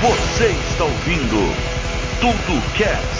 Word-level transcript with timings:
Você 0.00 0.46
está 0.46 0.84
ouvindo 0.84 1.36
Tudo 2.20 2.62
Cast. 2.76 3.17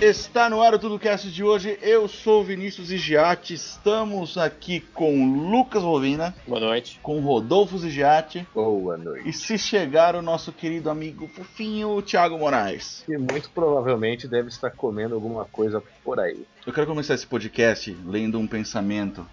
Está 0.00 0.48
no 0.48 0.62
ar 0.62 0.72
o 0.72 0.78
TudoCast 0.78 1.30
de 1.30 1.44
hoje. 1.44 1.78
Eu 1.82 2.08
sou 2.08 2.40
o 2.40 2.44
Vinícius 2.44 2.90
Igiati. 2.90 3.52
Estamos 3.52 4.38
aqui 4.38 4.80
com 4.80 5.50
Lucas 5.50 5.82
Rovina, 5.82 6.34
Boa 6.48 6.58
noite. 6.60 6.98
com 7.02 7.20
Rodolfo 7.20 7.76
Zigiati 7.76 8.46
Boa 8.54 8.96
noite. 8.96 9.28
e 9.28 9.32
se 9.32 9.58
chegar 9.58 10.16
o 10.16 10.22
nosso 10.22 10.52
querido 10.52 10.88
amigo 10.88 11.28
fofinho 11.28 12.00
Thiago 12.00 12.38
Moraes. 12.38 13.04
E 13.06 13.18
muito 13.18 13.50
provavelmente 13.50 14.26
deve 14.26 14.48
estar 14.48 14.70
comendo 14.70 15.14
alguma 15.14 15.44
coisa 15.44 15.82
por 16.02 16.18
aí. 16.18 16.46
Eu 16.66 16.72
quero 16.72 16.86
começar 16.86 17.12
esse 17.14 17.26
podcast 17.26 17.94
lendo 18.06 18.38
um 18.38 18.46
pensamento, 18.46 19.26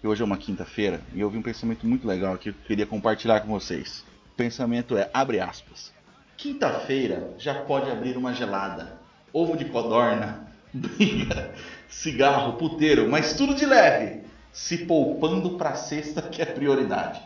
que 0.00 0.08
hoje 0.08 0.22
é 0.22 0.24
uma 0.24 0.36
quinta-feira, 0.38 1.00
e 1.14 1.20
eu 1.20 1.30
vi 1.30 1.38
um 1.38 1.42
pensamento 1.42 1.86
muito 1.86 2.06
legal 2.08 2.36
que 2.36 2.48
eu 2.48 2.54
queria 2.66 2.86
compartilhar 2.86 3.40
com 3.40 3.48
vocês. 3.48 4.04
O 4.32 4.36
pensamento 4.36 4.96
é, 4.96 5.08
abre 5.14 5.38
aspas, 5.38 5.92
quinta-feira 6.36 7.32
já 7.38 7.54
pode 7.62 7.88
abrir 7.90 8.16
uma 8.16 8.32
gelada, 8.32 8.98
ovo 9.32 9.56
de 9.56 9.64
codorna, 9.66 10.46
briga, 10.72 11.54
cigarro, 11.88 12.54
puteiro, 12.54 13.08
mas 13.08 13.34
tudo 13.34 13.54
de 13.54 13.66
leve, 13.66 14.22
se 14.52 14.78
poupando 14.78 15.50
pra 15.56 15.74
sexta 15.74 16.22
que 16.22 16.42
é 16.42 16.46
prioridade. 16.46 17.20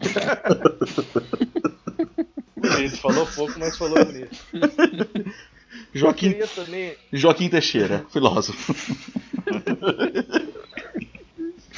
Bonito, 2.56 2.96
falou 2.96 3.26
pouco, 3.26 3.58
mas 3.58 3.76
falou 3.76 4.04
bonito. 4.04 4.36
Joaquim, 5.92 6.34
também, 6.54 6.96
Joaquim 7.12 7.48
Teixeira, 7.48 8.04
filósofo. 8.10 8.74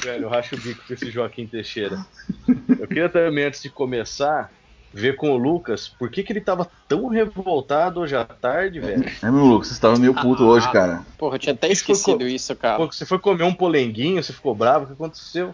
velho, 0.01 0.23
eu 0.23 0.29
racho 0.29 0.55
o 0.55 0.57
bico 0.59 0.85
com 0.85 0.93
esse 0.93 1.11
Joaquim 1.11 1.47
Teixeira. 1.47 2.05
Eu 2.79 2.87
queria 2.87 3.09
também, 3.09 3.45
antes 3.45 3.61
de 3.61 3.69
começar, 3.69 4.51
ver 4.93 5.15
com 5.15 5.31
o 5.31 5.37
Lucas 5.37 5.87
por 5.87 6.09
que, 6.09 6.23
que 6.23 6.33
ele 6.33 6.41
tava 6.41 6.69
tão 6.87 7.07
revoltado 7.07 7.99
hoje 7.99 8.15
à 8.15 8.25
tarde, 8.25 8.79
velho. 8.79 9.05
É, 9.21 9.31
meu 9.31 9.45
Lucas, 9.45 9.69
você 9.69 9.73
estava 9.75 9.97
meio 9.97 10.13
puto 10.13 10.45
hoje, 10.45 10.71
cara. 10.71 11.05
Porra, 11.17 11.35
eu 11.35 11.39
tinha 11.39 11.53
até 11.53 11.69
esquecido 11.69 12.19
co- 12.19 12.27
isso, 12.27 12.55
cara. 12.55 12.85
Você 12.85 13.05
foi 13.05 13.19
comer 13.19 13.43
um 13.43 13.53
polenguinho, 13.53 14.21
você 14.23 14.33
ficou 14.33 14.55
bravo, 14.55 14.85
o 14.85 14.87
que 14.87 14.93
aconteceu? 14.93 15.53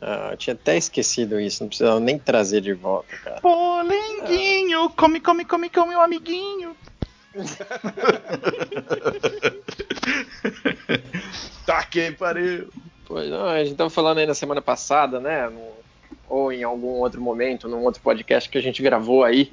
Ah, 0.00 0.28
eu 0.32 0.36
tinha 0.36 0.54
até 0.54 0.76
esquecido 0.76 1.40
isso, 1.40 1.62
não 1.62 1.68
precisava 1.68 1.98
nem 1.98 2.18
trazer 2.18 2.60
de 2.60 2.72
volta, 2.72 3.16
cara. 3.24 3.40
Polenguinho, 3.40 4.90
come, 4.90 5.20
come, 5.20 5.44
come, 5.44 5.70
come, 5.70 5.88
meu 5.90 6.00
amiguinho. 6.00 6.76
Tá 11.66 11.82
que 11.84 12.12
pariu. 12.12 12.68
Pois 13.06 13.28
não, 13.30 13.46
a 13.46 13.64
gente 13.64 13.76
tava 13.76 13.90
falando 13.90 14.18
aí 14.18 14.26
na 14.26 14.34
semana 14.34 14.62
passada, 14.62 15.20
né? 15.20 15.48
no- 15.48 15.78
ou 16.28 16.52
em 16.52 16.62
algum 16.62 16.98
outro 17.00 17.20
momento, 17.20 17.68
num 17.68 17.84
outro 17.84 18.00
podcast 18.02 18.48
que 18.48 18.58
a 18.58 18.62
gente 18.62 18.82
gravou 18.82 19.24
aí, 19.24 19.52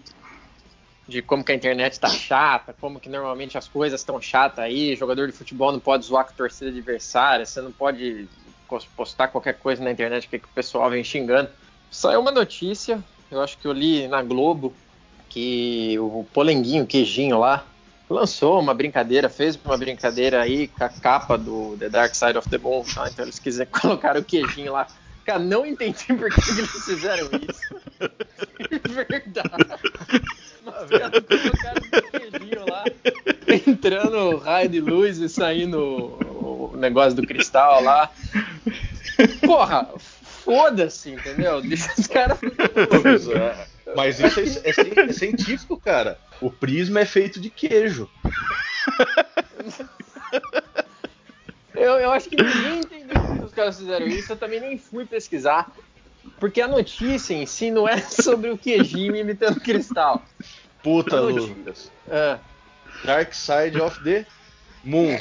de 1.08 1.22
como 1.22 1.44
que 1.44 1.52
a 1.52 1.56
internet 1.56 2.00
tá 2.00 2.09
chata, 2.09 2.76
como 2.80 3.00
que 3.00 3.09
normalmente 3.09 3.58
as 3.58 3.68
coisas 3.68 4.02
estão 4.02 4.20
chatas 4.20 4.59
aí, 4.59 4.96
jogador 4.96 5.28
de 5.28 5.34
futebol 5.34 5.72
não 5.72 5.80
pode 5.80 6.06
zoar 6.06 6.26
com 6.26 6.31
a 6.31 6.36
torcida 6.36 6.70
adversária, 6.72 7.46
você 7.46 7.62
não 7.62 7.72
pode 7.72 8.28
pos- 8.68 8.86
postar 8.86 9.28
qualquer 9.28 9.53
coisa 9.53 9.84
na 9.84 9.92
internet 9.92 10.28
que, 10.28 10.40
que 10.40 10.46
o 10.46 10.56
pessoal 10.56 10.90
vem 10.90 11.03
xingando. 11.03 11.50
Saiu 11.92 12.22
uma 12.22 12.31
notícia, 12.31 13.03
eu 13.30 13.42
acho 13.42 13.58
que 13.58 13.68
eu 13.68 13.72
li 13.72 14.08
na 14.08 14.23
Globo, 14.23 14.73
que 15.30 15.98
o 16.00 16.26
Polenguinho, 16.34 16.84
o 16.84 16.88
queijinho 16.88 17.38
lá, 17.38 17.66
lançou 18.09 18.59
uma 18.59 18.73
brincadeira, 18.73 19.30
fez 19.30 19.59
uma 19.64 19.78
brincadeira 19.78 20.42
aí 20.42 20.68
com 20.68 20.84
a 20.84 20.90
capa 20.90 21.38
do 21.38 21.76
The 21.78 21.90
Dark 21.90 22.16
Side 22.16 22.38
of 22.38 22.50
the 22.50 22.58
Moon, 22.58 22.84
tá? 22.84 23.08
então 23.09 23.26
eles 23.26 23.40
quiserem 23.40 23.72
colocar 23.81 24.18
o 24.18 24.23
queijinho 24.23 24.73
lá. 24.73 24.88
Cara, 25.26 25.40
não 25.40 25.66
entendi 25.66 26.06
por 26.06 26.30
que, 26.30 26.42
que 26.42 26.52
eles 26.52 26.86
fizeram 26.86 27.28
isso. 27.50 27.76
Verdade. 28.94 29.50
Mas 30.63 30.90
cara, 30.90 31.22
colocaram 31.22 31.81
queijinho 32.12 32.66
lá, 32.69 32.84
entrando 33.68 34.38
raio 34.38 34.69
de 34.69 34.80
luz 34.80 35.18
e 35.18 35.28
saindo 35.28 35.80
o 35.80 36.78
negócio 36.78 37.16
do 37.16 37.28
cristal 37.28 37.81
lá. 37.81 38.12
Porra, 39.46 39.90
foda-se, 40.44 41.12
entendeu? 41.12 41.62
Deixa 41.62 41.92
os 41.97 42.07
caras. 42.07 42.38
É. 42.44 43.68
Mas 43.96 44.19
isso 44.19 44.40
é, 44.40 44.44
é 45.02 45.09
é 45.09 45.13
científico, 45.13 45.80
cara. 45.80 46.19
O 46.40 46.52
prisma 46.52 47.00
é 47.00 47.06
feito 47.06 47.40
de 47.40 47.50
queijo. 47.50 48.09
Eu, 51.74 51.94
eu 52.00 52.12
acho 52.12 52.30
que 52.30 52.36
ninguém 52.36 52.80
entendeu 52.80 53.22
por 53.22 53.38
que 53.38 53.44
os 53.44 53.45
caras 53.56 53.78
fizeram 53.80 54.06
isso, 54.08 54.32
eu 54.34 54.38
também 54.38 54.60
nem 54.60 54.78
fui 54.78 55.06
pesquisar. 55.06 55.72
Porque 56.40 56.60
a 56.62 56.68
notícia 56.68 57.34
em 57.34 57.46
si 57.46 57.70
não 57.72 57.88
é 57.88 57.98
sobre 58.02 58.50
o 58.50 58.58
queijinho 58.58 59.16
imitando 59.16 59.60
cristal. 59.60 60.24
Puta, 60.84 61.20
Lucas. 61.20 61.92
Ah, 62.10 62.38
Dark 63.04 63.34
Side 63.34 63.80
of 63.80 64.04
the 64.04 64.26
Moon. 64.84 65.18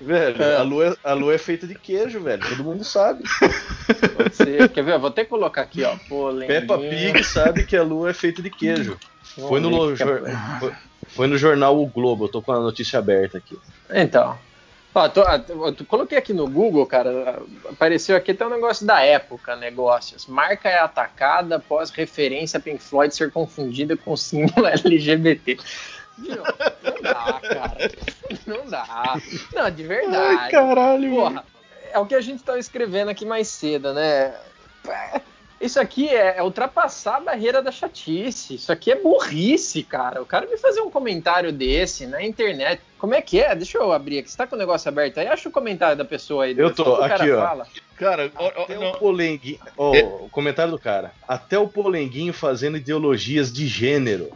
Velho, 0.00 0.42
É. 0.42 0.56
a, 0.56 0.62
lua, 0.62 0.96
a 1.02 1.12
lua 1.14 1.34
é 1.34 1.38
feita 1.38 1.66
de 1.66 1.74
queijo, 1.74 2.20
velho. 2.20 2.46
Todo 2.46 2.64
mundo 2.64 2.84
sabe. 2.84 3.22
pode 4.16 4.36
ser. 4.36 4.68
Quer 4.68 4.82
ver? 4.84 4.94
Eu 4.94 5.00
vou 5.00 5.08
até 5.08 5.24
colocar 5.24 5.62
aqui, 5.62 5.82
ó. 5.84 5.96
Peppa 6.46 6.78
Pig 6.78 7.24
sabe 7.24 7.64
que 7.64 7.76
a 7.76 7.82
lua 7.82 8.10
é 8.10 8.12
feita 8.14 8.42
de 8.42 8.50
queijo. 8.50 8.98
Foi 9.48 9.60
no, 9.60 9.96
que 9.96 10.02
é- 10.02 10.06
foi, 10.60 10.72
foi 11.08 11.26
no 11.26 11.38
jornal 11.38 11.80
O 11.80 11.86
Globo. 11.86 12.24
Eu 12.24 12.28
tô 12.28 12.42
com 12.42 12.52
a 12.52 12.60
notícia 12.60 12.98
aberta 12.98 13.38
aqui. 13.38 13.58
Então. 13.90 14.38
Ó, 14.94 15.08
tô- 15.08 15.22
eu 15.22 15.72
tô- 15.74 15.84
coloquei 15.84 16.16
aqui 16.16 16.32
no 16.32 16.48
Google, 16.48 16.86
cara. 16.86 17.42
Apareceu 17.68 18.16
aqui 18.16 18.30
até 18.30 18.46
um 18.46 18.50
negócio 18.50 18.86
da 18.86 19.00
época, 19.02 19.56
negócios. 19.56 20.26
Marca 20.26 20.68
é 20.68 20.78
atacada 20.78 21.56
após 21.56 21.90
referência 21.90 22.58
a 22.58 22.60
Pink 22.60 22.80
Floyd 22.82 23.12
ser 23.14 23.32
confundida 23.32 23.96
com 23.96 24.16
símbolo 24.16 24.66
LGBT. 24.68 25.58
Viu? 26.16 26.36
Não 26.36 27.02
dá, 27.02 27.40
cara. 27.42 27.90
Não 28.46 28.66
dá. 28.66 29.16
Não, 29.52 29.70
de 29.70 29.82
verdade. 29.82 30.50
caralho. 30.52 31.10
Porra, 31.10 31.44
é 31.92 31.98
o 31.98 32.06
que 32.06 32.14
a 32.14 32.20
gente 32.20 32.44
tava 32.44 32.58
escrevendo 32.60 33.08
aqui 33.10 33.26
mais 33.26 33.48
cedo, 33.48 33.92
né? 33.92 34.32
Isso 35.64 35.80
aqui 35.80 36.08
é, 36.08 36.36
é 36.36 36.42
ultrapassar 36.42 37.16
a 37.16 37.20
barreira 37.20 37.62
da 37.62 37.72
chatice. 37.72 38.56
Isso 38.56 38.70
aqui 38.70 38.92
é 38.92 38.96
burrice, 38.96 39.82
cara. 39.82 40.20
O 40.20 40.26
cara 40.26 40.46
me 40.46 40.58
fazer 40.58 40.82
um 40.82 40.90
comentário 40.90 41.50
desse 41.50 42.06
na 42.06 42.22
internet. 42.22 42.82
Como 42.98 43.14
é 43.14 43.22
que 43.22 43.40
é? 43.40 43.54
Deixa 43.54 43.78
eu 43.78 43.90
abrir 43.90 44.18
aqui. 44.18 44.30
Você 44.30 44.36
tá 44.36 44.46
com 44.46 44.56
o 44.56 44.58
negócio 44.58 44.86
aberto 44.88 45.18
aí? 45.18 45.26
Acha 45.26 45.48
o 45.48 45.52
comentário 45.52 45.96
da 45.96 46.04
pessoa 46.04 46.44
aí. 46.44 46.54
Eu 46.54 46.74
tô, 46.74 46.84
Só 46.84 46.96
que 46.96 47.04
o 47.04 47.08
cara 47.08 47.14
aqui, 47.14 47.32
ó. 47.32 47.40
fala. 47.40 47.66
Cara, 47.96 48.32
ó, 48.36 48.52
ó, 48.56 48.62
Até 48.64 48.74
não. 48.74 48.90
o 48.90 48.98
polenguinho. 48.98 49.58
Ó, 49.76 49.96
o 50.24 50.28
comentário 50.28 50.70
do 50.72 50.78
cara. 50.78 51.12
Até 51.26 51.58
o 51.58 51.66
polenguinho 51.66 52.34
fazendo 52.34 52.76
ideologias 52.76 53.50
de 53.50 53.66
gênero. 53.66 54.30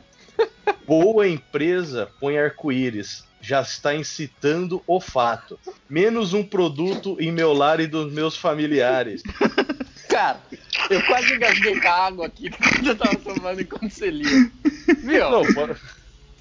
Boa 0.87 1.29
empresa 1.29 2.09
põe 2.19 2.39
arco-íris. 2.39 3.27
Já 3.41 3.61
está 3.61 3.95
incitando 3.95 4.83
o 4.87 4.99
fato. 4.99 5.59
Menos 5.89 6.33
um 6.33 6.43
produto 6.43 7.17
em 7.21 7.31
meu 7.31 7.53
lar 7.53 7.81
e 7.81 7.87
dos 7.87 8.11
meus 8.13 8.37
familiares. 8.37 9.23
Cara, 10.19 10.41
eu 10.91 11.01
quase 11.07 11.33
engasguei 11.35 11.79
com 11.81 11.87
a 11.89 11.93
água 12.07 12.27
aqui 12.27 12.51
quando 12.51 12.89
eu 12.89 12.97
tava 12.97 13.17
tomando 13.19 13.61
enquanto 13.61 13.89
você 13.89 14.11
lia. 14.11 14.51
Viu? 15.05 15.31
Não, 15.31 15.53
bora- 15.53 15.77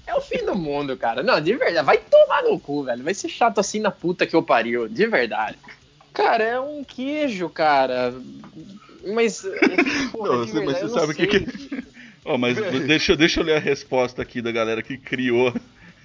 É 0.04 0.14
o 0.16 0.20
fim 0.20 0.44
do 0.44 0.56
mundo, 0.56 0.96
cara. 0.96 1.22
Não, 1.22 1.40
de 1.40 1.54
verdade. 1.54 1.86
Vai 1.86 1.98
tomar 1.98 2.42
no 2.42 2.58
cu, 2.58 2.82
velho. 2.82 3.04
Vai 3.04 3.14
ser 3.14 3.28
chato 3.28 3.60
assim 3.60 3.78
na 3.78 3.92
puta 3.92 4.26
que 4.26 4.34
eu 4.34 4.42
pariu. 4.42 4.88
De 4.88 5.06
verdade. 5.06 5.56
Cara, 6.12 6.42
é 6.42 6.58
um 6.58 6.82
queijo, 6.82 7.48
cara. 7.48 8.12
Mas. 9.14 9.42
porra, 10.10 10.28
Não, 10.38 10.44
de 10.44 10.50
você- 10.50 10.64
mas 10.64 10.66
verdade, 10.66 10.78
você 10.78 10.84
eu 10.84 10.88
não 10.88 10.98
sabe 10.98 11.12
o 11.12 11.14
que 11.14 11.26
que-. 11.28 11.84
Ó, 12.24 12.36
mas 12.36 12.56
deixa, 12.84 13.16
deixa 13.16 13.40
eu 13.40 13.44
ler 13.44 13.56
a 13.58 13.60
resposta 13.60 14.20
aqui 14.22 14.42
da 14.42 14.50
galera 14.50 14.82
que 14.82 14.98
criou 14.98 15.54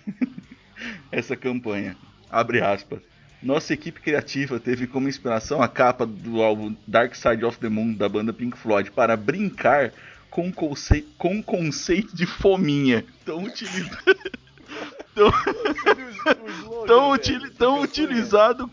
essa 1.12 1.36
campanha. 1.36 1.98
Abre 2.30 2.62
aspas. 2.62 3.00
Nossa 3.44 3.74
equipe 3.74 4.00
criativa 4.00 4.60
teve 4.60 4.88
como 4.88 5.10
inspiração 5.10 5.62
a 5.62 5.68
capa 5.68 6.06
do 6.06 6.42
álbum 6.42 6.74
Dark 6.88 7.14
Side 7.14 7.44
of 7.44 7.58
the 7.60 7.68
Moon 7.70 7.94
da 7.94 8.08
banda 8.08 8.32
Pink 8.32 8.58
Floyd 8.58 8.90
para 8.92 9.18
brincar 9.18 9.92
com 10.30 10.52
conceito, 10.52 11.10
com 11.18 11.44
conceito 11.44 12.16
de 12.16 12.26
fominha. 12.26 13.06
Tão, 13.26 13.44
tão, 15.14 15.32
tão, 16.88 17.12
utili- 17.12 17.50
tão 17.52 17.82
utilizado 17.82 18.70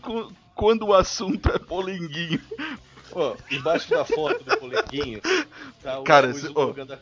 quando 0.55 0.83
o 0.87 0.93
assunto 0.93 1.49
é 1.51 1.59
polenguinho. 1.59 2.39
Ó, 3.11 3.35
embaixo 3.51 3.89
da 3.89 4.05
foto 4.05 4.41
do 4.43 4.57
polenguinho. 4.57 5.19
Tá 5.83 5.99
o, 5.99 6.03
Cara, 6.03 6.27
o 6.27 6.29
esse- 6.31 6.45
slogan, 6.45 6.85
da, 6.85 6.95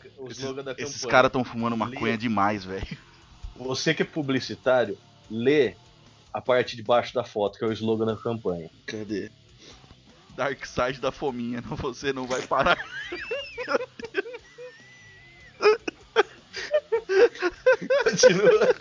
Esses 0.76 0.96
campanha. 1.02 1.10
caras 1.10 1.28
estão 1.28 1.44
fumando 1.44 1.76
maconha 1.76 2.00
Lia. 2.06 2.18
demais, 2.18 2.64
velho. 2.64 2.86
Você 3.56 3.94
que 3.94 4.02
é 4.02 4.04
publicitário, 4.04 4.98
lê 5.30 5.74
a 6.32 6.40
parte 6.40 6.76
de 6.76 6.82
baixo 6.82 7.14
da 7.14 7.24
foto, 7.24 7.58
que 7.58 7.64
é 7.64 7.68
o 7.68 7.72
slogan 7.72 8.06
da 8.06 8.16
campanha. 8.16 8.70
Cadê? 8.86 9.30
Dark 10.36 10.64
Side 10.64 11.00
da 11.00 11.10
fominha, 11.12 11.60
não, 11.60 11.76
você 11.76 12.12
não 12.12 12.26
vai 12.26 12.42
parar. 12.42 12.78
Continua. 18.04 18.74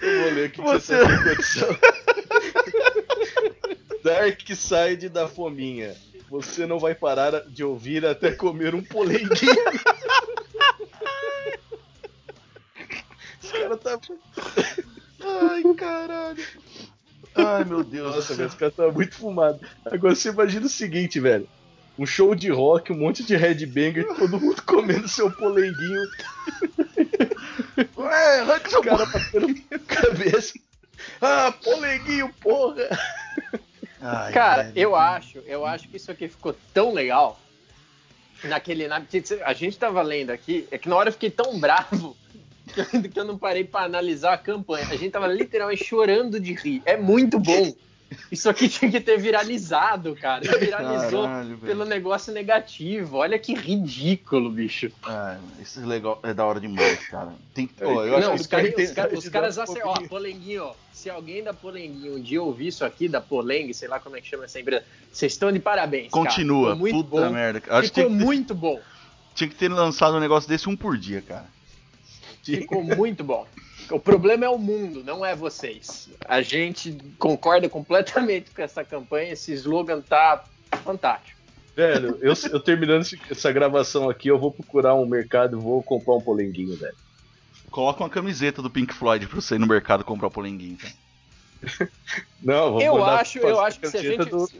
ler 0.00 0.44
aqui 0.46 0.56
que 0.56 0.62
Você- 0.62 1.04
você. 1.04 1.78
Dark 4.02 4.40
Side 4.54 5.08
da 5.08 5.26
Fominha. 5.28 5.96
Você 6.28 6.66
não 6.66 6.78
vai 6.78 6.94
parar 6.94 7.40
de 7.48 7.62
ouvir 7.64 8.04
até 8.04 8.32
comer 8.32 8.74
um 8.74 8.82
polenguinho. 8.82 9.54
Os 13.76 13.82
caras 13.82 14.00
tá. 14.00 14.14
Ai, 15.24 15.74
caralho. 15.74 16.44
Ai, 17.34 17.64
meu 17.64 17.84
Deus 17.84 18.14
Nossa, 18.16 18.46
os 18.46 18.54
caras 18.54 18.74
tá 18.74 18.90
muito 18.90 19.14
fumado. 19.14 19.60
Agora 19.84 20.14
você 20.14 20.30
imagina 20.30 20.66
o 20.66 20.70
seguinte, 20.70 21.20
velho. 21.20 21.48
Um 21.98 22.06
show 22.06 22.34
de 22.34 22.50
rock, 22.50 22.92
um 22.92 22.98
monte 22.98 23.22
de 23.24 23.34
headbanger, 23.36 24.06
todo 24.16 24.38
mundo 24.40 24.62
comendo 24.62 25.08
seu 25.08 25.30
polenguinho, 25.30 26.02
Ué, 27.96 28.40
arranca 28.40 28.70
seu 28.70 28.82
cara 28.82 29.06
batendo 29.06 29.54
cabeça. 29.86 30.58
Ah, 31.20 31.52
polenguinho, 31.62 32.32
porra! 32.40 32.88
Ai, 34.00 34.32
Cara, 34.32 34.62
velho. 34.64 34.78
eu 34.78 34.96
acho, 34.96 35.38
eu 35.46 35.64
acho 35.64 35.88
que 35.88 35.96
isso 35.96 36.10
aqui 36.10 36.28
ficou 36.28 36.54
tão 36.72 36.92
legal. 36.92 37.40
Naquele. 38.44 38.86
Na, 38.86 39.02
a 39.44 39.52
gente 39.54 39.78
tava 39.78 40.02
lendo 40.02 40.30
aqui, 40.30 40.68
é 40.70 40.76
que 40.78 40.88
na 40.88 40.96
hora 40.96 41.08
eu 41.08 41.12
fiquei 41.12 41.30
tão 41.30 41.58
bravo 41.58 42.16
que 43.12 43.18
eu, 43.18 43.24
não 43.24 43.38
parei 43.38 43.64
pra 43.64 43.82
analisar 43.82 44.32
a 44.34 44.38
campanha. 44.38 44.86
A 44.90 44.96
gente 44.96 45.10
tava 45.12 45.26
literalmente 45.28 45.84
chorando 45.84 46.38
de 46.40 46.52
rir. 46.52 46.82
É 46.84 46.96
muito 46.96 47.38
bom. 47.38 47.74
Isso 48.30 48.48
aqui 48.48 48.68
tinha 48.70 48.88
que 48.90 49.00
ter 49.00 49.18
viralizado, 49.18 50.14
cara. 50.14 50.40
Viralizou 50.58 51.24
Caralho, 51.24 51.58
pelo 51.58 51.84
negócio 51.84 52.32
negativo. 52.32 53.16
Olha 53.16 53.36
que 53.38 53.52
ridículo, 53.54 54.50
bicho. 54.50 54.90
Ai, 55.02 55.38
isso 55.60 55.80
é 55.80 55.86
legal, 55.86 56.20
é 56.22 56.32
da 56.32 56.44
hora 56.44 56.60
demais, 56.60 57.06
cara. 57.08 57.32
Tem 57.52 57.66
que. 57.66 57.82
Ô, 57.84 58.04
eu 58.04 58.20
Não, 58.20 58.34
os, 58.34 58.46
tem- 58.46 58.68
os 58.84 58.90
caras- 58.92 59.18
os 59.18 59.28
caras 59.28 59.58
acertam. 59.58 59.90
Ó. 59.90 60.08
Polenguinho, 60.08 60.64
ó. 60.64 60.74
Se 60.92 61.10
alguém 61.10 61.42
da 61.42 61.52
Polenguinho 61.52 62.16
um 62.16 62.20
dia 62.20 62.40
ouvir 62.42 62.68
isso 62.68 62.84
aqui, 62.84 63.08
da 63.08 63.20
Polengue, 63.20 63.74
sei 63.74 63.88
lá 63.88 63.98
como 63.98 64.16
é 64.16 64.20
que 64.20 64.28
chama 64.28 64.44
essa 64.44 64.60
empresa, 64.60 64.84
vocês 65.12 65.32
estão 65.32 65.50
de 65.50 65.58
parabéns. 65.58 66.10
cara. 66.12 66.24
Continua, 66.26 66.74
Ficou 66.74 66.76
muito 66.78 67.04
puta 67.10 67.26
bom. 67.26 67.32
merda. 67.32 67.62
Acho 67.70 67.88
Ficou 67.88 68.04
que, 68.04 68.10
muito 68.10 68.54
bom. 68.54 68.80
tinha 69.34 69.48
que 69.50 69.56
ter 69.56 69.68
lançado 69.68 70.16
um 70.16 70.20
negócio 70.20 70.48
desse 70.48 70.68
um 70.68 70.76
por 70.76 70.96
dia, 70.96 71.20
cara. 71.22 71.55
Ficou 72.54 72.82
muito 72.82 73.24
bom. 73.24 73.46
O 73.90 74.00
problema 74.00 74.44
é 74.44 74.48
o 74.48 74.58
mundo, 74.58 75.02
não 75.04 75.24
é 75.24 75.34
vocês. 75.34 76.08
A 76.24 76.42
gente 76.42 76.96
concorda 77.18 77.68
completamente 77.68 78.50
com 78.50 78.62
essa 78.62 78.84
campanha. 78.84 79.32
Esse 79.32 79.52
slogan 79.52 80.00
tá 80.00 80.44
fantástico. 80.84 81.36
Velho, 81.74 82.18
eu, 82.22 82.32
eu 82.50 82.60
terminando 82.60 83.04
essa 83.30 83.52
gravação 83.52 84.08
aqui, 84.08 84.28
eu 84.28 84.38
vou 84.38 84.50
procurar 84.50 84.94
um 84.94 85.06
mercado 85.06 85.58
e 85.58 85.60
vou 85.60 85.82
comprar 85.82 86.14
um 86.14 86.20
polenguinho, 86.20 86.74
velho. 86.76 86.96
Coloca 87.70 88.02
uma 88.02 88.08
camiseta 88.08 88.62
do 88.62 88.70
Pink 88.70 88.94
Floyd 88.94 89.26
pra 89.26 89.40
você 89.40 89.56
ir 89.56 89.58
no 89.58 89.66
mercado 89.66 90.02
comprar 90.04 90.28
o 90.28 90.30
polenguinho, 90.30 90.78
cara. 90.78 90.94
Não, 92.42 92.72
vou 92.72 92.80
Eu 92.80 93.04
acho, 93.04 93.38
eu 93.38 93.60
acho 93.60 93.78
que 93.78 93.88
se 93.88 93.98
a 93.98 94.00
camiseta 94.00 94.22
gente, 94.24 94.30
do- 94.30 94.50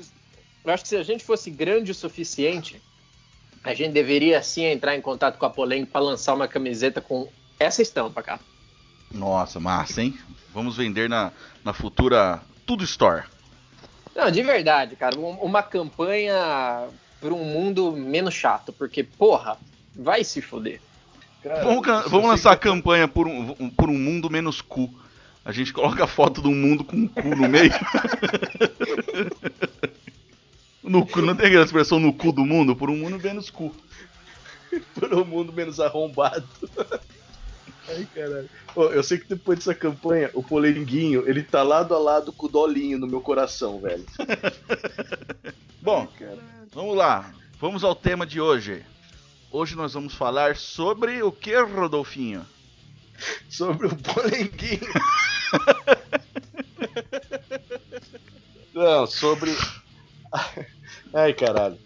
eu 0.64 0.72
acho 0.72 0.82
que 0.82 0.88
se 0.88 0.96
a 0.96 1.02
gente 1.02 1.24
fosse 1.24 1.50
grande 1.50 1.90
o 1.90 1.94
suficiente, 1.94 2.82
a 3.64 3.72
gente 3.72 3.92
deveria 3.92 4.42
sim 4.42 4.64
entrar 4.64 4.94
em 4.94 5.00
contato 5.00 5.38
com 5.38 5.46
a 5.46 5.50
Polengue 5.50 5.86
para 5.86 6.00
lançar 6.00 6.34
uma 6.34 6.46
camiseta 6.46 7.00
com 7.00 7.28
essa 7.58 7.82
estampa, 7.82 8.22
cara. 8.22 8.40
Nossa, 9.12 9.60
massa, 9.60 10.02
hein? 10.02 10.18
Vamos 10.52 10.76
vender 10.76 11.08
na, 11.08 11.32
na 11.64 11.72
futura 11.72 12.40
Tudo 12.66 12.84
Store. 12.84 13.24
Não, 14.14 14.30
de 14.30 14.42
verdade, 14.42 14.96
cara, 14.96 15.18
um- 15.18 15.38
uma 15.42 15.62
campanha 15.62 16.88
para 17.20 17.34
um 17.34 17.44
mundo 17.44 17.92
menos 17.92 18.34
chato, 18.34 18.72
porque 18.72 19.02
porra, 19.04 19.58
vai 19.94 20.24
se 20.24 20.40
foder. 20.40 20.80
Cara, 21.42 21.62
Vamos, 21.62 21.86
vamos 22.10 22.28
lançar 22.28 22.52
a 22.52 22.56
campanha 22.56 23.06
por 23.06 23.28
um, 23.28 23.54
um- 23.60 23.70
por 23.70 23.88
um 23.88 23.98
mundo 23.98 24.28
menos 24.30 24.60
cu. 24.60 24.92
A 25.44 25.52
gente 25.52 25.72
coloca 25.72 26.02
a 26.04 26.08
foto 26.08 26.42
de 26.42 26.48
um 26.48 26.54
mundo 26.54 26.82
com 26.82 26.96
um 26.96 27.06
cu 27.06 27.28
no 27.36 27.48
meio. 27.48 27.70
no 30.82 31.06
cu, 31.06 31.22
não 31.22 31.34
tem 31.36 31.46
aquela 31.46 31.64
expressão 31.64 31.98
no 32.00 32.12
cu 32.12 32.32
do 32.32 32.44
mundo? 32.44 32.74
Por 32.76 32.90
um 32.90 32.96
mundo 32.96 33.18
menos 33.22 33.48
cu. 33.50 33.74
por 34.94 35.12
um 35.14 35.24
mundo 35.24 35.52
menos 35.52 35.80
arrombado. 35.80 36.46
Ai, 37.88 38.06
caralho. 38.14 38.48
Ô, 38.74 38.84
eu 38.84 39.02
sei 39.02 39.18
que 39.18 39.28
depois 39.28 39.58
dessa 39.58 39.74
campanha, 39.74 40.30
o 40.34 40.42
Polenguinho, 40.42 41.28
ele 41.28 41.42
tá 41.42 41.62
lado 41.62 41.94
a 41.94 41.98
lado 41.98 42.32
com 42.32 42.46
o 42.46 42.48
Dolinho 42.48 42.98
no 42.98 43.06
meu 43.06 43.20
coração, 43.20 43.80
velho. 43.80 44.04
Bom, 45.80 46.08
vamos 46.72 46.96
lá. 46.96 47.32
Vamos 47.60 47.84
ao 47.84 47.94
tema 47.94 48.26
de 48.26 48.40
hoje. 48.40 48.84
Hoje 49.50 49.76
nós 49.76 49.94
vamos 49.94 50.14
falar 50.14 50.56
sobre 50.56 51.22
o 51.22 51.30
que, 51.30 51.56
Rodolfinho? 51.58 52.44
Sobre 53.48 53.86
o 53.86 53.96
Polenguinho. 53.96 54.80
Não, 58.74 59.06
sobre. 59.06 59.56
Ai, 61.14 61.32
caralho. 61.32 61.78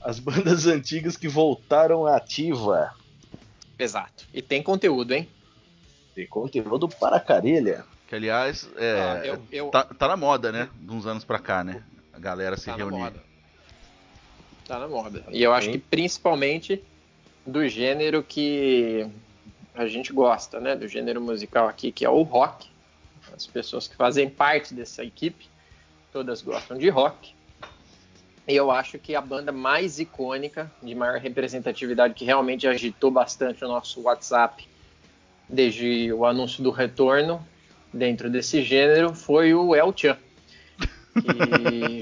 As 0.00 0.20
bandas 0.20 0.66
antigas 0.66 1.16
que 1.16 1.26
voltaram 1.26 2.06
à 2.06 2.16
ativa. 2.16 2.94
Exato. 3.78 4.24
E 4.32 4.40
tem 4.42 4.62
conteúdo, 4.62 5.12
hein? 5.12 5.28
Tem 6.14 6.26
conteúdo 6.26 6.88
para 6.88 7.20
carelha. 7.20 7.84
Que 8.08 8.14
aliás, 8.14 8.68
é, 8.76 8.92
Ah, 9.00 9.26
eu- 9.26 9.46
eu- 9.52 9.68
Tá, 9.70 9.84
tá 9.84 10.08
na 10.08 10.16
moda, 10.16 10.50
né? 10.52 10.68
De 10.74 10.90
uns 10.92 11.06
anos 11.06 11.24
pra 11.24 11.38
cá, 11.38 11.62
né? 11.64 11.82
A 12.12 12.18
galera 12.18 12.56
se 12.56 12.66
Tá 12.66 12.72
na 12.72 12.76
reunir. 12.78 12.98
moda. 12.98 13.22
Tá 14.66 14.78
na 14.78 14.88
moda. 14.88 15.24
E 15.30 15.42
eu 15.42 15.52
acho 15.52 15.70
que 15.70 15.78
principalmente 15.78 16.82
do 17.46 17.68
gênero 17.68 18.22
que 18.22 19.06
a 19.74 19.86
gente 19.86 20.12
gosta, 20.12 20.58
né? 20.58 20.74
Do 20.74 20.88
gênero 20.88 21.20
musical 21.20 21.68
aqui, 21.68 21.92
que 21.92 22.04
é 22.04 22.08
o 22.08 22.22
rock. 22.22 22.68
As 23.34 23.46
pessoas 23.46 23.86
que 23.86 23.94
fazem 23.94 24.30
parte 24.30 24.72
dessa 24.72 25.04
equipe, 25.04 25.48
todas 26.12 26.40
gostam 26.42 26.78
de 26.78 26.88
rock. 26.88 27.34
Eu 28.46 28.70
acho 28.70 28.98
que 28.98 29.14
a 29.16 29.20
banda 29.20 29.50
mais 29.50 29.98
icônica, 29.98 30.70
de 30.80 30.94
maior 30.94 31.18
representatividade, 31.18 32.14
que 32.14 32.24
realmente 32.24 32.66
agitou 32.66 33.10
bastante 33.10 33.64
o 33.64 33.68
nosso 33.68 34.02
WhatsApp 34.02 34.68
desde 35.48 36.12
o 36.12 36.24
anúncio 36.24 36.62
do 36.62 36.70
retorno 36.70 37.44
dentro 37.92 38.30
desse 38.30 38.62
gênero, 38.62 39.14
foi 39.14 39.52
o 39.52 39.74
El 39.74 39.92
Chan. 39.96 40.16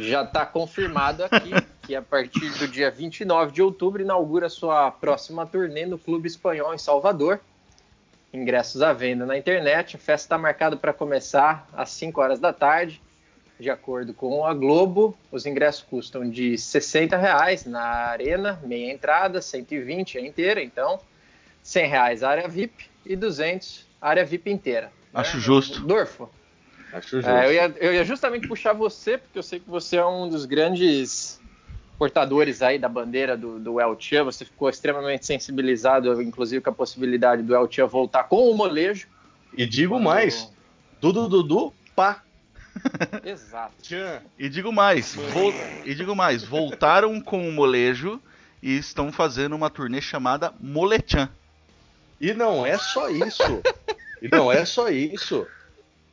Já 0.00 0.22
está 0.22 0.44
confirmado 0.44 1.24
aqui 1.24 1.50
que 1.82 1.94
a 1.94 2.02
partir 2.02 2.50
do 2.58 2.66
dia 2.66 2.90
29 2.90 3.52
de 3.52 3.62
outubro 3.62 4.02
inaugura 4.02 4.48
sua 4.48 4.90
próxima 4.90 5.46
turnê 5.46 5.86
no 5.86 5.98
Clube 5.98 6.26
Espanhol 6.26 6.74
em 6.74 6.78
Salvador. 6.78 7.40
Ingressos 8.32 8.82
à 8.82 8.92
venda 8.92 9.24
na 9.24 9.38
internet. 9.38 9.96
A 9.96 9.98
festa 9.98 10.26
está 10.26 10.38
marcada 10.38 10.76
para 10.76 10.92
começar 10.92 11.68
às 11.72 11.90
5 11.90 12.20
horas 12.20 12.40
da 12.40 12.52
tarde. 12.52 13.00
De 13.58 13.70
acordo 13.70 14.12
com 14.12 14.44
a 14.44 14.52
Globo, 14.52 15.16
os 15.30 15.46
ingressos 15.46 15.82
custam 15.82 16.28
de 16.28 16.58
60 16.58 17.16
reais 17.16 17.64
na 17.64 17.80
arena, 17.80 18.60
meia 18.64 18.92
entrada, 18.92 19.40
120 19.40 20.18
a 20.18 20.20
inteira, 20.20 20.62
então 20.62 20.98
100 21.62 21.88
reais 21.88 22.22
a 22.22 22.30
área 22.30 22.48
VIP 22.48 22.86
e 23.06 23.14
200 23.14 23.86
a 24.00 24.08
área 24.08 24.24
VIP 24.24 24.50
inteira. 24.50 24.92
Acho 25.12 25.36
né? 25.36 25.42
justo. 25.42 25.80
Dorfo, 25.80 26.28
Acho 26.92 27.16
justo. 27.16 27.30
é, 27.30 27.46
eu, 27.46 27.52
ia, 27.52 27.74
eu 27.78 27.94
ia 27.94 28.04
justamente 28.04 28.48
puxar 28.48 28.72
você, 28.72 29.18
porque 29.18 29.38
eu 29.38 29.42
sei 29.42 29.60
que 29.60 29.70
você 29.70 29.96
é 29.96 30.04
um 30.04 30.28
dos 30.28 30.44
grandes 30.44 31.40
portadores 31.96 32.60
aí 32.60 32.78
da 32.78 32.88
bandeira 32.88 33.36
do, 33.36 33.58
do 33.58 33.80
El 33.80 33.96
Chan. 33.98 34.24
Você 34.24 34.44
ficou 34.44 34.68
extremamente 34.68 35.24
sensibilizado, 35.24 36.20
inclusive, 36.20 36.60
com 36.60 36.70
a 36.70 36.74
possibilidade 36.74 37.42
do 37.42 37.54
El 37.54 37.70
Chan 37.70 37.86
voltar 37.86 38.24
com 38.24 38.50
o 38.50 38.54
molejo. 38.56 39.06
E 39.56 39.64
digo 39.64 39.98
mais: 40.00 40.52
Dudu 41.00 41.28
Dudu, 41.28 41.72
pá. 41.94 42.22
Exato. 43.24 43.74
E 44.38 44.48
digo 44.48 44.72
mais, 44.72 45.14
vol- 45.14 45.54
e 45.84 45.94
digo 45.94 46.14
mais, 46.14 46.42
voltaram 46.44 47.20
com 47.20 47.48
o 47.48 47.52
molejo 47.52 48.20
e 48.62 48.76
estão 48.76 49.12
fazendo 49.12 49.54
uma 49.54 49.70
turnê 49.70 50.00
chamada 50.00 50.52
Molechan. 50.60 51.28
E 52.20 52.32
não 52.32 52.64
é 52.64 52.78
só 52.78 53.08
isso. 53.10 53.62
e 54.22 54.28
não 54.28 54.50
é 54.50 54.64
só 54.64 54.88
isso. 54.88 55.46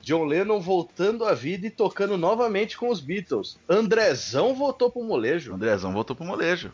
John 0.01 0.25
Lennon 0.25 0.59
voltando 0.59 1.25
à 1.25 1.33
vida 1.33 1.67
e 1.67 1.69
tocando 1.69 2.17
novamente 2.17 2.75
com 2.77 2.89
os 2.89 2.99
Beatles. 2.99 3.57
Andrezão 3.69 4.55
voltou 4.55 4.89
pro 4.89 5.01
O 5.01 5.05
molejo. 5.05 5.53
Andrezão 5.53 5.93
voltou 5.93 6.15
pro 6.15 6.25
molejo. 6.25 6.71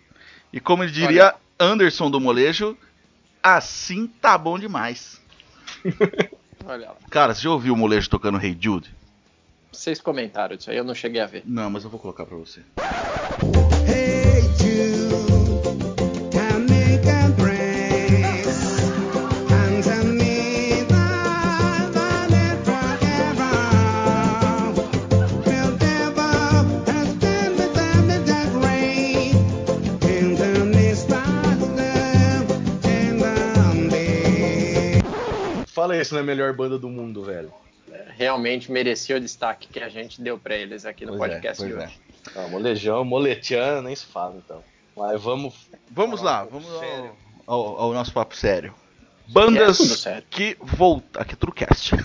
E 0.52 0.60
como 0.62 0.84
ele 0.84 0.94
diria 0.94 1.36
Anderson 1.60 2.10
do 2.10 2.22
molejo, 2.22 2.78
assim 3.44 4.08
tá 4.08 4.38
bom 4.38 4.58
demais. 4.58 5.20
Olha 6.66 6.88
lá. 6.88 6.96
Cara, 7.10 7.36
você 7.36 7.42
já 7.42 7.50
ouviu 7.50 7.74
o 7.74 7.78
molejo 7.78 8.10
tocando 8.10 8.40
Hey 8.44 8.58
Jude? 8.60 8.94
Vocês 9.72 10.02
comentaram 10.02 10.56
disso 10.56 10.72
aí, 10.72 10.78
eu 10.78 10.84
não 10.84 10.96
cheguei 10.96 11.22
a 11.22 11.26
ver. 11.26 11.44
Não, 11.46 11.70
mas 11.70 11.84
eu 11.84 11.90
vou 11.90 12.00
colocar 12.00 12.26
pra 12.26 12.38
você. 12.38 12.62
Hey 13.88 14.42
Jude, 14.58 15.18
make 16.68 17.08
a 17.10 17.28
me 17.30 17.48
forever. 22.66 23.48
Has 26.88 27.16
been. 27.16 27.38
And. 27.40 27.58
Fala 35.78 35.96
isso 36.02 36.16
na 36.16 36.24
melhor 36.24 36.52
banda 36.54 36.78
do 36.80 36.90
mundo, 36.90 37.07
é, 37.07 37.07
realmente 38.18 38.72
merecia 38.72 39.18
o 39.18 39.20
destaque 39.20 39.68
que 39.68 39.80
a 39.80 39.90
gente 39.90 40.22
deu 40.22 40.38
pra 40.38 40.56
eles 40.56 40.86
aqui 40.86 41.06
no 41.06 41.18
Pois 41.18 41.32
é, 41.32 41.36
podcast 41.36 41.64
pois 41.64 41.76
de 41.76 41.82
é. 41.82 41.86
hoje. 41.86 42.00
Não, 42.36 42.50
molejão, 42.50 43.06
moletiano, 43.06 43.84
nem 43.84 43.96
se 43.96 44.06
fala 44.06 44.36
então. 44.38 44.64
Mas 44.96 45.22
vamos. 45.22 45.68
Vamos 45.92 46.22
lá, 46.22 46.44
um 46.44 46.48
vamos 46.48 46.68
ao, 46.74 47.16
ao- 47.46 47.78
ao 47.82 47.94
nosso 47.94 48.12
papo 48.12 48.36
sério. 48.36 48.74
É 49.30 49.32
Bandas 49.32 49.78
tudo 49.78 49.96
sério. 49.96 50.24
que 50.30 50.58
voltam. 50.60 51.22
Aqui 51.22 51.34
é 51.34 51.38
tudo 51.38 51.52
cast. 51.52 51.92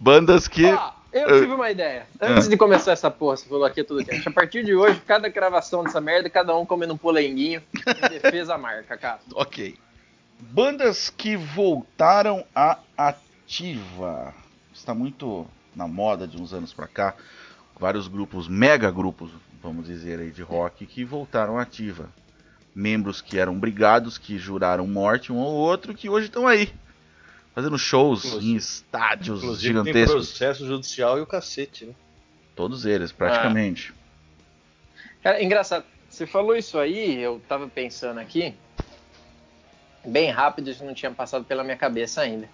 Bandas 0.00 0.48
que. 0.48 0.64
Ó, 0.66 0.90
eu 1.12 1.40
tive 1.40 1.52
uma 1.54 1.70
ideia. 1.70 2.06
Antes 2.20 2.48
de 2.48 2.56
começar 2.56 2.92
essa 2.92 3.10
porra, 3.10 3.36
você 3.36 3.48
falou 3.48 3.64
aqui 3.64 3.80
é 3.80 3.84
tudo 3.84 4.04
quente. 4.04 4.28
A 4.28 4.32
partir 4.32 4.64
de 4.64 4.74
hoje, 4.74 5.00
cada 5.06 5.28
gravação 5.28 5.84
dessa 5.84 6.00
merda, 6.00 6.28
cada 6.30 6.56
um 6.56 6.64
comendo 6.66 6.94
um 6.94 6.98
polenguinho 6.98 7.62
em 7.74 8.08
defesa 8.08 8.54
à 8.54 8.58
marca, 8.58 8.96
cara. 8.96 9.20
Ok. 9.34 9.76
Bandas 10.38 11.10
que 11.10 11.36
voltaram 11.36 12.44
à 12.54 12.78
ativa. 12.96 14.34
Está 14.72 14.94
muito 14.94 15.46
na 15.74 15.88
moda 15.88 16.26
de 16.26 16.40
uns 16.40 16.52
anos 16.52 16.72
pra 16.72 16.86
cá. 16.86 17.14
Vários 17.78 18.08
grupos, 18.08 18.48
mega 18.48 18.90
grupos, 18.90 19.30
vamos 19.62 19.86
dizer 19.86 20.18
aí, 20.18 20.30
de 20.30 20.42
rock 20.42 20.86
que 20.86 21.04
voltaram 21.04 21.58
à 21.58 21.62
ativa. 21.62 22.10
Membros 22.74 23.20
que 23.22 23.38
eram 23.38 23.58
brigados, 23.58 24.18
que 24.18 24.38
juraram 24.38 24.86
morte 24.86 25.32
um 25.32 25.40
ao 25.40 25.50
outro, 25.52 25.94
que 25.94 26.08
hoje 26.08 26.26
estão 26.26 26.46
aí. 26.46 26.72
Fazendo 27.54 27.78
shows 27.78 28.24
Inclusive- 28.26 28.52
em 28.52 28.56
estádios 28.56 29.42
Inclusive 29.42 29.74
tem 29.74 29.84
gigantescos. 29.84 30.26
processo 30.28 30.66
judicial 30.66 31.18
e 31.18 31.22
o 31.22 31.26
cacete, 31.26 31.86
né? 31.86 31.94
Todos 32.54 32.84
eles, 32.84 33.12
praticamente. 33.12 33.94
Cara, 35.22 35.42
engraçado, 35.42 35.84
você 36.08 36.26
falou 36.26 36.54
isso 36.54 36.78
aí, 36.78 37.18
eu 37.18 37.40
tava 37.48 37.66
pensando 37.66 38.20
aqui, 38.20 38.54
bem 40.06 40.30
rápido, 40.30 40.70
isso 40.70 40.84
não 40.84 40.94
tinha 40.94 41.10
passado 41.10 41.44
pela 41.44 41.64
minha 41.64 41.76
cabeça 41.76 42.22
ainda. 42.22 42.48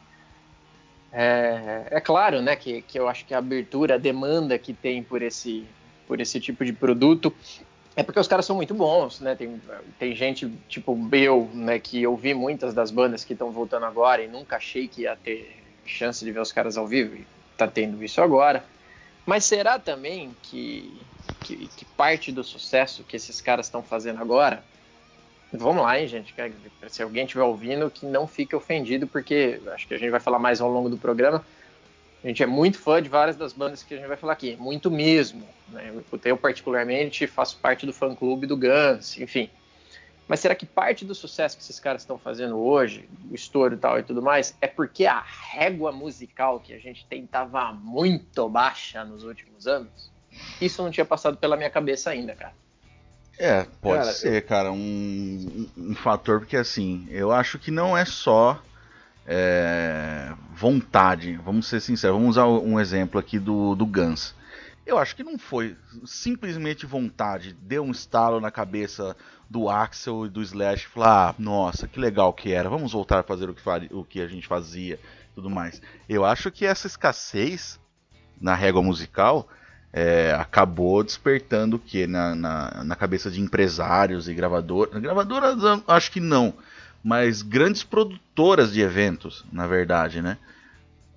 É, 1.13 1.89
é 1.91 2.01
claro, 2.01 2.41
né, 2.41 2.57
que, 2.57 2.83
que 2.83 2.99
eu 2.99 3.09
acho 3.09 3.27
que 3.27 3.35
a 3.35 3.39
abertura, 3.39 3.97
a 3.97 3.99
demanda 3.99 4.59
que 4.59 4.73
tem 4.73 5.03
por 5.03 5.21
esse, 5.21 5.67
por 6.07 6.21
esse 6.21 6.41
tipo 6.41 6.65
de 6.65 6.73
produto 6.73 7.35
é 7.95 8.03
porque 8.03 8.19
os 8.19 8.27
caras 8.27 8.47
são 8.47 8.57
muito 8.57 8.73
bons, 8.73 9.21
né? 9.21 9.35
Tem, 9.35 9.61
tem 9.99 10.15
gente 10.15 10.51
tipo 10.69 10.99
eu, 11.13 11.51
né, 11.53 11.79
que 11.79 12.03
eu 12.03 12.17
vi 12.17 12.33
muitas 12.33 12.73
das 12.73 12.91
bandas 12.91 13.25
que 13.25 13.35
estão 13.35 13.51
voltando 13.51 13.85
agora 13.85 14.23
e 14.23 14.29
nunca 14.29 14.57
achei 14.57 14.89
que 14.89 15.03
ia 15.03 15.15
ter 15.15 15.63
chance 15.85 16.25
de 16.25 16.33
ver 16.33 16.41
os 16.41 16.53
caras 16.53 16.79
ao 16.79 16.87
vivo 16.87 17.17
e 17.17 17.27
tá 17.57 17.67
tendo 17.67 18.03
isso 18.03 18.23
agora. 18.23 18.65
Mas 19.27 19.45
será 19.45 19.79
também 19.79 20.35
que, 20.43 20.99
que, 21.43 21.69
que 21.69 21.85
parte 21.85 22.33
do 22.33 22.43
sucesso 22.43 23.05
que 23.05 23.17
esses 23.17 23.41
caras 23.41 23.67
estão 23.67 23.83
fazendo 23.83 24.21
agora. 24.21 24.65
Vamos 25.53 25.83
lá, 25.83 26.01
hein, 26.01 26.07
gente? 26.07 26.33
que- 26.33 26.53
Se 26.89 27.03
alguém 27.03 27.25
estiver 27.25 27.43
ouvindo, 27.45 27.91
que 27.91 28.07
não 28.07 28.27
fique 28.27 28.57
ofendido, 28.57 29.07
porque 29.07 29.61
acho 29.73 29.87
que 29.87 29.95
a 29.95 29.99
gente 29.99 30.11
vai 30.11 30.21
falar 30.21 30.39
mais 30.39 30.61
ao 30.61 30.71
longo 30.71 30.89
do 30.89 30.97
programa. 30.97 31.45
A 32.25 32.27
gente 32.29 32.43
é 32.43 32.47
muito 32.47 32.79
fã 32.79 33.03
de 33.03 33.09
várias 33.09 33.37
das 33.37 33.53
bandas 33.53 33.83
que 33.83 33.95
a 33.95 33.97
gente 33.97 34.07
vai 34.07 34.17
falar 34.17 34.33
aqui, 34.33 34.57
muito 34.57 34.91
mesmo. 34.91 35.47
Né? 35.69 35.93
Eu, 36.25 36.37
particularmente, 36.37 37.27
faço 37.27 37.59
parte 37.59 37.85
do 37.85 37.93
fã-clube 37.93 38.47
do 38.47 38.57
Guns, 38.57 39.19
enfim. 39.19 39.51
Mas 40.29 40.41
será 40.41 40.55
que 40.55 40.65
parte 40.65 41.05
do 41.05 41.15
sucesso 41.15 41.57
que 41.57 41.63
esses 41.63 41.81
caras 41.81 42.03
estão 42.03 42.17
fazendo 42.17 42.57
hoje, 42.57 43.09
o 43.31 43.35
estouro 43.35 43.75
e 43.75 43.77
tal 43.77 43.99
e 43.99 44.03
tudo 44.03 44.23
mais, 44.23 44.57
é 44.61 44.67
porque 44.69 45.05
a 45.05 45.21
régua 45.21 45.91
musical 45.93 46.61
que 46.61 46.73
a 46.73 46.79
gente 46.79 47.05
tem 47.07 47.25
estava 47.25 47.73
muito 47.73 48.49
baixa 48.49 49.05
nos 49.05 49.25
últimos 49.25 49.67
anos? 49.67 50.11
Isso 50.61 50.83
não 50.83 50.91
tinha 50.91 51.05
passado 51.05 51.37
pela 51.37 51.57
minha 51.57 51.69
cabeça 51.69 52.11
ainda, 52.11 52.35
cara. 52.35 52.55
É, 53.39 53.65
pode 53.81 53.99
Cara, 53.99 54.13
ser, 54.13 54.43
cara, 54.47 54.73
um, 54.73 55.67
um, 55.77 55.95
fator, 55.95 56.41
porque 56.41 56.57
assim, 56.57 57.07
eu 57.11 57.33
acho 57.33 57.59
que 57.59 57.71
não 57.71 57.97
é 57.97 58.05
só 58.05 58.63
é, 59.27 60.33
vontade, 60.55 61.37
vamos 61.45 61.67
ser 61.67 61.81
sinceros, 61.81 62.17
vamos 62.17 62.37
usar 62.37 62.47
um 62.47 62.79
exemplo 62.79 63.19
aqui 63.19 63.39
do, 63.39 63.75
do 63.75 63.87
Guns. 63.87 64.35
Eu 64.85 64.99
acho 64.99 65.15
que 65.17 65.23
não 65.23 65.39
foi 65.39 65.77
simplesmente 66.05 66.85
vontade, 66.87 67.57
deu 67.63 67.83
um 67.85 67.91
estalo 67.91 68.41
na 68.41 68.51
cabeça 68.51 69.17
do 69.49 69.69
Axel 69.69 70.27
e 70.27 70.29
do 70.29 70.43
Slash, 70.43 70.87
falar, 70.87 71.31
ah, 71.31 71.35
nossa, 71.39 71.87
que 71.87 72.01
legal 72.01 72.33
que 72.33 72.53
era, 72.53 72.69
vamos 72.69 72.93
voltar 72.93 73.21
a 73.21 73.23
fazer 73.23 73.49
o 73.49 73.55
que, 73.55 73.63
fari- 73.63 73.91
o 73.93 74.05
que 74.05 74.21
a 74.21 74.27
gente 74.27 74.47
fazia, 74.47 74.99
tudo 75.35 75.49
mais. 75.49 75.81
Eu 76.09 76.25
acho 76.25 76.51
que 76.51 76.67
essa 76.67 76.87
escassez 76.87 77.79
na 78.41 78.55
régua 78.55 78.83
musical 78.83 79.49
é, 79.93 80.35
acabou 80.39 81.05
despertando 81.05 81.77
o 81.77 81.79
que 81.79 82.07
na, 82.07 82.35
na, 82.35 82.85
na 82.85 82.97
cabeça 82.97 83.31
de 83.31 83.41
empresários 83.41 84.29
e 84.29 84.35
gravadoras. 84.35 85.01
Gravadoras, 85.01 85.59
acho 85.87 86.11
que 86.11 86.21
não, 86.21 86.55
mas 87.05 87.43
grandes 87.43 87.83
produtoras 87.83 88.73
de 88.73 88.81
eventos, 88.81 89.45
na 89.53 89.67
verdade, 89.67 90.23
né? 90.23 90.39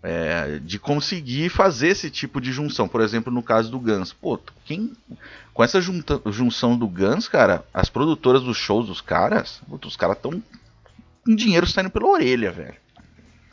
É, 0.08 0.60
de 0.62 0.77
conseguir 0.77 1.50
fazer 1.50 1.88
esse 1.88 2.12
tipo 2.12 2.39
de 2.39 2.51
junção. 2.51 2.88
Por 2.88 3.01
exemplo, 3.01 3.34
no 3.34 3.41
caso 3.41 3.72
do 3.72 3.79
Guns. 3.79 4.13
Pô, 4.13 4.39
quem, 4.63 4.96
com 5.51 5.63
essa 5.63 5.82
junta- 5.82 6.22
junção 6.27 6.77
do 6.77 6.88
Guns, 6.88 7.27
cara, 7.27 7.65
as 7.74 7.89
produtoras 7.89 8.44
dos 8.44 8.55
shows 8.55 8.86
dos 8.86 9.01
caras, 9.01 9.62
puta, 9.67 9.88
os 9.88 9.96
caras 9.96 10.17
estão 10.17 10.44
com 11.25 11.36
dinheiro 11.36 11.65
saindo 11.65 11.89
pela 11.89 12.08
orelha, 12.08 12.51
velho. 12.51 12.75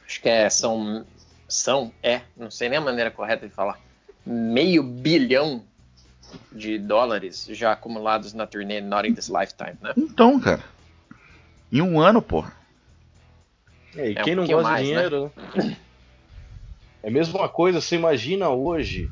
Acho 0.07 0.21
que 0.21 0.29
é, 0.29 0.51
são, 0.51 1.07
são, 1.49 1.91
é, 2.03 2.21
não 2.37 2.51
sei 2.51 2.69
nem 2.69 2.77
a 2.77 2.83
maneira 2.83 3.11
correta 3.11 3.49
de 3.49 3.55
falar, 3.55 3.81
meio 4.25 4.83
bilhão 4.83 5.63
de 6.51 6.79
dólares 6.79 7.47
já 7.51 7.73
acumulados 7.73 8.33
na 8.33 8.47
turnê 8.47 8.81
Not 8.81 9.09
in 9.09 9.15
This 9.15 9.29
Lifetime, 9.29 9.77
né? 9.83 9.93
Então, 9.97 10.41
cara, 10.41 10.63
em 11.71 11.83
um 11.83 12.01
ano, 12.01 12.23
porra. 12.23 12.53
É, 13.97 14.11
e 14.11 14.17
É, 14.17 14.21
um 14.21 14.25
quem 14.25 14.35
não 14.35 14.43
pouquinho 14.43 14.59
gosta 14.59 14.73
mais, 14.73 14.87
de 14.87 14.93
dinheiro, 14.93 15.33
né? 15.55 15.77
É 17.03 17.09
a 17.09 17.11
mesma 17.11 17.49
coisa, 17.49 17.81
você 17.81 17.97
imagina 17.97 18.49
hoje 18.49 19.11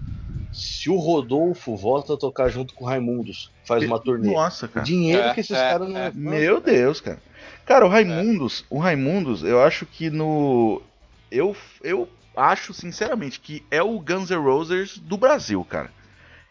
se 0.52 0.88
o 0.88 0.96
Rodolfo 0.96 1.76
volta 1.76 2.14
a 2.14 2.16
tocar 2.16 2.48
junto 2.48 2.74
com 2.74 2.84
o 2.84 2.86
Raimundos, 2.86 3.50
faz 3.64 3.84
uma 3.84 3.98
turnê. 3.98 4.32
Nossa, 4.32 4.66
O 4.66 4.68
cara. 4.68 4.84
dinheiro 4.84 5.22
É, 5.22 5.34
que 5.34 5.40
esses 5.40 5.56
é, 5.56 5.70
caras 5.70 5.88
não 5.88 6.00
é. 6.00 6.12
Meu 6.14 6.60
Deus, 6.60 7.00
cara. 7.00 7.18
Cara, 7.64 7.86
o 7.86 7.88
Raimundos, 7.88 8.64
o 8.70 8.78
Raimundos, 8.78 9.42
eu 9.42 9.62
acho 9.62 9.86
que 9.86 10.10
no. 10.10 10.82
Eu, 11.30 11.56
eu 11.82 12.08
acho, 12.36 12.72
sinceramente, 12.72 13.40
que 13.40 13.64
é 13.70 13.82
o 13.82 13.98
Guns 14.00 14.30
N' 14.30 14.36
Roses 14.42 14.98
do 14.98 15.16
Brasil, 15.16 15.64
cara. 15.64 15.90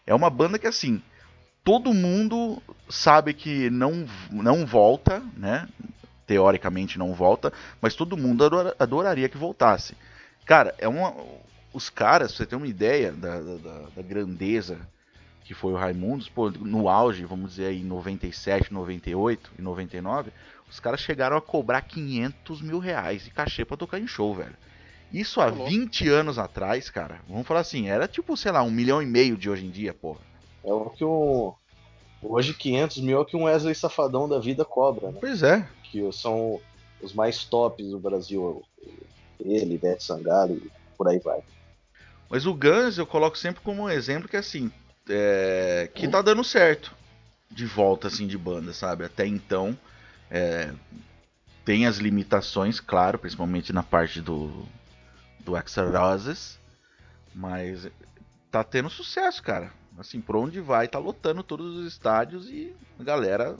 É 0.06 0.14
uma 0.14 0.30
banda 0.30 0.58
que, 0.58 0.66
assim, 0.66 1.02
todo 1.64 1.92
mundo 1.94 2.62
sabe 2.88 3.34
que 3.34 3.70
não, 3.70 4.06
não 4.30 4.66
volta, 4.66 5.22
né? 5.36 5.68
Teoricamente 6.26 6.98
não 6.98 7.12
volta, 7.12 7.52
mas 7.80 7.94
todo 7.94 8.16
mundo 8.16 8.44
adora- 8.44 8.76
adoraria 8.78 9.28
que 9.28 9.36
voltasse. 9.38 9.96
Cara, 10.46 10.74
é 10.78 10.88
uma. 10.88 11.14
Os 11.72 11.88
caras, 11.88 12.32
pra 12.32 12.38
você 12.38 12.46
ter 12.46 12.56
uma 12.56 12.66
ideia 12.66 13.12
da, 13.12 13.40
da- 13.40 13.88
da- 13.96 14.02
grandeza 14.02 14.78
que 15.44 15.54
foi 15.54 15.72
o 15.72 15.76
Raimundos, 15.76 16.28
pô, 16.28 16.50
no 16.50 16.88
auge, 16.88 17.24
vamos 17.24 17.50
dizer 17.50 17.66
aí, 17.66 17.80
em 17.80 17.84
97, 17.84 18.72
98 18.72 19.50
e 19.58 19.62
99, 19.62 20.30
os 20.68 20.78
caras 20.78 21.00
chegaram 21.00 21.36
a 21.36 21.40
cobrar 21.42 21.80
500 21.82 22.62
mil 22.62 22.78
reais 22.78 23.24
de 23.24 23.30
cachê 23.30 23.64
pra 23.64 23.76
tocar 23.76 23.98
em 23.98 24.06
show, 24.06 24.32
velho. 24.34 24.56
Isso 25.12 25.40
há 25.40 25.46
Tá 25.46 25.50
louco. 25.50 25.70
20 25.70 26.08
anos 26.08 26.38
atrás, 26.38 26.88
cara, 26.88 27.20
vamos 27.28 27.46
falar 27.46 27.60
assim, 27.60 27.88
era 27.88 28.06
tipo, 28.06 28.36
sei 28.36 28.52
lá, 28.52 28.62
um 28.62 28.70
milhão 28.70 29.02
e 29.02 29.06
meio 29.06 29.36
de 29.36 29.50
hoje 29.50 29.66
em 29.66 29.70
dia, 29.70 29.92
porra. 29.92 30.20
É 30.64 30.72
o 30.72 30.90
que 30.90 31.04
um. 31.04 31.52
Hoje 32.22 32.52
500 32.52 32.98
mil 32.98 33.18
é 33.18 33.20
o 33.20 33.24
que 33.24 33.36
um 33.36 33.44
Wesley 33.44 33.74
Safadão 33.74 34.28
da 34.28 34.38
vida 34.38 34.64
cobra, 34.64 35.10
né? 35.10 35.18
Pois 35.20 35.42
é. 35.42 35.66
Que 35.84 36.12
são 36.12 36.60
os 37.02 37.14
mais 37.14 37.44
tops 37.44 37.90
do 37.90 37.98
Brasil. 37.98 38.62
Ele, 39.40 39.78
Beth 39.78 40.00
Sangalo 40.00 40.54
e 40.54 40.70
por 40.98 41.08
aí 41.08 41.18
vai. 41.18 41.40
Mas 42.28 42.44
o 42.46 42.54
Guns 42.54 42.98
eu 42.98 43.06
coloco 43.06 43.38
sempre 43.38 43.62
como 43.62 43.82
um 43.82 43.90
exemplo 43.90 44.28
que 44.28 44.36
assim, 44.36 44.70
é, 45.08 45.88
que 45.94 46.06
tá 46.06 46.20
dando 46.20 46.44
certo 46.44 46.94
de 47.50 47.64
volta 47.64 48.06
assim 48.06 48.26
de 48.26 48.36
banda, 48.36 48.72
sabe? 48.74 49.04
Até 49.04 49.26
então 49.26 49.76
é, 50.30 50.70
tem 51.64 51.86
as 51.86 51.96
limitações, 51.96 52.78
claro, 52.78 53.18
principalmente 53.18 53.72
na 53.72 53.82
parte 53.82 54.20
do 54.20 54.52
do 55.44 55.56
Axl 55.56 55.90
Roses, 55.90 56.58
mas 57.34 57.90
tá 58.50 58.64
tendo 58.64 58.90
sucesso, 58.90 59.42
cara. 59.42 59.72
Assim, 59.98 60.20
por 60.20 60.36
onde 60.36 60.60
vai, 60.60 60.88
tá 60.88 60.98
lotando 60.98 61.42
todos 61.42 61.76
os 61.76 61.86
estádios 61.86 62.48
e 62.48 62.74
a 62.98 63.04
galera 63.04 63.58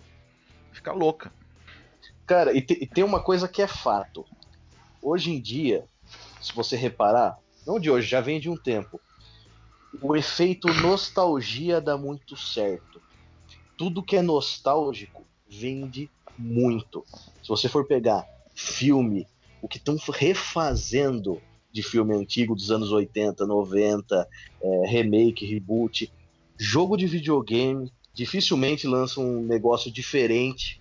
fica 0.72 0.92
louca. 0.92 1.32
Cara, 2.26 2.52
e, 2.56 2.62
te- 2.62 2.78
e 2.80 2.86
tem 2.86 3.04
uma 3.04 3.22
coisa 3.22 3.48
que 3.48 3.60
é 3.62 3.66
fato. 3.66 4.24
Hoje 5.02 5.30
em 5.30 5.40
dia, 5.40 5.86
se 6.40 6.54
você 6.54 6.76
reparar, 6.76 7.36
não 7.66 7.78
de 7.80 7.90
hoje, 7.90 8.06
já 8.08 8.20
vem 8.20 8.40
de 8.40 8.48
um 8.48 8.56
tempo. 8.56 9.00
O 10.00 10.16
efeito 10.16 10.72
nostalgia 10.74 11.80
dá 11.80 11.96
muito 11.98 12.36
certo. 12.36 13.02
Tudo 13.76 14.04
que 14.04 14.16
é 14.16 14.22
nostálgico 14.22 15.26
vende 15.48 16.12
muito. 16.38 17.04
Se 17.42 17.48
você 17.48 17.68
for 17.68 17.86
pegar 17.86 18.24
filme, 18.54 19.26
o 19.60 19.68
que 19.68 19.78
estão 19.78 19.96
refazendo 20.14 21.42
de 21.72 21.82
filme 21.82 22.14
antigo 22.14 22.54
dos 22.54 22.70
anos 22.70 22.90
80, 22.90 23.46
90, 23.46 24.28
é, 24.62 24.86
remake, 24.86 25.46
reboot, 25.46 26.12
jogo 26.58 26.96
de 26.96 27.06
videogame, 27.06 27.92
dificilmente 28.12 28.86
lança 28.86 29.20
um 29.20 29.42
negócio 29.42 29.90
diferente. 29.90 30.80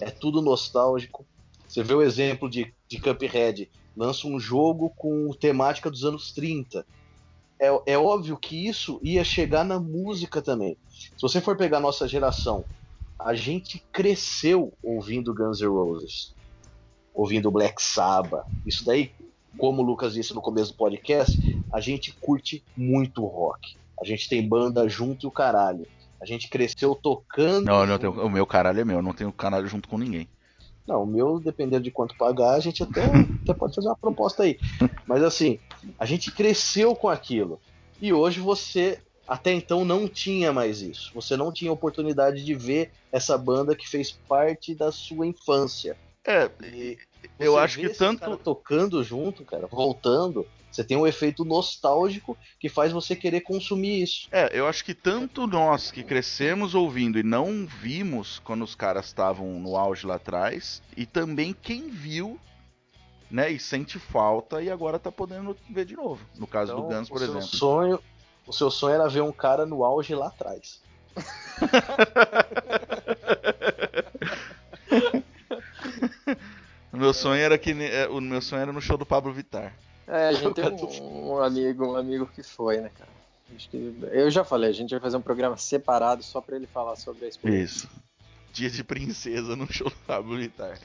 É 0.00 0.10
tudo 0.10 0.42
nostálgico. 0.42 1.26
Você 1.66 1.82
vê 1.82 1.94
o 1.94 2.02
exemplo 2.02 2.48
de, 2.50 2.72
de 2.88 3.00
Cuphead, 3.00 3.70
lança 3.96 4.26
um 4.26 4.38
jogo 4.38 4.90
com 4.96 5.32
temática 5.32 5.90
dos 5.90 6.04
anos 6.04 6.32
30. 6.32 6.84
É, 7.58 7.92
é 7.92 7.98
óbvio 7.98 8.36
que 8.36 8.66
isso 8.66 8.98
ia 9.02 9.22
chegar 9.22 9.64
na 9.64 9.78
música 9.78 10.40
também. 10.40 10.76
Se 10.90 11.20
você 11.20 11.40
for 11.40 11.56
pegar 11.56 11.80
nossa 11.80 12.08
geração, 12.08 12.64
a 13.18 13.34
gente 13.34 13.84
cresceu 13.92 14.72
ouvindo 14.82 15.34
Guns 15.34 15.60
N' 15.60 15.68
Roses, 15.68 16.34
ouvindo 17.12 17.50
Black 17.50 17.82
Sabbath. 17.82 18.46
Isso 18.64 18.84
daí, 18.84 19.12
como 19.58 19.82
o 19.82 19.84
Lucas 19.84 20.14
disse 20.14 20.34
no 20.34 20.40
começo 20.40 20.72
do 20.72 20.76
podcast, 20.76 21.38
a 21.72 21.80
gente 21.80 22.12
curte 22.12 22.62
muito 22.76 23.24
rock. 23.24 23.76
A 24.00 24.04
gente 24.04 24.28
tem 24.28 24.46
banda 24.46 24.88
junto 24.88 25.26
e 25.26 25.28
o 25.28 25.30
caralho. 25.30 25.86
A 26.20 26.26
gente 26.26 26.48
cresceu 26.48 26.94
tocando. 26.94 27.64
Não, 27.64 27.86
não 27.86 27.98
tenho, 27.98 28.12
o 28.12 28.30
meu 28.30 28.46
caralho 28.46 28.80
é 28.80 28.84
meu, 28.84 28.96
eu 28.96 29.02
não 29.02 29.12
tenho 29.12 29.32
caralho 29.32 29.66
junto 29.66 29.88
com 29.88 29.98
ninguém. 29.98 30.28
Não, 30.86 31.02
o 31.02 31.06
meu, 31.06 31.38
dependendo 31.38 31.84
de 31.84 31.90
quanto 31.90 32.16
pagar, 32.16 32.54
a 32.54 32.60
gente 32.60 32.82
até, 32.82 33.04
até 33.42 33.54
pode 33.54 33.74
fazer 33.74 33.88
uma 33.88 33.96
proposta 33.96 34.42
aí. 34.42 34.58
Mas 35.06 35.22
assim, 35.22 35.58
a 35.98 36.04
gente 36.04 36.32
cresceu 36.32 36.94
com 36.94 37.08
aquilo. 37.08 37.60
E 38.00 38.12
hoje 38.12 38.40
você, 38.40 38.98
até 39.26 39.52
então, 39.52 39.84
não 39.84 40.08
tinha 40.08 40.52
mais 40.52 40.82
isso. 40.82 41.10
Você 41.14 41.36
não 41.36 41.52
tinha 41.52 41.72
oportunidade 41.72 42.44
de 42.44 42.54
ver 42.54 42.90
essa 43.12 43.36
banda 43.36 43.76
que 43.76 43.88
fez 43.88 44.10
parte 44.10 44.74
da 44.74 44.90
sua 44.90 45.26
infância. 45.26 45.96
É, 46.26 46.50
E 46.62 46.98
eu 47.38 47.58
acho 47.58 47.78
que 47.78 47.88
tanto. 47.88 48.36
tocando 48.36 49.02
junto, 49.02 49.44
cara, 49.44 49.66
voltando, 49.66 50.46
você 50.70 50.84
tem 50.84 50.96
um 50.96 51.06
efeito 51.06 51.44
nostálgico 51.44 52.36
que 52.58 52.68
faz 52.68 52.92
você 52.92 53.16
querer 53.16 53.40
consumir 53.40 54.02
isso. 54.02 54.28
É, 54.30 54.56
eu 54.56 54.66
acho 54.66 54.84
que 54.84 54.94
tanto 54.94 55.46
nós 55.46 55.90
que 55.90 56.02
crescemos 56.02 56.74
ouvindo 56.74 57.18
e 57.18 57.22
não 57.22 57.66
vimos 57.66 58.38
quando 58.40 58.62
os 58.62 58.74
caras 58.74 59.06
estavam 59.06 59.58
no 59.58 59.76
auge 59.76 60.06
lá 60.06 60.14
atrás, 60.16 60.82
e 60.96 61.04
também 61.04 61.52
quem 61.52 61.88
viu, 61.88 62.38
né, 63.30 63.50
e 63.50 63.58
sente 63.58 63.98
falta 63.98 64.62
e 64.62 64.70
agora 64.70 64.98
tá 64.98 65.10
podendo 65.10 65.56
ver 65.68 65.84
de 65.84 65.96
novo. 65.96 66.24
No 66.36 66.46
caso 66.46 66.74
do 66.74 66.82
Guns, 66.82 66.92
Então, 66.92 67.02
o 67.02 67.08
por 67.08 67.18
seu 67.18 67.28
exemplo. 67.30 67.46
sonho, 67.48 68.00
o 68.46 68.52
seu 68.52 68.70
sonho 68.70 68.94
era 68.94 69.08
ver 69.08 69.22
um 69.22 69.32
cara 69.32 69.66
no 69.66 69.84
auge 69.84 70.14
lá 70.14 70.28
atrás. 70.28 70.80
O 76.89 76.89
meu 77.00 77.12
sonho 77.12 77.40
era 77.40 77.58
que 77.58 77.70
é, 77.70 78.06
o 78.08 78.20
meu 78.20 78.40
sonho 78.40 78.62
era 78.62 78.72
no 78.72 78.80
show 78.80 78.96
do 78.96 79.06
Pablo 79.06 79.32
Vittar. 79.32 79.74
É, 80.06 80.28
a 80.28 80.32
gente 80.32 80.54
tem 80.54 80.64
um, 80.64 81.32
um 81.32 81.42
amigo, 81.42 81.86
um 81.86 81.96
amigo 81.96 82.26
que 82.26 82.42
foi, 82.42 82.80
né, 82.80 82.90
cara? 82.96 83.10
Que, 83.58 83.96
eu 84.12 84.30
já 84.30 84.44
falei, 84.44 84.70
a 84.70 84.72
gente 84.72 84.90
vai 84.90 85.00
fazer 85.00 85.16
um 85.16 85.22
programa 85.22 85.56
separado 85.56 86.22
só 86.22 86.40
pra 86.40 86.54
ele 86.54 86.66
falar 86.66 86.96
sobre 86.96 87.24
a 87.24 87.28
experiência. 87.28 87.86
Isso. 87.86 87.90
Dia 88.52 88.70
de 88.70 88.84
princesa 88.84 89.56
no 89.56 89.70
show 89.72 89.88
do 89.88 89.96
Pablo 90.06 90.36
Vittar. 90.36 90.78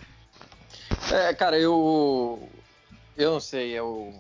É, 1.12 1.34
cara, 1.34 1.60
eu. 1.60 2.50
Eu 3.17 3.31
não 3.31 3.39
sei, 3.39 3.72
eu. 3.72 4.13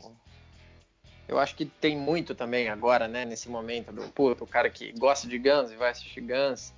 Eu 1.27 1.39
acho 1.39 1.55
que 1.55 1.65
tem 1.65 1.97
muito 1.97 2.35
também 2.35 2.69
agora, 2.69 3.07
né, 3.07 3.25
nesse 3.25 3.49
momento 3.49 3.91
do 3.91 4.03
puto, 4.09 4.43
o 4.43 4.47
cara 4.47 4.69
que 4.69 4.91
gosta 4.91 5.27
de 5.27 5.39
Guns 5.39 5.71
e 5.71 5.75
vai 5.75 5.89
assistir 5.89 6.21
Guns. 6.21 6.71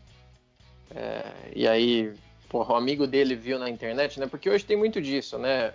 É, 0.89 1.51
e 1.53 1.67
aí, 1.67 2.13
porra, 2.49 2.73
o 2.73 2.77
amigo 2.77 3.05
dele 3.05 3.35
viu 3.35 3.59
na 3.59 3.69
internet, 3.69 4.19
né? 4.19 4.27
Porque 4.27 4.49
hoje 4.49 4.65
tem 4.65 4.77
muito 4.77 5.01
disso, 5.01 5.37
né? 5.37 5.73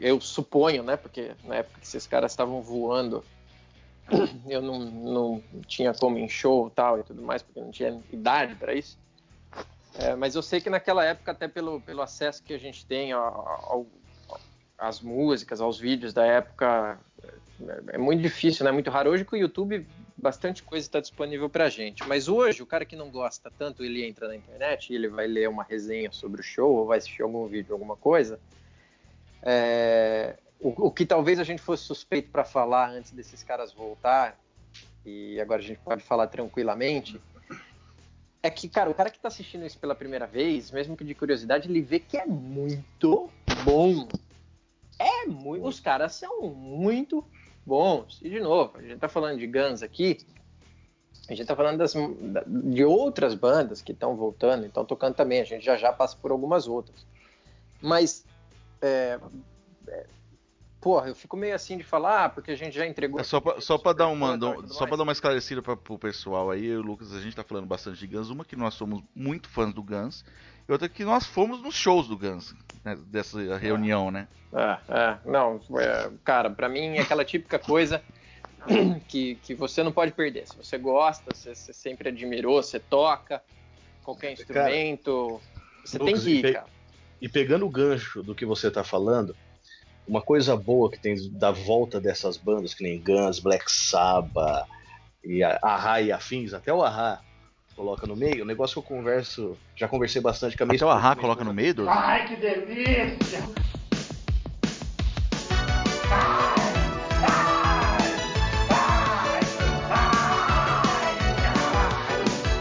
Eu 0.00 0.20
suponho, 0.20 0.82
né? 0.82 0.96
Porque 0.96 1.32
na 1.44 1.56
época 1.56 1.80
que 1.80 1.86
esses 1.86 2.06
caras 2.06 2.32
estavam 2.32 2.62
voando, 2.62 3.24
eu 4.48 4.62
não, 4.62 4.78
não 4.78 5.42
tinha 5.66 5.92
como 5.94 6.18
em 6.18 6.28
show 6.28 6.70
tal 6.70 7.00
e 7.00 7.02
tudo 7.02 7.22
mais, 7.22 7.42
porque 7.42 7.60
não 7.60 7.70
tinha 7.70 8.00
idade 8.12 8.54
para 8.54 8.74
isso. 8.74 8.98
É, 9.98 10.14
mas 10.14 10.34
eu 10.34 10.42
sei 10.42 10.60
que 10.60 10.70
naquela 10.70 11.04
época, 11.04 11.32
até 11.32 11.48
pelo, 11.48 11.80
pelo 11.80 12.02
acesso 12.02 12.42
que 12.42 12.54
a 12.54 12.58
gente 12.58 12.86
tem 12.86 13.10
às 14.78 15.00
músicas, 15.00 15.60
aos 15.60 15.78
vídeos 15.78 16.12
da 16.12 16.24
época, 16.24 16.98
é, 17.60 17.94
é 17.94 17.98
muito 17.98 18.22
difícil, 18.22 18.64
né? 18.64 18.70
Muito 18.70 18.90
raro. 18.90 19.10
Hoje 19.10 19.24
com 19.24 19.34
o 19.34 19.38
YouTube, 19.38 19.86
bastante 20.18 20.62
coisa 20.62 20.86
está 20.86 21.00
disponível 21.00 21.48
pra 21.48 21.68
gente. 21.68 22.06
Mas 22.06 22.28
hoje, 22.28 22.62
o 22.62 22.66
cara 22.66 22.84
que 22.84 22.96
não 22.96 23.10
gosta 23.10 23.50
tanto, 23.56 23.84
ele 23.84 24.04
entra 24.04 24.28
na 24.28 24.36
internet 24.36 24.90
e 24.90 24.96
ele 24.96 25.08
vai 25.08 25.26
ler 25.26 25.48
uma 25.48 25.62
resenha 25.62 26.10
sobre 26.10 26.40
o 26.40 26.44
show 26.44 26.74
ou 26.74 26.86
vai 26.86 26.98
assistir 26.98 27.22
algum 27.22 27.46
vídeo, 27.46 27.72
alguma 27.72 27.96
coisa. 27.96 28.40
É, 29.42 30.36
o, 30.60 30.86
o 30.86 30.90
que 30.90 31.06
talvez 31.06 31.38
a 31.38 31.44
gente 31.44 31.62
fosse 31.62 31.84
suspeito 31.84 32.30
para 32.30 32.44
falar 32.44 32.90
antes 32.90 33.12
desses 33.12 33.42
caras 33.42 33.72
voltar, 33.72 34.38
e 35.06 35.40
agora 35.40 35.62
a 35.62 35.64
gente 35.64 35.78
pode 35.78 36.02
falar 36.02 36.26
tranquilamente, 36.26 37.20
é 38.42 38.50
que, 38.50 38.68
cara, 38.68 38.90
o 38.90 38.94
cara 38.94 39.10
que 39.10 39.18
tá 39.18 39.28
assistindo 39.28 39.64
isso 39.64 39.78
pela 39.78 39.94
primeira 39.94 40.26
vez, 40.26 40.70
mesmo 40.70 40.96
que 40.96 41.04
de 41.04 41.14
curiosidade, 41.14 41.68
ele 41.68 41.80
vê 41.80 41.98
que 41.98 42.16
é 42.16 42.26
muito 42.26 43.30
bom. 43.64 44.08
É 44.98 45.26
muito. 45.26 45.64
Os 45.64 45.80
caras 45.80 46.14
são 46.14 46.42
muito 46.42 47.24
bons. 47.68 48.18
E 48.22 48.30
de 48.30 48.40
novo, 48.40 48.72
a 48.78 48.82
gente 48.82 48.98
tá 48.98 49.08
falando 49.08 49.38
de 49.38 49.46
Guns 49.46 49.82
aqui. 49.82 50.18
A 51.28 51.34
gente 51.34 51.46
tá 51.46 51.54
falando 51.54 51.76
das, 51.78 51.92
da- 51.92 52.44
de 52.46 52.84
outras 52.84 53.34
bandas 53.34 53.82
que 53.82 53.92
estão 53.92 54.16
voltando, 54.16 54.64
estão 54.64 54.84
tocando 54.84 55.14
também. 55.14 55.40
A 55.40 55.44
gente 55.44 55.64
já 55.64 55.76
já 55.76 55.92
passa 55.92 56.16
por 56.16 56.30
algumas 56.30 56.66
outras. 56.66 57.06
Mas, 57.82 58.24
é, 58.80 59.20
é, 59.86 60.06
porra, 60.88 61.08
eu 61.08 61.14
fico 61.14 61.36
meio 61.36 61.54
assim 61.54 61.76
de 61.76 61.84
falar, 61.84 62.24
ah, 62.24 62.28
porque 62.30 62.50
a 62.50 62.56
gente 62.56 62.74
já 62.74 62.86
entregou. 62.86 63.20
É 63.20 63.22
só 63.22 63.42
pra, 63.42 63.60
só 63.60 63.76
pra 63.76 63.92
dar 63.92 64.08
uma, 64.08 64.34
e 64.34 64.38
só 64.40 64.54
pra 64.78 64.86
mais. 64.86 64.96
dar 64.96 65.02
uma 65.02 65.12
esclarecida 65.12 65.60
pra, 65.60 65.76
pro 65.76 65.98
pessoal 65.98 66.50
aí, 66.50 66.64
eu 66.64 66.80
o 66.80 66.82
Lucas, 66.82 67.12
a 67.12 67.20
gente 67.20 67.36
tá 67.36 67.44
falando 67.44 67.66
bastante 67.66 67.98
de 67.98 68.06
Guns. 68.06 68.30
Uma 68.30 68.42
que 68.42 68.56
nós 68.56 68.72
somos 68.72 69.02
muito 69.14 69.50
fãs 69.50 69.74
do 69.74 69.82
Guns, 69.82 70.24
e 70.66 70.72
outra 70.72 70.88
que 70.88 71.04
nós 71.04 71.26
fomos 71.26 71.60
nos 71.60 71.74
shows 71.74 72.08
do 72.08 72.16
Guns, 72.16 72.54
né, 72.82 72.96
dessa 73.08 73.58
reunião, 73.58 74.10
né? 74.10 74.26
É, 74.50 74.78
é, 74.88 75.18
não, 75.26 75.60
é, 75.78 76.10
cara, 76.24 76.48
pra 76.48 76.70
mim 76.70 76.96
é 76.96 77.00
aquela 77.02 77.22
típica 77.22 77.58
coisa 77.58 78.02
que, 79.08 79.34
que 79.42 79.54
você 79.54 79.82
não 79.82 79.92
pode 79.92 80.12
perder. 80.12 80.48
Se 80.48 80.56
você 80.56 80.78
gosta, 80.78 81.34
você, 81.34 81.54
você 81.54 81.74
sempre 81.74 82.08
admirou, 82.08 82.62
você 82.62 82.80
toca 82.80 83.42
qualquer 84.02 84.32
instrumento, 84.32 85.38
você 85.84 85.98
tem 85.98 86.14
Lucas, 86.14 86.24
que 86.24 86.30
e 86.30 86.38
ir, 86.38 86.42
pe- 86.44 86.52
cara. 86.54 86.66
E 87.20 87.28
pegando 87.28 87.66
o 87.66 87.70
gancho 87.70 88.22
do 88.22 88.34
que 88.34 88.46
você 88.46 88.70
tá 88.70 88.82
falando, 88.82 89.36
uma 90.08 90.22
coisa 90.22 90.56
boa 90.56 90.90
que 90.90 90.98
tem 90.98 91.14
da 91.32 91.50
volta 91.50 92.00
dessas 92.00 92.38
bandas, 92.38 92.72
que 92.74 92.82
nem 92.82 93.00
Guns, 93.00 93.38
Black 93.38 93.70
Sabbath, 93.70 94.66
e 95.22 95.42
a 95.44 95.58
Ahá 95.62 96.00
e 96.00 96.10
afins, 96.10 96.54
até 96.54 96.72
o 96.72 96.82
Ahá 96.82 97.20
coloca 97.76 98.06
no 98.06 98.16
meio, 98.16 98.42
o 98.42 98.46
negócio 98.46 98.82
que 98.82 98.92
eu 98.92 98.96
converso, 98.96 99.56
já 99.76 99.86
conversei 99.86 100.20
bastante 100.20 100.56
com 100.56 100.64
a 100.64 100.66
minha 100.66 100.76
Até 100.76 100.84
o 100.86 100.90
Ahá 100.90 101.10
minha 101.10 101.16
coloca 101.20 101.44
no 101.44 101.52
meio 101.54 101.74
do. 101.74 101.88
Ai, 101.88 102.26
que 102.26 102.36
delícia! 102.36 103.40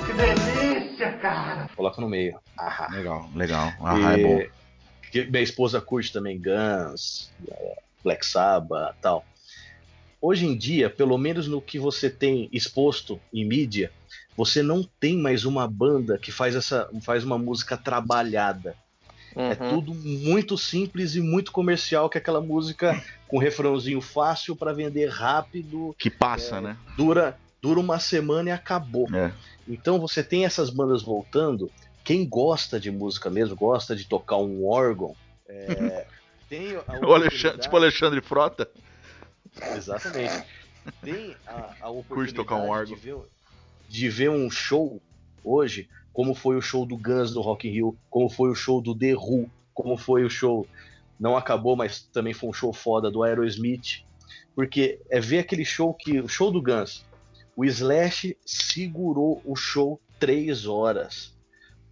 Que 0.06 0.14
delícia, 0.14 1.14
cara! 1.14 1.70
Coloca 1.76 2.02
no 2.02 2.10
meio. 2.10 2.38
Ahá. 2.58 2.88
Legal, 2.92 3.30
legal. 3.36 3.74
Ahá 3.82 4.14
é 4.14 4.20
E- 4.20 4.24
bom. 4.24 4.67
Que 5.12 5.26
minha 5.26 5.44
esposa 5.44 5.80
curte 5.82 6.12
também 6.12 6.40
Guns, 6.42 7.32
é, 7.50 7.76
Black 8.04 8.26
Sabbath 8.26 8.96
tal. 9.02 9.26
Hoje 10.22 10.46
em 10.46 10.58
dia, 10.58 10.90
pelo 10.90 11.18
menos 11.18 11.48
no 11.48 11.62
que 11.62 11.78
você 11.78 12.10
tem 12.10 12.50
exposto 12.52 13.20
em 13.34 13.46
mídia, 13.46 13.92
você 14.36 14.64
não 14.64 14.84
tem 15.00 15.16
mais 15.18 15.46
uma 15.46 15.68
banda 15.68 16.18
que 16.18 16.32
faz 16.32 16.56
essa 16.56 16.90
faz 17.02 17.24
uma 17.24 17.38
música 17.38 17.78
trabalhada. 17.78 18.76
É 19.36 19.50
Uhum. 19.62 19.70
tudo 19.70 19.94
muito 19.94 20.58
simples 20.58 21.14
e 21.16 21.22
muito 21.22 21.52
comercial, 21.52 22.10
que 22.10 22.18
é 22.18 22.22
aquela 22.22 22.42
música 22.42 23.00
com 23.28 23.38
refrãozinho 23.38 24.02
fácil 24.02 24.56
para 24.56 24.74
vender 24.74 25.10
rápido, 25.10 25.96
Que 26.00 26.10
passa, 26.10 26.60
né? 26.60 26.76
dura 26.96 27.38
dura 27.62 27.80
uma 27.80 28.00
semana 28.00 28.50
e 28.50 28.52
acabou. 28.52 29.08
É. 29.14 29.32
Então 29.68 30.00
você 30.00 30.24
tem 30.24 30.46
essas 30.46 30.70
bandas 30.72 31.04
voltando. 31.04 31.70
Quem 32.08 32.26
gosta 32.26 32.80
de 32.80 32.90
música 32.90 33.30
mesmo, 33.30 33.54
gosta 33.54 33.94
de 33.94 34.08
tocar 34.08 34.38
um 34.38 34.66
órgão, 34.66 35.14
é, 35.46 36.08
tem 36.48 36.78
a 36.78 37.06
O 37.06 37.14
Alexandre, 37.14 37.60
tipo 37.60 37.76
o 37.76 37.78
Alexandre 37.78 38.22
Frota. 38.22 38.72
Exatamente. 39.76 40.46
Tem 41.04 41.36
a, 41.46 41.76
a 41.82 41.90
oportunidade 41.92 42.34
tocar 42.34 42.56
um 42.56 42.70
órgão. 42.70 42.96
De, 42.96 43.02
ver, 43.02 43.18
de 43.90 44.08
ver 44.08 44.30
um 44.30 44.50
show 44.50 45.02
hoje, 45.44 45.90
como 46.14 46.34
foi 46.34 46.56
o 46.56 46.62
show 46.62 46.86
do 46.86 46.96
Guns 46.96 47.36
no 47.36 47.42
Rock 47.42 47.68
in 47.68 47.72
Rio, 47.72 47.98
como 48.10 48.30
foi 48.30 48.52
o 48.52 48.56
show 48.56 48.82
do 48.82 48.98
The 48.98 49.14
Who, 49.14 49.52
como 49.74 49.98
foi 49.98 50.24
o 50.24 50.30
show, 50.30 50.66
não 51.20 51.36
acabou, 51.36 51.76
mas 51.76 52.04
também 52.04 52.34
foi 52.34 52.50
um 52.50 52.54
show 52.54 52.72
foda 52.72 53.12
do 53.12 53.22
Aerosmith. 53.22 54.06
Porque 54.56 55.02
é 55.10 55.20
ver 55.20 55.40
aquele 55.40 55.66
show 55.66 55.94
que. 55.94 56.22
O 56.22 56.30
show 56.30 56.52
do 56.52 56.62
Guns. 56.62 57.06
O 57.54 57.66
Slash 57.66 58.38
segurou 58.46 59.42
o 59.44 59.58
show 59.58 60.00
três 60.18 60.66
horas. 60.66 61.36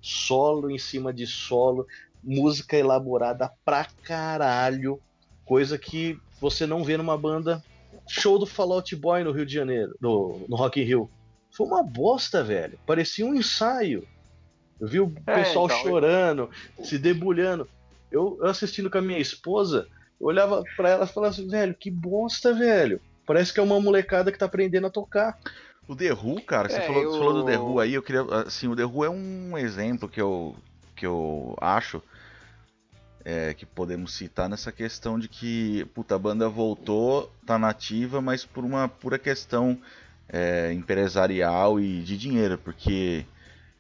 Solo 0.06 0.70
em 0.70 0.78
cima 0.78 1.12
de 1.12 1.26
solo, 1.26 1.88
música 2.24 2.78
elaborada 2.78 3.52
pra 3.66 3.88
caralho. 4.04 5.02
Coisa 5.44 5.80
que 5.80 6.20
você 6.40 6.68
não 6.68 6.84
vê 6.84 6.96
numa 6.96 7.18
banda. 7.18 7.64
Show 8.08 8.38
do 8.38 8.46
Fallout 8.46 8.96
Boy 8.96 9.24
no 9.24 9.32
Rio 9.32 9.48
de 9.48 9.54
Janeiro, 9.56 9.96
no, 10.00 10.46
no 10.48 10.56
Rock 10.56 10.80
in 10.80 10.84
Rio. 10.84 11.10
Foi 11.50 11.66
uma 11.66 11.82
bosta, 11.82 12.44
velho. 12.44 12.78
Parecia 12.86 13.26
um 13.26 13.34
ensaio. 13.34 14.08
Eu 14.80 14.88
vi 14.88 15.00
o 15.00 15.12
É, 15.26 15.44
pessoal 15.44 15.66
então, 15.66 15.78
chorando, 15.80 16.50
se 16.84 17.00
debulhando. 17.00 17.68
Eu, 18.12 18.38
eu 18.40 18.46
assistindo 18.46 18.92
com 18.92 19.00
a 19.00 19.02
minha 19.02 19.18
esposa, 19.18 19.88
eu 20.22 20.28
olhava 20.28 20.64
pra 20.78 20.90
ela 20.90 21.06
e 21.06 21.08
falava 21.08 21.34
assim, 21.34 21.48
velho, 21.48 21.74
que 21.74 21.90
bosta, 21.90 22.54
velho. 22.54 23.02
Parece 23.26 23.52
que 23.52 23.60
é 23.60 23.64
uma 23.64 23.82
molecada 23.82 24.32
que 24.32 24.38
tá 24.38 24.46
aprendendo 24.46 24.86
a 24.86 24.92
tocar. 24.92 25.40
O 25.88 25.96
The 25.96 26.14
Who, 26.14 26.42
cara, 26.42 26.68
você 26.70 26.78
É, 26.78 26.82
falou, 26.82 27.04
eu- 27.04 27.12
falou 27.18 27.34
do 27.34 27.46
The 27.46 27.58
Who 27.58 27.80
aí, 27.80 27.94
eu 27.94 28.02
queria. 28.02 28.22
Assim, 28.46 28.68
o 28.68 28.76
The 28.76 28.86
Who 28.86 29.06
é 29.06 29.10
um 29.10 29.58
exemplo 29.58 30.10
que 30.10 30.20
eu, 30.20 30.56
que 30.96 31.06
eu 31.06 31.56
acho 31.62 32.02
é, 33.24 33.54
que 33.54 33.66
podemos 33.66 34.14
citar 34.14 34.48
nessa 34.50 34.72
questão 34.72 35.18
de 35.20 35.28
que, 35.28 35.86
puta, 35.96 36.16
a 36.16 36.20
banda 36.20 36.48
voltou, 36.48 37.32
tá 37.46 37.58
nativa, 37.58 38.22
mas 38.22 38.46
por 38.46 38.64
uma 38.64 38.88
pura 38.88 39.18
questão 39.18 39.80
é, 40.30 40.72
empresarial 40.74 41.80
e 41.80 42.02
de 42.02 42.18
dinheiro, 42.18 42.58
porque 42.58 43.26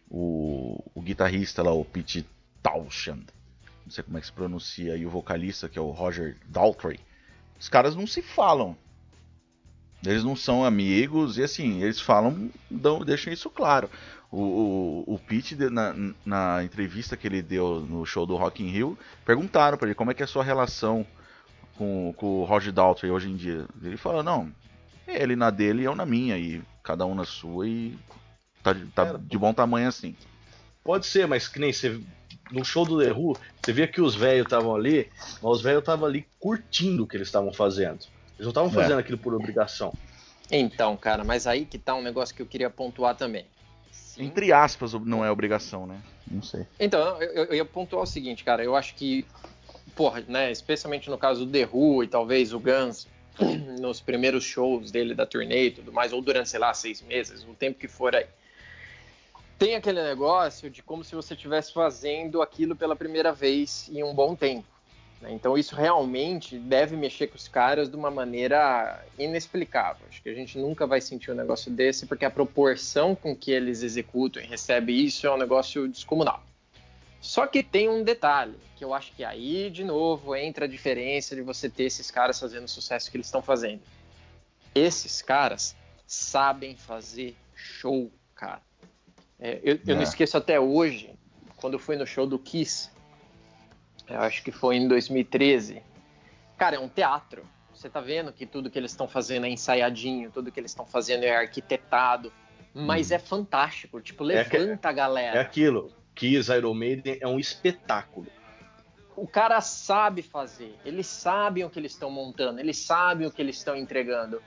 o, 0.10 0.84
o 0.96 1.02
guitarrista 1.02 1.62
lá, 1.62 1.72
o 1.72 1.86
Pete 1.86 2.26
Townshend, 2.64 3.26
não 3.86 3.92
sei 3.92 4.04
como 4.04 4.18
é 4.18 4.22
que 4.22 4.28
se 4.28 4.34
pronuncia, 4.34 4.96
e 4.96 5.06
o 5.06 5.10
vocalista, 5.12 5.70
que 5.70 5.78
é 5.78 5.82
o 5.82 5.92
Roger 5.92 6.36
Daltrey, 6.48 7.00
os 7.60 7.70
caras 7.70 7.96
não 7.96 8.08
se 8.08 8.22
falam. 8.24 8.76
Eles 10.06 10.24
não 10.24 10.36
são 10.36 10.64
amigos, 10.64 11.38
e 11.38 11.44
assim, 11.44 11.82
eles 11.82 12.00
falam, 12.00 12.50
dão, 12.70 13.00
deixam 13.00 13.32
isso 13.34 13.50
claro. 13.50 13.90
O, 14.32 15.04
o, 15.08 15.16
o 15.16 15.20
Pete, 15.20 15.56
na, 15.56 15.96
na 16.26 16.64
entrevista 16.64 17.16
que 17.16 17.26
ele 17.28 17.42
deu 17.42 17.82
no 17.82 18.06
show 18.06 18.26
do 18.26 18.36
Rock 18.36 18.64
in 18.64 18.70
Rio, 18.70 18.98
perguntaram 19.26 19.78
pra 19.78 19.88
ele 19.88 19.96
como 19.96 20.12
é 20.12 20.14
que 20.14 20.22
é 20.22 20.26
a 20.26 20.28
sua 20.28 20.44
relação 20.44 21.06
com, 21.78 22.14
com 22.18 22.42
o 22.42 22.44
Roger 22.44 22.74
Daltrey 22.74 23.12
hoje 23.12 23.30
em 23.30 23.36
dia. 23.36 23.66
Ele 23.82 23.98
falou, 23.98 24.24
não, 24.24 24.52
ele 25.08 25.36
na 25.36 25.50
dele 25.50 25.82
e 25.82 25.86
eu 25.86 25.96
na 25.96 26.06
minha, 26.06 26.38
e 26.38 26.62
cada 26.84 27.06
um 27.06 27.16
na 27.16 27.26
sua, 27.26 27.68
e 27.68 27.98
tá, 28.62 28.74
de- 28.74 28.86
tá 28.88 29.06
Cara, 29.06 29.18
de 29.18 29.38
bom 29.38 29.54
tamanho 29.54 29.88
assim. 29.88 30.16
Pode 30.84 31.06
ser, 31.06 31.28
mas 31.28 31.48
que 31.48 31.60
nem 31.60 31.72
você. 31.74 32.00
No 32.52 32.64
show 32.64 32.86
do 32.86 33.00
The 33.00 33.12
Who, 33.12 33.36
você 33.60 33.74
via 33.74 33.88
que 33.88 34.00
os 34.00 34.14
velhos 34.14 34.46
estavam 34.46 34.76
ali, 34.76 35.10
mas 35.42 35.44
os 35.44 35.62
velhos 35.64 35.80
estavam 35.80 36.08
ali 36.08 36.28
curtindo 36.40 37.04
o 37.04 37.08
que 37.08 37.18
eles 37.18 37.28
estavam 37.28 37.52
fazendo. 37.52 38.06
Eles 38.38 38.46
não 38.46 38.50
estavam 38.50 38.70
É. 38.70 38.74
fazendo 38.74 39.00
aquilo 39.00 39.18
por 39.18 39.34
obrigação. 39.34 39.94
Então, 40.52 40.96
cara, 40.96 41.24
mas 41.24 41.48
aí 41.48 41.66
que 41.66 41.78
tá 41.80 41.96
um 41.96 42.02
negócio 42.02 42.36
que 42.36 42.42
eu 42.42 42.46
queria 42.46 42.70
pontuar 42.70 43.16
também. 43.16 43.46
Sim. 43.92 44.26
Entre 44.26 44.52
aspas, 44.54 44.94
não 44.94 45.26
é 45.26 45.32
obrigação, 45.32 45.88
né? 45.88 46.02
Não 46.30 46.42
sei. 46.42 46.66
Então, 46.80 47.22
eu, 47.22 47.32
eu- 47.32 47.46
eu 47.46 47.54
ia 47.56 47.66
pontuar 47.66 48.04
o 48.04 48.06
seguinte, 48.08 48.44
cara, 48.44 48.64
eu 48.64 48.76
acho 48.76 48.96
que, 48.96 49.26
porra, 49.96 50.24
né, 50.28 50.52
especialmente 50.52 51.10
no 51.10 51.18
caso 51.18 51.46
do 51.46 51.52
The 51.52 51.68
Who 51.72 52.04
e 52.04 52.08
talvez 52.08 52.54
o 52.54 52.60
Guns, 52.60 53.08
nos 53.82 54.00
primeiros 54.02 54.44
shows 54.44 54.92
dele 54.92 55.14
da 55.16 55.26
turnê 55.26 55.68
e 55.68 55.72
tudo 55.72 55.92
mais, 55.92 56.14
ou 56.14 56.22
durante, 56.22 56.50
sei 56.50 56.60
lá, 56.60 56.74
seis 56.74 57.02
meses, 57.02 57.44
o 57.44 57.54
tempo 57.54 57.80
que 57.80 57.88
for 57.88 58.16
aí. 58.16 58.28
Tem 59.58 59.76
aquele 59.76 60.04
negócio 60.04 60.70
de 60.70 60.84
como 60.84 61.04
se 61.04 61.16
você 61.16 61.34
estivesse 61.34 61.74
fazendo 61.74 62.42
aquilo 62.42 62.76
pela 62.76 62.96
primeira 62.96 63.32
vez 63.32 63.90
em 63.92 64.04
um 64.04 64.14
bom 64.14 64.36
tempo. 64.36 64.68
Né? 65.22 65.32
Então 65.32 65.58
isso 65.58 65.76
realmente 65.76 66.58
deve 66.58 66.96
mexer 66.96 67.28
com 67.28 67.36
os 67.36 67.48
caras 67.48 67.90
de 67.90 67.96
uma 67.96 68.12
maneira 68.12 69.04
inexplicável. 69.18 70.06
Acho 70.10 70.22
que 70.22 70.30
a 70.30 70.34
gente 70.34 70.58
nunca 70.58 70.86
vai 70.86 71.02
sentir 71.02 71.32
um 71.32 71.36
negócio 71.36 71.72
desse, 71.72 72.06
porque 72.06 72.26
a 72.26 72.30
proporção 72.32 73.16
com 73.16 73.36
que 73.36 73.52
eles 73.52 73.82
executam 73.84 74.42
e 74.42 74.46
recebem 74.46 75.00
isso 75.00 75.26
é 75.26 75.34
um 75.34 75.38
negócio 75.38 75.88
descomunal. 75.88 76.44
Só 77.22 77.48
que 77.48 77.64
tem 77.64 77.90
um 77.90 78.04
detalhe, 78.04 78.56
que 78.76 78.86
eu 78.86 78.94
acho 78.94 79.12
que 79.14 79.24
aí, 79.24 79.72
de 79.72 79.84
novo, 79.84 80.36
entra 80.36 80.66
a 80.66 80.68
diferença 80.68 81.36
de 81.36 81.42
você 81.42 81.68
ter 81.68 81.86
esses 81.86 82.12
caras 82.12 82.40
fazendo 82.40 82.66
o 82.66 82.70
sucesso 82.70 83.10
que 83.10 83.18
eles 83.18 83.26
estão 83.26 83.42
fazendo. 83.42 83.82
Esses 84.76 85.24
caras 85.24 85.76
sabem 86.06 86.76
fazer 86.76 87.36
show, 87.56 88.12
cara. 88.36 88.62
É, 89.40 89.60
eu, 89.64 89.80
eu 89.88 89.96
não 89.96 90.02
É. 90.02 90.04
esqueço 90.04 90.38
até 90.38 90.60
hoje, 90.60 91.10
quando 91.56 91.74
eu 91.74 91.80
fui 91.80 91.96
no 91.96 92.06
show 92.06 92.28
do 92.28 92.38
Kiss, 92.38 92.92
eu 94.08 94.20
acho 94.20 94.44
que 94.44 94.52
foi 94.52 94.78
em 94.78 94.88
2013. 94.88 95.82
Cara, 96.58 96.76
é 96.78 96.80
um 96.80 96.88
teatro. 96.90 97.44
Você 97.74 97.90
tá 97.90 98.00
vendo 98.00 98.32
que 98.32 98.46
tudo 98.46 98.70
que 98.70 98.80
eles 98.80 98.92
estão 98.92 99.08
fazendo 99.08 99.46
é 99.46 99.50
ensaiadinho, 99.50 100.32
tudo 100.32 100.52
que 100.52 100.60
eles 100.60 100.72
estão 100.72 100.86
fazendo 100.86 101.24
é 101.24 101.36
arquitetado, 101.36 102.32
mas 102.74 103.12
é 103.12 103.20
fantástico. 103.20 104.00
Tipo, 104.02 104.24
É 104.32 104.44
levanta 104.44 104.90
a 104.90 104.94
galera. 104.94 105.38
É 105.38 105.42
aquilo. 105.42 105.92
Kiss 106.16 106.50
Iron 106.52 106.74
Maiden 106.74 107.18
é 107.20 107.28
um 107.28 107.38
espetáculo. 107.38 108.28
o 109.18 109.28
cara 109.28 109.60
sabe 109.62 110.22
fazer, 110.22 110.76
eles 110.84 111.08
sabem 111.08 111.64
o 111.64 111.70
que 111.70 111.80
eles 111.80 111.92
estão 111.94 112.10
montando, 112.10 112.60
eles 112.60 112.78
sabem 112.78 113.28
o 113.28 113.32
que 113.32 113.42
eles 113.42 113.58
estão 113.58 113.76
entregando. 113.76 114.42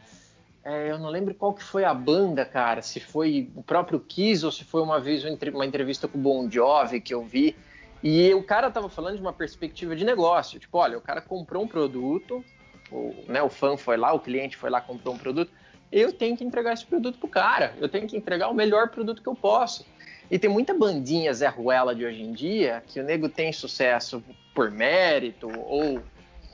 É, 0.64 0.90
eu 0.90 0.98
não 0.98 1.08
lembro 1.08 1.34
qual 1.34 1.54
que 1.54 1.62
foi 1.62 1.84
a 1.84 1.94
banda, 1.94 2.44
cara, 2.44 2.82
se 2.82 3.00
foi 3.00 3.50
o 3.54 3.62
próprio 3.62 4.00
Kiss 4.00 4.44
ou 4.44 4.52
se 4.52 4.64
foi 4.64 4.82
uma 4.82 5.00
vez 5.00 5.24
uma 5.24 5.64
entrevista 5.64 6.06
com 6.08 6.18
o 6.18 6.20
Bon 6.20 6.50
Jovi 6.50 7.00
que 7.00 7.14
eu 7.14 7.24
vi. 7.24 7.56
E 8.02 8.32
o 8.34 8.42
cara 8.42 8.70
tava 8.70 8.88
falando 8.88 9.16
de 9.16 9.20
uma 9.20 9.32
perspectiva 9.32 9.96
de 9.96 10.04
negócio. 10.04 10.58
Tipo, 10.60 10.78
olha, 10.78 10.96
o 10.96 11.00
cara 11.00 11.20
comprou 11.20 11.64
um 11.64 11.68
produto, 11.68 12.44
o, 12.90 13.14
né, 13.26 13.42
o 13.42 13.48
fã 13.48 13.76
foi 13.76 13.96
lá, 13.96 14.12
o 14.12 14.20
cliente 14.20 14.56
foi 14.56 14.70
lá, 14.70 14.80
comprou 14.80 15.14
um 15.14 15.18
produto. 15.18 15.50
Eu 15.90 16.12
tenho 16.12 16.36
que 16.36 16.44
entregar 16.44 16.74
esse 16.74 16.86
produto 16.86 17.18
pro 17.18 17.28
cara. 17.28 17.74
Eu 17.80 17.88
tenho 17.88 18.06
que 18.06 18.16
entregar 18.16 18.48
o 18.48 18.54
melhor 18.54 18.90
produto 18.90 19.22
que 19.22 19.28
eu 19.28 19.34
posso. 19.34 19.86
E 20.30 20.38
tem 20.38 20.50
muita 20.50 20.74
bandinha 20.74 21.32
Zé 21.32 21.48
Ruela 21.48 21.94
de 21.94 22.04
hoje 22.04 22.22
em 22.22 22.32
dia 22.32 22.82
que 22.86 23.00
o 23.00 23.04
nego 23.04 23.28
tem 23.28 23.52
sucesso 23.52 24.22
por 24.54 24.70
mérito 24.70 25.50
ou 25.66 26.02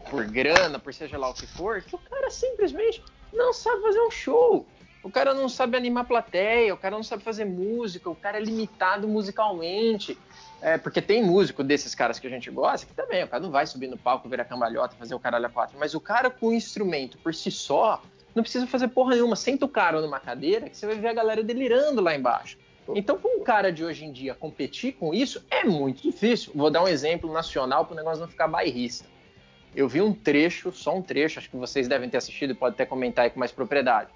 por 0.08 0.24
grana, 0.26 0.78
por 0.78 0.94
seja 0.94 1.18
lá 1.18 1.28
o 1.28 1.34
que 1.34 1.46
for, 1.46 1.82
que 1.82 1.94
o 1.94 1.98
cara 1.98 2.30
simplesmente 2.30 3.02
não 3.32 3.52
sabe 3.52 3.82
fazer 3.82 4.00
um 4.00 4.10
show. 4.10 4.66
O 5.04 5.10
cara 5.10 5.34
não 5.34 5.50
sabe 5.50 5.76
animar 5.76 6.06
plateia, 6.06 6.72
o 6.72 6.78
cara 6.78 6.96
não 6.96 7.02
sabe 7.02 7.22
fazer 7.22 7.44
música, 7.44 8.08
o 8.08 8.16
cara 8.16 8.38
é 8.38 8.40
limitado 8.40 9.06
musicalmente. 9.06 10.18
É, 10.62 10.78
porque 10.78 11.02
tem 11.02 11.22
músico 11.22 11.62
desses 11.62 11.94
caras 11.94 12.18
que 12.18 12.26
a 12.26 12.30
gente 12.30 12.50
gosta 12.50 12.86
que 12.86 12.94
também, 12.94 13.22
o 13.22 13.28
cara 13.28 13.42
não 13.42 13.50
vai 13.50 13.66
subir 13.66 13.86
no 13.86 13.98
palco, 13.98 14.30
virar 14.30 14.46
cambalhota, 14.46 14.96
fazer 14.96 15.14
o 15.14 15.20
caralho 15.20 15.44
a 15.44 15.50
quatro. 15.50 15.76
Mas 15.78 15.94
o 15.94 16.00
cara 16.00 16.30
com 16.30 16.48
o 16.48 16.52
instrumento 16.54 17.18
por 17.18 17.34
si 17.34 17.50
só, 17.50 18.02
não 18.34 18.42
precisa 18.42 18.66
fazer 18.66 18.88
porra 18.88 19.14
nenhuma. 19.14 19.36
Senta 19.36 19.66
o 19.66 19.68
cara 19.68 20.00
numa 20.00 20.18
cadeira 20.18 20.70
que 20.70 20.76
você 20.76 20.86
vai 20.86 20.96
ver 20.96 21.08
a 21.08 21.12
galera 21.12 21.42
delirando 21.42 22.00
lá 22.00 22.14
embaixo. 22.14 22.56
Então, 22.94 23.18
com 23.18 23.40
um 23.40 23.44
cara 23.44 23.70
de 23.70 23.84
hoje 23.84 24.06
em 24.06 24.12
dia 24.12 24.34
competir 24.34 24.92
com 24.94 25.12
isso 25.12 25.44
é 25.50 25.64
muito 25.64 26.02
difícil. 26.02 26.50
Vou 26.54 26.70
dar 26.70 26.82
um 26.82 26.88
exemplo 26.88 27.30
nacional 27.30 27.84
para 27.84 27.92
o 27.92 27.96
negócio 27.96 28.20
não 28.22 28.28
ficar 28.28 28.48
bairrista. 28.48 29.06
Eu 29.76 29.86
vi 29.86 30.00
um 30.00 30.14
trecho, 30.14 30.72
só 30.72 30.96
um 30.96 31.02
trecho, 31.02 31.38
acho 31.38 31.50
que 31.50 31.56
vocês 31.56 31.88
devem 31.88 32.08
ter 32.08 32.16
assistido 32.16 32.52
e 32.52 32.54
pode 32.54 32.74
até 32.74 32.86
comentar 32.86 33.26
aí 33.26 33.30
com 33.30 33.38
mais 33.38 33.52
propriedade. 33.52 34.10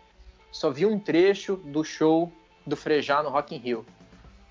Só 0.50 0.70
vi 0.70 0.86
um 0.86 0.98
trecho 0.98 1.56
do 1.56 1.84
show 1.84 2.32
do 2.66 2.76
Frejá 2.76 3.22
no 3.22 3.30
Rock 3.30 3.54
in 3.54 3.58
Rio. 3.58 3.86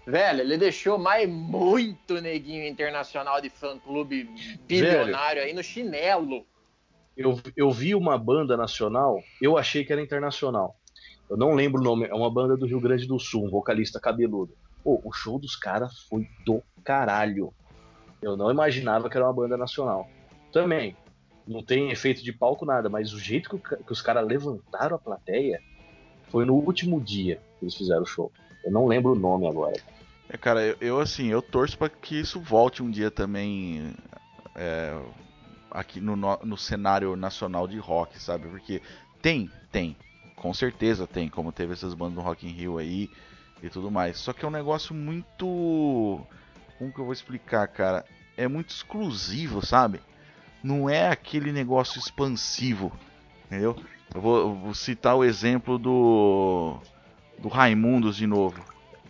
Velho, 0.06 0.42
ele 0.42 0.58
deixou 0.58 0.98
mais 0.98 1.30
muito 1.30 2.22
neguinho 2.22 2.66
internacional 2.66 3.42
de 3.42 3.50
fã-clube 3.50 4.30
bilionário 4.66 5.42
aí 5.42 5.54
no 5.54 5.62
chinelo. 5.62 6.46
Eu, 7.16 7.40
eu 7.58 7.72
vi 7.72 7.94
uma 7.94 8.18
banda 8.18 8.56
nacional, 8.56 9.22
eu 9.42 9.58
achei 9.58 9.84
que 9.84 9.92
era 9.92 10.02
internacional. 10.02 10.76
Eu 11.30 11.36
não 11.36 11.54
lembro 11.54 11.82
o 11.82 11.84
nome, 11.84 12.06
é 12.06 12.14
uma 12.14 12.32
banda 12.32 12.56
do 12.56 12.66
Rio 12.66 12.80
Grande 12.80 13.06
do 13.06 13.20
Sul, 13.20 13.46
um 13.46 13.50
vocalista 13.50 14.00
cabeludo. 14.00 14.56
Pô, 14.82 15.02
o 15.04 15.12
show 15.12 15.38
dos 15.38 15.58
caras 15.58 16.00
foi 16.08 16.26
do 16.46 16.64
caralho. 16.86 17.54
Eu 18.22 18.38
não 18.38 18.50
imaginava 18.50 19.10
que 19.10 19.18
era 19.18 19.26
uma 19.26 19.34
banda 19.34 19.58
nacional. 19.58 20.08
Também, 20.54 20.96
não 21.46 21.62
tem 21.62 21.92
efeito 21.92 22.24
de 22.24 22.32
palco 22.32 22.66
nada, 22.66 22.88
mas 22.88 23.12
o 23.12 23.20
jeito 23.20 23.50
que, 23.50 23.74
o 23.76 23.84
que 23.84 23.92
os 23.92 24.02
caras 24.02 24.26
levantaram 24.26 24.96
a 24.96 25.00
plateia 25.00 25.60
foi 26.30 26.46
no 26.46 26.56
último 26.56 27.00
dia 27.02 27.42
que 27.60 27.66
eles 27.66 27.76
fizeram 27.76 28.04
o 28.04 28.06
show. 28.06 28.32
Eu 28.64 28.72
não 28.72 28.86
lembro 28.86 29.14
o 29.14 29.16
nome 29.16 29.48
agora. 29.48 29.76
É, 30.30 30.38
cara, 30.38 30.62
eu, 30.62 30.76
eu, 30.82 31.00
assim, 31.00 31.28
eu 31.28 31.42
torço 31.42 31.78
pra 31.78 31.90
que 31.90 32.20
isso 32.20 32.40
volte 32.40 32.84
um 32.84 32.92
dia 32.92 33.10
também 33.10 33.94
é, 34.56 35.00
aqui 35.72 36.02
no, 36.02 36.16
no, 36.16 36.58
cenário 36.58 37.16
nacional 37.16 37.68
de 37.68 37.78
rock, 37.78 38.22
sabe? 38.22 38.48
Porque 38.50 38.82
tem, 39.22 39.50
tem, 39.72 39.96
com 40.36 40.54
certeza 40.54 41.08
tem, 41.08 41.30
como 41.30 41.52
teve 41.52 41.74
essas 41.74 41.94
bandas 41.94 42.16
no 42.16 42.22
Rock 42.22 42.46
in 42.46 42.52
Rio 42.52 42.78
aí 42.78 43.10
e 43.64 43.70
tudo 43.70 43.90
mais. 43.90 44.18
Só 44.18 44.34
que 44.34 44.44
é 44.44 44.48
um 44.48 44.52
negócio 44.52 44.94
muito, 44.94 46.20
como 46.78 46.92
que 46.92 47.00
eu 47.00 47.06
vou 47.06 47.14
explicar, 47.14 47.68
cara? 47.68 48.06
É 48.36 48.48
muito 48.48 48.72
exclusivo, 48.72 49.66
sabe? 49.66 50.02
Não 50.62 50.90
é 50.90 51.10
aquele 51.10 51.52
negócio 51.52 52.00
expansivo, 52.00 52.92
entendeu? 53.46 53.78
Eu 54.14 54.22
vou, 54.22 54.38
eu 54.40 54.56
vou 54.56 54.74
citar 54.74 55.16
o 55.16 55.24
exemplo 55.24 55.78
do 55.78 56.78
do 57.40 57.48
Raimundos 57.48 58.16
de 58.18 58.26
novo. 58.28 58.60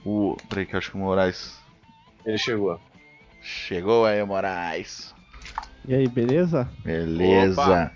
O. 0.05 0.35
Peraí, 0.49 0.65
que 0.65 0.75
eu 0.75 0.77
acho 0.79 0.91
que 0.91 0.97
o 0.97 0.99
Moraes. 0.99 1.57
Ele 2.25 2.37
chegou. 2.37 2.79
Chegou 3.41 4.05
aí, 4.05 4.23
Moraes. 4.23 5.13
E 5.87 5.93
aí, 5.95 6.07
beleza? 6.07 6.69
Beleza. 6.83 7.61
Opa. 7.61 7.91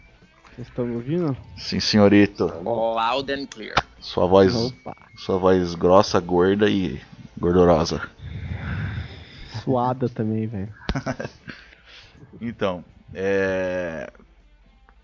Vocês 0.55 0.67
estão 0.67 0.85
me 0.85 0.95
ouvindo? 0.95 1.35
Sim, 1.57 1.79
senhorito. 1.79 2.45
Loud 2.63 3.31
and 3.31 3.45
clear. 3.47 3.75
Sua 3.99 4.27
voz, 4.27 4.55
Opa, 4.55 4.95
sua 5.15 5.37
voz 5.37 5.75
grossa, 5.75 6.19
gorda 6.19 6.69
e 6.69 7.01
gordurosa. 7.39 8.01
suada 9.63 10.07
também, 10.09 10.47
velho. 10.47 10.73
Então, 12.39 12.83
é. 13.13 14.11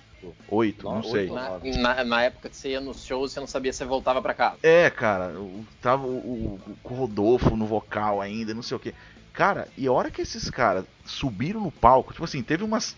Oito, 0.51 0.85
não 0.85 0.97
Não, 0.97 1.03
sei. 1.03 1.31
Na, 1.31 1.59
na- 1.81 2.05
na 2.05 2.23
época 2.23 2.51
que 2.51 2.57
você 2.57 2.71
ia 2.71 2.81
nos 2.81 3.05
shows, 3.05 3.33
você 3.33 3.41
não 3.41 3.47
sabia 3.47 3.73
se 3.73 3.79
você 3.79 3.85
voltava 3.87 4.21
pra 4.21 4.35
casa. 4.35 4.59
É, 4.63 4.91
cara, 4.91 5.41
o- 5.41 5.65
tava 5.81 6.07
o, 6.07 6.19
o- 6.19 6.61
o 6.83 6.95
Rodolfo 6.95 7.57
no 7.57 7.65
vocal 7.67 8.21
ainda, 8.21 8.53
não 8.53 8.63
sei 8.63 8.77
o 8.77 8.81
que. 8.81 8.93
Cara, 9.33 9.69
e 9.77 9.87
a 9.87 9.93
hora 9.93 10.11
que 10.11 10.21
esses 10.23 10.51
caras 10.51 10.85
subiram 11.07 11.61
no 11.63 11.71
palco, 11.73 12.13
tipo 12.13 12.25
assim, 12.25 12.43
teve 12.43 12.65
umas, 12.65 12.97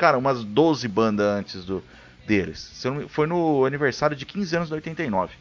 cara, 0.00 0.16
umas 0.16 0.42
12 0.42 0.88
bandas 0.88 1.26
antes 1.26 1.62
do 1.66 1.84
deles. 2.26 2.82
Foi 3.08 3.26
no 3.26 3.66
aniversário 3.66 4.16
de 4.16 4.24
15 4.24 4.56
anos 4.56 4.68
de 4.68 4.74
89. 4.74 5.34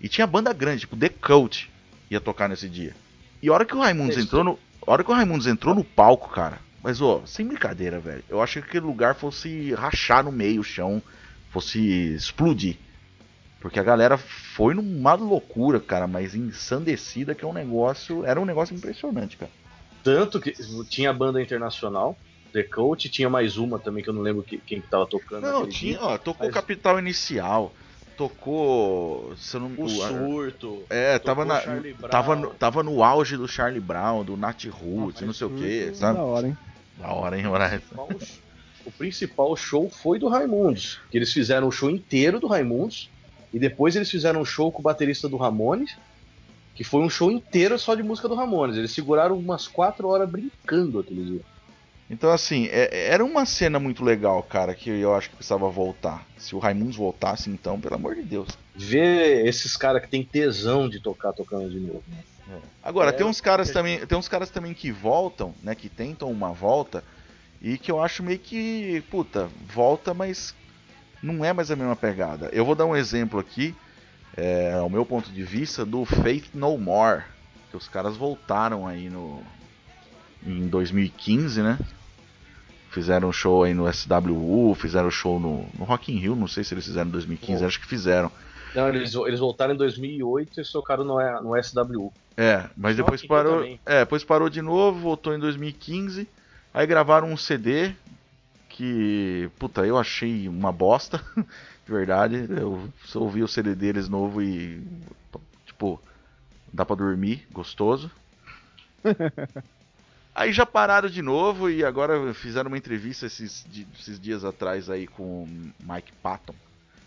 E 0.00 0.08
tinha 0.08 0.24
banda 0.24 0.52
grande, 0.52 0.82
tipo 0.82 0.96
The 0.96 1.08
Cult 1.08 1.68
ia 2.08 2.20
tocar 2.20 2.48
nesse 2.48 2.68
dia. 2.68 2.94
E 3.42 3.48
a 3.48 3.52
hora 3.52 3.64
que 3.64 3.74
o 3.74 3.80
Raimundos 3.80 4.14
Fechou. 4.14 4.26
entrou 4.26 4.44
no, 4.44 4.58
a 4.86 4.92
hora 4.92 5.02
que 5.02 5.10
o 5.10 5.14
Raimundos 5.14 5.48
entrou 5.48 5.74
no 5.74 5.82
palco, 5.82 6.30
cara, 6.30 6.60
mas 6.80 7.00
ó, 7.00 7.22
sem 7.26 7.44
brincadeira, 7.44 7.98
velho. 7.98 8.22
Eu 8.28 8.40
achei 8.40 8.62
que 8.62 8.68
aquele 8.68 8.86
lugar 8.86 9.16
fosse 9.16 9.74
rachar 9.74 10.22
no 10.22 10.30
meio 10.30 10.60
o 10.60 10.64
chão, 10.64 11.02
fosse 11.50 11.80
explodir. 12.14 12.76
Porque 13.60 13.80
a 13.80 13.82
galera 13.82 14.16
foi 14.16 14.74
numa 14.74 15.14
loucura, 15.14 15.80
cara, 15.80 16.06
mas 16.06 16.36
ensandecida 16.36 17.34
que 17.34 17.44
é 17.44 17.48
um 17.48 17.52
negócio. 17.52 18.24
Era 18.24 18.40
um 18.40 18.44
negócio 18.44 18.76
impressionante, 18.76 19.36
cara. 19.36 19.50
Tanto 20.04 20.40
que 20.40 20.52
tinha 20.88 21.10
a 21.10 21.12
banda 21.12 21.42
internacional, 21.42 22.16
The 22.52 22.62
Coach, 22.64 23.08
tinha 23.08 23.30
mais 23.30 23.56
uma 23.56 23.78
também 23.78 24.02
que 24.04 24.10
eu 24.10 24.14
não 24.14 24.20
lembro 24.22 24.42
que- 24.42 24.58
quem 24.58 24.80
que 24.80 24.86
tava 24.88 25.06
tocando. 25.06 25.42
Não, 25.42 25.66
tinha, 25.66 25.98
dia. 25.98 26.02
ó, 26.06 26.18
tocou 26.18 26.46
mas- 26.46 26.54
Capital 26.54 26.98
Inicial, 26.98 27.72
tocou. 28.16 29.32
Se 29.36 29.56
eu 29.56 29.60
não, 29.60 29.72
O 29.84 29.88
Surto. 29.88 30.82
É, 30.90 31.18
tava, 31.18 31.44
na, 31.44 31.60
Charlie 31.60 31.94
Brown. 31.94 32.10
tava, 32.10 32.36
no, 32.36 32.50
tava 32.50 32.82
no 32.82 33.02
auge 33.02 33.36
do 33.36 33.48
Charlie 33.48 33.80
Brown, 33.80 34.24
do 34.24 34.36
Nat 34.36 34.64
Roots, 34.66 35.22
não 35.22 35.32
sei 35.32 35.46
o 35.46 35.50
que, 35.50 35.94
sabe? 35.94 36.18
Da 36.18 36.24
hora, 36.24 36.46
hein? 36.48 36.56
Da 36.98 37.12
hora, 37.12 37.38
hein, 37.38 37.44
Moraes? 37.46 37.80
principal- 37.80 38.08
o 38.84 38.90
principal 38.92 39.56
show 39.56 39.88
foi 39.90 40.18
do 40.18 40.28
Raimundos. 40.28 41.00
Que 41.10 41.18
eles 41.18 41.32
fizeram 41.32 41.68
o 41.68 41.72
show 41.72 41.88
inteiro 41.90 42.38
do 42.40 42.46
Raimundos. 42.46 43.10
E 43.52 43.58
depois 43.58 43.94
eles 43.96 44.10
fizeram 44.10 44.40
um 44.40 44.44
show 44.44 44.72
com 44.72 44.80
o 44.80 44.82
baterista 44.82 45.28
do 45.28 45.36
Ramones. 45.36 45.96
Que 46.74 46.82
foi 46.84 47.02
um 47.02 47.10
show 47.10 47.30
inteiro 47.30 47.78
só 47.78 47.94
de 47.94 48.02
música 48.02 48.26
do 48.28 48.34
Ramones. 48.34 48.76
Eles 48.78 48.92
seguraram 48.92 49.38
umas 49.38 49.68
quatro 49.68 50.08
horas 50.08 50.28
brincando 50.28 50.98
aquele 51.00 51.22
dia. 51.24 51.40
Então, 52.12 52.30
assim, 52.30 52.66
é- 52.70 53.08
era 53.08 53.24
uma 53.24 53.46
cena 53.46 53.80
muito 53.80 54.04
legal, 54.04 54.42
cara, 54.42 54.74
que 54.74 54.90
eu 54.90 55.14
acho 55.14 55.30
que 55.30 55.36
precisava 55.36 55.66
voltar. 55.70 56.26
Se 56.36 56.54
o 56.54 56.58
Raimundos 56.58 56.94
voltasse, 56.94 57.48
então, 57.48 57.80
pelo 57.80 57.94
amor 57.94 58.14
de 58.14 58.22
Deus. 58.22 58.48
Ver 58.76 59.46
esses 59.46 59.78
caras 59.78 60.02
que 60.02 60.08
tem 60.08 60.22
tesão 60.22 60.90
de 60.90 61.00
tocar 61.00 61.32
tocando 61.32 61.70
de 61.70 61.80
novo. 61.80 62.02
né? 62.06 62.18
Agora, 62.82 63.08
É, 63.08 63.12
tem 63.12 63.24
uns 63.24 63.40
caras 63.40 63.70
é. 63.70 63.72
também, 63.72 64.04
tem 64.06 64.18
uns 64.18 64.28
caras 64.28 64.50
também 64.50 64.74
que 64.74 64.92
voltam, 64.92 65.54
né, 65.62 65.74
que 65.74 65.88
tentam 65.88 66.30
uma 66.30 66.52
volta 66.52 67.02
e 67.62 67.78
que 67.78 67.90
eu 67.90 68.02
acho 68.02 68.22
meio 68.22 68.38
que, 68.38 69.02
puta, 69.10 69.48
volta, 69.72 70.12
mas 70.12 70.54
não 71.22 71.42
é 71.42 71.52
mais 71.54 71.70
a 71.70 71.76
mesma 71.76 71.96
pegada. 71.96 72.50
Eu 72.52 72.66
vou 72.66 72.74
dar 72.74 72.84
um 72.84 72.94
exemplo 72.94 73.40
aqui, 73.40 73.74
é, 74.36 74.74
ao 74.74 74.90
meu 74.90 75.06
ponto 75.06 75.30
de 75.30 75.42
vista, 75.44 75.82
do 75.86 76.04
Faith 76.04 76.50
No 76.52 76.76
More, 76.76 77.22
que 77.70 77.76
os 77.76 77.88
caras 77.88 78.18
voltaram 78.18 78.86
aí 78.86 79.08
no 79.08 79.42
em 80.44 80.66
2015, 80.66 81.62
né? 81.62 81.78
Fizeram 82.92 83.30
um 83.30 83.32
show 83.32 83.64
aí 83.64 83.72
no 83.72 83.90
SWU, 83.90 84.74
fizeram 84.74 85.10
show 85.10 85.40
no, 85.40 85.66
no 85.78 85.84
Rock 85.84 86.12
in 86.12 86.18
Rio, 86.18 86.36
não 86.36 86.46
sei 86.46 86.62
se 86.62 86.74
eles 86.74 86.84
fizeram 86.84 87.08
em 87.08 87.12
2015, 87.12 87.60
Bom. 87.60 87.66
acho 87.66 87.80
que 87.80 87.86
fizeram. 87.86 88.30
Não, 88.74 88.86
eles, 88.86 89.14
eles 89.14 89.40
voltaram 89.40 89.72
em 89.72 89.78
2008 89.78 90.60
e 90.60 90.64
tocaram 90.70 91.02
no, 91.02 91.16
no 91.40 91.62
SWU. 91.62 92.12
É, 92.36 92.68
mas 92.76 92.94
depois 92.94 93.26
parou. 93.26 93.64
É, 93.86 94.00
depois 94.00 94.22
parou 94.22 94.50
de 94.50 94.60
novo, 94.60 95.00
voltou 95.00 95.34
em 95.34 95.38
2015. 95.38 96.28
Aí 96.74 96.86
gravaram 96.86 97.30
um 97.30 97.36
CD 97.36 97.94
que, 98.68 99.50
puta, 99.58 99.86
eu 99.86 99.96
achei 99.96 100.46
uma 100.46 100.70
bosta, 100.70 101.18
de 101.86 101.92
verdade. 101.92 102.46
Eu 102.50 102.90
só 103.06 103.20
ouvi 103.20 103.42
o 103.42 103.48
CD 103.48 103.74
deles 103.74 104.06
novo 104.06 104.42
e 104.42 104.82
tipo, 105.64 105.98
dá 106.70 106.84
pra 106.84 106.94
dormir, 106.94 107.46
gostoso. 107.50 108.10
Aí 110.34 110.52
já 110.52 110.64
pararam 110.64 111.10
de 111.10 111.20
novo 111.20 111.68
e 111.68 111.84
agora 111.84 112.32
fizeram 112.32 112.68
uma 112.68 112.78
entrevista 112.78 113.26
esses, 113.26 113.66
esses 113.98 114.18
dias 114.18 114.44
atrás 114.44 114.88
aí 114.88 115.06
com 115.06 115.44
o 115.44 115.48
Mike 115.80 116.12
Patton, 116.22 116.54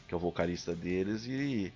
que 0.07 0.13
é 0.13 0.17
o 0.17 0.19
vocalista 0.19 0.75
deles, 0.75 1.25
e 1.25 1.73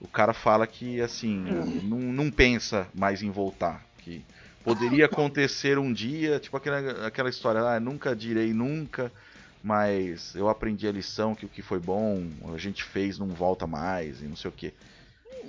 o 0.00 0.06
cara 0.06 0.34
fala 0.34 0.66
que 0.66 1.00
assim, 1.00 1.38
não, 1.82 1.98
não 1.98 2.30
pensa 2.30 2.86
mais 2.94 3.22
em 3.22 3.30
voltar. 3.30 3.82
Que 3.98 4.22
poderia 4.62 5.06
acontecer 5.06 5.78
um 5.78 5.90
dia, 5.90 6.38
tipo 6.38 6.56
aquela, 6.58 7.06
aquela 7.06 7.30
história, 7.30 7.62
ah, 7.62 7.80
nunca 7.80 8.14
direi 8.14 8.52
nunca, 8.52 9.10
mas 9.64 10.34
eu 10.34 10.46
aprendi 10.46 10.86
a 10.86 10.92
lição 10.92 11.34
que 11.34 11.46
o 11.46 11.48
que 11.48 11.62
foi 11.62 11.78
bom, 11.78 12.22
a 12.52 12.58
gente 12.58 12.84
fez, 12.84 13.18
não 13.18 13.28
volta 13.28 13.66
mais, 13.66 14.20
e 14.20 14.24
não 14.24 14.36
sei 14.36 14.50
o 14.50 14.52
que. 14.52 14.74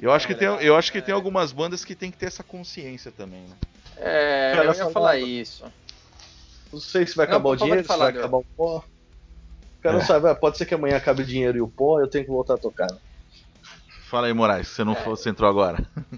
Eu 0.01 0.11
acho 0.11 0.25
que 0.25 0.35
tem, 0.35 0.47
eu 0.47 0.77
acho 0.77 0.89
que 0.89 1.01
tem 1.01 1.13
algumas 1.13 1.51
bandas 1.51 1.83
que 1.83 1.95
tem 1.95 2.09
que 2.09 2.17
ter 2.17 2.27
essa 2.27 2.43
consciência 2.43 3.11
também, 3.11 3.41
né? 3.41 3.55
É, 3.97 4.53
Cara, 4.55 4.65
eu 4.69 4.73
ia 4.73 4.89
falar 4.89 5.17
isso. 5.17 5.63
Não 6.71 6.79
sei 6.79 7.05
se 7.05 7.15
vai 7.15 7.25
Não, 7.27 7.33
acabar 7.33 7.49
o 7.49 7.55
dinheiro, 7.55 7.81
se 7.81 7.87
fala, 7.87 8.11
vai 8.11 8.19
acabar 8.19 8.37
o 8.37 8.45
pó. 8.57 8.77
O 8.77 9.81
cara 9.83 9.95
É. 9.95 9.99
não 9.99 10.05
sabe, 10.05 10.27
ah, 10.29 10.35
pode 10.35 10.57
ser 10.57 10.65
que 10.65 10.73
amanhã 10.73 10.97
acabe 10.97 11.21
o 11.21 11.25
dinheiro 11.25 11.57
e 11.57 11.61
o 11.61 11.67
pó, 11.67 11.99
eu 11.99 12.07
tenho 12.07 12.23
que 12.25 12.31
voltar 12.31 12.55
a 12.55 12.57
tocar. 12.57 12.87
Fala 14.09 14.27
aí, 14.27 14.33
Moraes, 14.33 14.67
se 14.67 14.75
você 14.75 14.83
não 14.83 14.95
fosse, 14.95 15.29
entrou 15.29 15.49
agora. 15.49 15.85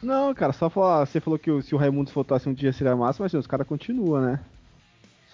Não, 0.00 0.32
cara, 0.32 0.52
só 0.52 0.70
falar. 0.70 1.04
Você 1.04 1.20
falou 1.20 1.38
que 1.40 1.60
se 1.62 1.74
o 1.74 1.78
Raimundo 1.78 2.12
voltasse 2.12 2.48
um 2.48 2.54
dia 2.54 2.72
seria 2.72 2.94
massa, 2.94 3.20
mas 3.20 3.30
assim, 3.30 3.36
os 3.38 3.48
caras 3.48 3.66
continuam, 3.66 4.20
né? 4.20 4.40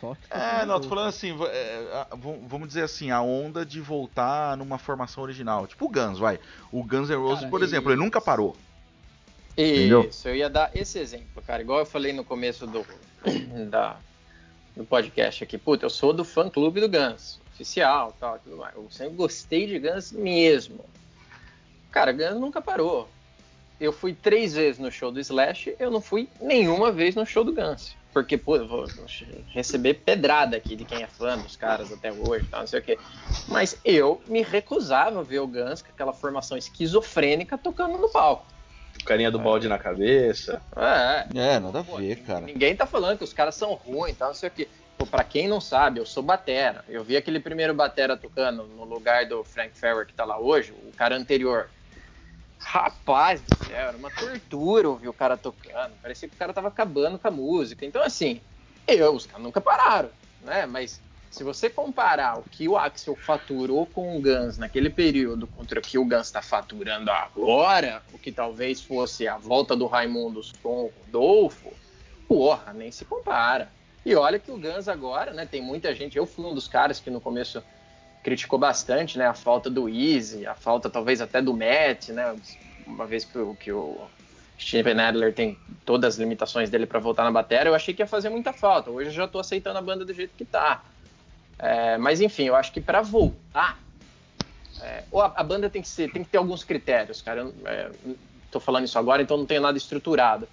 Só 0.00 0.14
que 0.14 0.20
É, 0.30 0.64
não, 0.64 0.80
tô 0.80 0.88
falando 0.88 1.08
assim, 1.08 1.36
é, 1.48 2.06
vamos 2.48 2.68
dizer 2.68 2.82
assim, 2.82 3.10
a 3.10 3.20
onda 3.20 3.64
de 3.64 3.78
voltar 3.80 4.56
numa 4.56 4.78
formação 4.78 5.22
original. 5.22 5.66
Tipo 5.66 5.84
o 5.84 5.88
Guns, 5.90 6.18
vai. 6.18 6.40
O 6.72 6.82
Guns 6.82 7.10
N' 7.10 7.16
Roses, 7.16 7.40
Cara, 7.40 7.50
por 7.50 7.62
exemplo, 7.62 7.92
ele 7.92 8.00
nunca 8.00 8.22
parou. 8.22 8.56
Isso, 9.56 10.28
eu 10.28 10.36
ia 10.36 10.50
dar 10.50 10.70
esse 10.74 10.98
exemplo, 10.98 11.42
cara. 11.46 11.62
Igual 11.62 11.80
eu 11.80 11.86
falei 11.86 12.12
no 12.12 12.24
começo 12.24 12.66
do, 12.66 12.84
da, 13.70 13.96
do 14.76 14.84
podcast 14.84 15.44
aqui. 15.44 15.56
Puta, 15.56 15.86
eu 15.86 15.90
sou 15.90 16.12
do 16.12 16.24
fã 16.24 16.48
clube 16.48 16.80
do 16.80 16.88
Guns, 16.88 17.40
oficial 17.52 18.14
tal, 18.18 18.38
tudo 18.38 18.56
mais. 18.56 18.74
Eu 18.74 18.86
sempre 18.90 19.14
gostei 19.14 19.66
de 19.66 19.78
Guns 19.78 20.12
mesmo. 20.12 20.84
Cara, 21.90 22.12
Guns 22.12 22.40
nunca 22.40 22.60
parou. 22.60 23.08
Eu 23.80 23.92
fui 23.92 24.14
três 24.14 24.54
vezes 24.54 24.80
no 24.80 24.90
show 24.90 25.10
do 25.10 25.20
Slash, 25.20 25.74
eu 25.78 25.90
não 25.90 26.00
fui 26.00 26.28
nenhuma 26.40 26.90
vez 26.90 27.14
no 27.14 27.26
show 27.26 27.44
do 27.44 27.52
Guns. 27.52 27.94
Porque, 28.12 28.38
pô, 28.38 28.56
eu 28.56 28.68
vou 28.68 28.86
receber 29.48 29.94
pedrada 29.94 30.56
aqui 30.56 30.76
de 30.76 30.84
quem 30.84 31.02
é 31.02 31.06
fã 31.06 31.36
dos 31.36 31.56
caras 31.56 31.92
até 31.92 32.12
hoje, 32.12 32.46
tal, 32.48 32.60
não 32.60 32.66
sei 32.68 32.78
o 32.78 32.82
quê. 32.82 32.96
Mas 33.48 33.76
eu 33.84 34.22
me 34.28 34.40
recusava 34.40 35.18
a 35.18 35.22
ver 35.22 35.40
o 35.40 35.48
Guns 35.48 35.82
com 35.82 35.88
aquela 35.90 36.12
formação 36.12 36.56
esquizofrênica 36.56 37.58
tocando 37.58 37.98
no 37.98 38.08
palco. 38.08 38.53
Carinha 39.04 39.30
do 39.30 39.38
balde 39.38 39.68
na 39.68 39.78
cabeça. 39.78 40.60
É, 40.76 41.26
É, 41.34 41.60
nada 41.60 41.80
a 41.80 41.84
Pô, 41.84 41.96
ver, 41.96 42.16
cara. 42.22 42.40
Ninguém 42.46 42.74
tá 42.74 42.86
falando 42.86 43.18
que 43.18 43.24
os 43.24 43.32
caras 43.32 43.54
são 43.54 43.74
ruins, 43.74 44.16
tá? 44.16 44.26
Não 44.26 44.34
sei 44.34 44.48
o 44.48 44.52
quê. 44.52 44.68
Pô, 44.96 45.06
pra 45.06 45.24
quem 45.24 45.48
não 45.48 45.60
sabe, 45.60 46.00
eu 46.00 46.06
sou 46.06 46.22
batera. 46.22 46.84
Eu 46.88 47.02
vi 47.02 47.16
aquele 47.16 47.40
primeiro 47.40 47.74
batera 47.74 48.16
tocando 48.16 48.64
no 48.64 48.84
lugar 48.84 49.26
do 49.26 49.42
Frank 49.42 49.76
Ferrer 49.76 50.06
que 50.06 50.14
tá 50.14 50.24
lá 50.24 50.38
hoje, 50.38 50.72
o 50.72 50.92
cara 50.92 51.16
anterior. 51.16 51.68
Rapaz 52.58 53.40
do 53.42 53.52
céu, 53.52 53.88
era 53.88 53.96
uma 53.96 54.10
tortura 54.10 54.88
ouvir 54.88 55.08
o 55.08 55.12
cara 55.12 55.36
tocando. 55.36 55.92
Parecia 56.00 56.28
que 56.28 56.34
o 56.34 56.38
cara 56.38 56.52
tava 56.52 56.68
acabando 56.68 57.18
com 57.18 57.28
a 57.28 57.30
música. 57.30 57.84
Então, 57.84 58.02
assim, 58.02 58.40
eu, 58.86 59.14
os 59.14 59.26
caras 59.26 59.42
nunca 59.42 59.60
pararam, 59.60 60.10
né? 60.40 60.64
Mas 60.64 61.00
se 61.34 61.42
você 61.42 61.68
comparar 61.68 62.38
o 62.38 62.44
que 62.44 62.68
o 62.68 62.76
Axel 62.76 63.16
faturou 63.16 63.86
com 63.86 64.16
o 64.16 64.22
Guns 64.22 64.56
naquele 64.56 64.88
período 64.88 65.48
contra 65.48 65.80
o 65.80 65.82
que 65.82 65.98
o 65.98 66.04
Guns 66.04 66.26
está 66.26 66.40
faturando 66.40 67.10
agora, 67.10 68.00
o 68.12 68.18
que 68.18 68.30
talvez 68.30 68.80
fosse 68.80 69.26
a 69.26 69.36
volta 69.36 69.74
do 69.74 69.86
Raimundos 69.86 70.52
com 70.62 70.84
o 70.84 70.92
Rodolfo, 71.00 71.72
porra, 72.28 72.72
nem 72.72 72.92
se 72.92 73.04
compara. 73.04 73.68
E 74.06 74.14
olha 74.14 74.38
que 74.38 74.52
o 74.52 74.56
Guns 74.56 74.86
agora, 74.86 75.32
né, 75.32 75.44
tem 75.44 75.60
muita 75.60 75.92
gente, 75.92 76.16
eu 76.16 76.24
fui 76.24 76.44
um 76.44 76.54
dos 76.54 76.68
caras 76.68 77.00
que 77.00 77.10
no 77.10 77.20
começo 77.20 77.60
criticou 78.22 78.58
bastante, 78.58 79.18
né, 79.18 79.26
a 79.26 79.34
falta 79.34 79.68
do 79.68 79.88
Easy, 79.88 80.46
a 80.46 80.54
falta 80.54 80.88
talvez 80.88 81.20
até 81.20 81.42
do 81.42 81.52
Matt, 81.52 82.10
né, 82.10 82.36
uma 82.86 83.06
vez 83.06 83.24
que 83.24 83.36
o, 83.36 83.56
que 83.56 83.72
o 83.72 84.00
Steven 84.56 85.00
Adler 85.00 85.34
tem 85.34 85.58
todas 85.84 86.14
as 86.14 86.20
limitações 86.20 86.70
dele 86.70 86.86
para 86.86 87.00
voltar 87.00 87.24
na 87.24 87.32
bateria, 87.32 87.70
eu 87.70 87.74
achei 87.74 87.92
que 87.92 88.02
ia 88.02 88.06
fazer 88.06 88.28
muita 88.28 88.52
falta. 88.52 88.88
Hoje 88.88 89.08
eu 89.08 89.14
já 89.14 89.26
tô 89.26 89.40
aceitando 89.40 89.78
a 89.78 89.82
banda 89.82 90.04
do 90.04 90.14
jeito 90.14 90.32
que 90.36 90.44
tá. 90.44 90.80
É, 91.58 91.96
mas 91.98 92.20
enfim, 92.20 92.44
eu 92.44 92.56
acho 92.56 92.72
que 92.72 92.80
para 92.80 93.00
voltar, 93.00 93.78
é, 94.80 95.04
ou 95.10 95.22
a, 95.22 95.32
a 95.36 95.42
banda 95.42 95.70
tem 95.70 95.80
que 95.80 95.88
ser, 95.88 96.10
tem 96.10 96.22
que 96.24 96.30
ter 96.30 96.38
alguns 96.38 96.64
critérios, 96.64 97.22
cara. 97.22 97.40
Eu, 97.40 97.54
é, 97.64 97.90
falando 98.60 98.84
isso 98.84 98.98
agora, 98.98 99.22
então 99.22 99.36
não 99.36 99.46
tenho 99.46 99.60
nada 99.60 99.76
estruturado. 99.76 100.48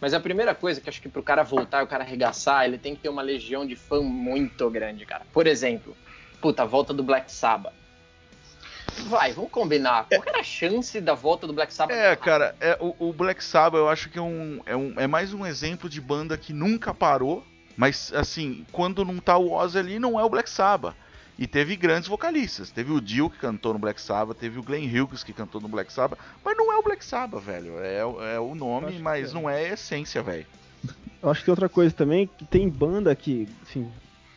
Mas 0.00 0.12
a 0.12 0.20
primeira 0.20 0.54
coisa 0.54 0.80
que 0.80 0.88
acho 0.88 1.00
que 1.00 1.08
pro 1.08 1.22
cara 1.22 1.42
voltar, 1.42 1.82
o 1.82 1.86
cara 1.86 2.04
arregaçar, 2.04 2.64
ele 2.64 2.78
tem 2.78 2.94
que 2.94 3.02
ter 3.02 3.08
uma 3.08 3.22
legião 3.22 3.66
de 3.66 3.76
fã 3.76 4.02
muito 4.02 4.68
grande, 4.68 5.06
cara. 5.06 5.22
Por 5.32 5.46
exemplo, 5.46 5.96
puta, 6.40 6.62
a 6.62 6.66
volta 6.66 6.92
do 6.92 7.02
Black 7.02 7.30
Sabbath. 7.30 7.72
vai, 9.06 9.32
vamos 9.32 9.50
combinar. 9.50 10.06
Qual 10.08 10.22
era 10.26 10.40
a 10.40 10.42
chance 10.42 11.00
da 11.00 11.14
volta 11.14 11.46
do 11.46 11.52
Black 11.52 11.72
Sabbath? 11.72 11.96
É, 11.96 12.14
cara, 12.16 12.54
é, 12.60 12.76
o, 12.80 13.08
o 13.08 13.12
Black 13.12 13.42
Sabbath 13.42 13.78
eu 13.78 13.88
acho 13.88 14.10
que 14.10 14.18
é, 14.18 14.22
um, 14.22 14.60
é, 14.66 14.76
um, 14.76 14.94
é 14.98 15.06
mais 15.06 15.32
um 15.32 15.46
exemplo 15.46 15.88
de 15.88 16.00
banda 16.00 16.36
que 16.36 16.52
nunca 16.52 16.92
parou, 16.92 17.44
mas 17.76 18.12
assim, 18.14 18.64
quando 18.72 19.04
não 19.04 19.18
tá 19.18 19.36
o 19.36 19.52
Ozzy 19.52 19.78
ali, 19.78 19.98
não 19.98 20.18
é 20.18 20.24
o 20.24 20.28
Black 20.28 20.48
Sabbath. 20.50 20.94
E 21.36 21.48
teve 21.48 21.74
grandes 21.74 22.08
vocalistas. 22.08 22.70
Teve 22.70 22.92
o 22.92 23.00
Dio 23.00 23.28
que 23.28 23.38
cantou 23.38 23.72
no 23.72 23.78
Black 23.80 24.00
Sabbath, 24.00 24.36
teve 24.38 24.56
o 24.58 24.62
Glenn 24.62 24.86
Hughes 24.88 25.24
que 25.24 25.32
cantou 25.32 25.60
no 25.60 25.66
Black 25.66 25.92
Sabbath, 25.92 26.18
mas 26.44 26.56
não 26.56 26.72
é 26.72 26.76
o 26.76 26.82
Black 26.82 27.04
Sabbath, 27.04 27.42
velho. 27.42 27.78
É, 27.80 28.04
o- 28.06 28.22
é 28.22 28.38
o 28.38 28.54
nome, 28.54 28.98
mas 29.00 29.30
é. 29.30 29.34
não 29.34 29.50
é 29.50 29.64
a 29.70 29.72
essência, 29.72 30.22
velho. 30.22 30.46
Eu 31.20 31.30
acho 31.30 31.40
que 31.40 31.46
tem 31.46 31.52
outra 31.52 31.68
coisa 31.68 31.92
também, 31.92 32.28
que 32.38 32.44
tem 32.44 32.68
banda 32.68 33.12
que, 33.16 33.48
assim, 33.68 33.90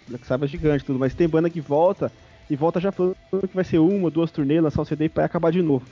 Black 0.07 0.25
Sabbath 0.25 0.47
é 0.49 0.51
gigante 0.51 0.83
e 0.83 0.87
tudo, 0.87 0.97
mas 0.97 1.13
tem 1.13 1.27
banda 1.27 1.49
que 1.51 1.61
volta 1.61 2.11
e 2.49 2.55
volta 2.55 2.79
já 2.79 2.91
falando 2.91 3.15
que 3.47 3.53
vai 3.55 3.63
ser 3.63 3.77
uma, 3.77 4.09
duas 4.09 4.31
turnês, 4.31 4.63
lançar 4.63 4.81
um 4.81 4.85
CD 4.85 5.05
e 5.05 5.09
vai 5.09 5.25
acabar 5.25 5.51
de 5.51 5.61
novo. 5.61 5.85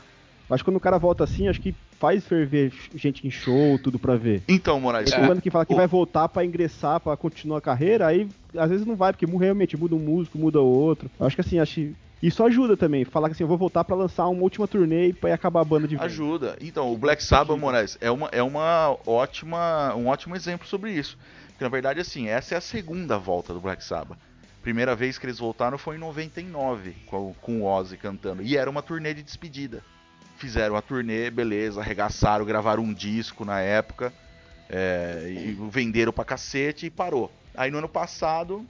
Que 0.48 0.64
quando 0.64 0.76
o 0.78 0.80
cara 0.80 0.98
volta 0.98 1.24
assim, 1.24 1.48
acho 1.48 1.60
que 1.62 1.74
faz 2.00 2.26
ferver 2.26 2.72
gente 2.96 3.26
em 3.26 3.32
show, 3.32 3.80
tudo 3.80 3.98
pra 3.98 4.16
ver. 4.16 4.44
Então, 4.48 4.80
Moraes, 4.80 5.10
Tem 5.10 5.24
o- 5.24 5.28
banda 5.28 5.42
que 5.42 5.50
fala 5.50 5.66
que 5.66 5.74
o- 5.74 5.78
vai 5.78 5.88
voltar 5.88 6.28
pra 6.30 6.46
ingressar, 6.46 7.00
pra 7.00 7.16
continuar 7.18 7.58
a 7.58 7.62
carreira, 7.62 8.06
aí 8.08 8.28
às 8.56 8.70
vezes 8.70 8.86
não 8.86 8.96
vai, 8.96 9.12
porque 9.14 9.26
realmente 9.26 9.76
muda 9.78 9.96
um 9.96 10.00
músico, 10.00 10.38
muda 10.38 10.60
outro. 10.62 11.10
Eu 11.20 11.26
acho 11.26 11.36
que 11.36 11.42
assim, 11.42 11.58
acho 11.60 11.74
que 11.76 11.96
isso 12.22 12.44
ajuda 12.44 12.76
também. 12.78 13.04
Falar 13.06 13.30
que 13.30 13.34
assim, 13.34 13.44
eu 13.44 13.48
vou 13.48 13.58
voltar 13.58 13.84
pra 13.84 13.96
lançar 13.96 14.28
uma 14.28 14.42
última 14.44 14.68
turnê 14.68 15.08
e 15.10 15.14
pra 15.14 15.34
acabar 15.34 15.62
a 15.62 15.66
banda 15.66 15.88
de 15.88 15.96
vez. 15.96 16.12
Ajuda. 16.12 16.56
Então, 16.62 16.92
o 16.92 16.98
Black 16.98 17.24
Sabbath. 17.24 17.58
Moraes, 17.58 17.98
é 18.02 18.12
uma, 18.12 18.28
é 18.32 18.44
uma 18.44 18.96
ótima, 19.06 19.94
um 19.96 20.08
ótimo 20.08 20.36
exemplo 20.36 20.68
sobre 20.68 20.92
isso. 20.92 21.18
Porque, 21.50 21.64
na 21.64 21.70
verdade, 21.70 22.00
assim, 22.00 22.28
essa 22.28 22.54
é 22.56 22.58
a 22.58 22.62
segunda 22.62 23.18
volta 23.18 23.54
do 23.54 23.60
Black 23.62 23.84
Sabbath. 23.84 24.18
Primeira 24.62 24.96
vez 24.96 25.18
que 25.18 25.26
eles 25.26 25.40
voltaram 25.40 25.78
foi 25.78 25.96
em 25.96 26.00
99, 26.00 26.96
com, 27.06 27.34
com 27.42 27.62
o 27.62 27.66
Ozzy 27.66 27.98
cantando. 27.98 28.42
E 28.42 28.58
era 28.58 28.70
uma 28.70 28.82
turnê 28.82 29.14
de 29.14 29.22
despedida. 29.24 29.82
Fizeram 30.38 30.76
a 30.76 30.82
turnê, 30.82 31.30
beleza, 31.30 31.80
arregaçaram, 31.82 32.46
gravaram 32.46 32.84
um 32.84 32.94
disco 32.94 33.46
na 33.46 33.60
época. 33.62 34.12
é, 34.68 35.28
e 35.30 35.52
venderam 35.70 36.12
pra 36.12 36.26
cacete 36.26 36.88
e 36.88 36.90
parou. 36.90 37.32
Aí 37.56 37.70
no 37.70 37.78
ano 37.78 37.88
passado 37.88 38.66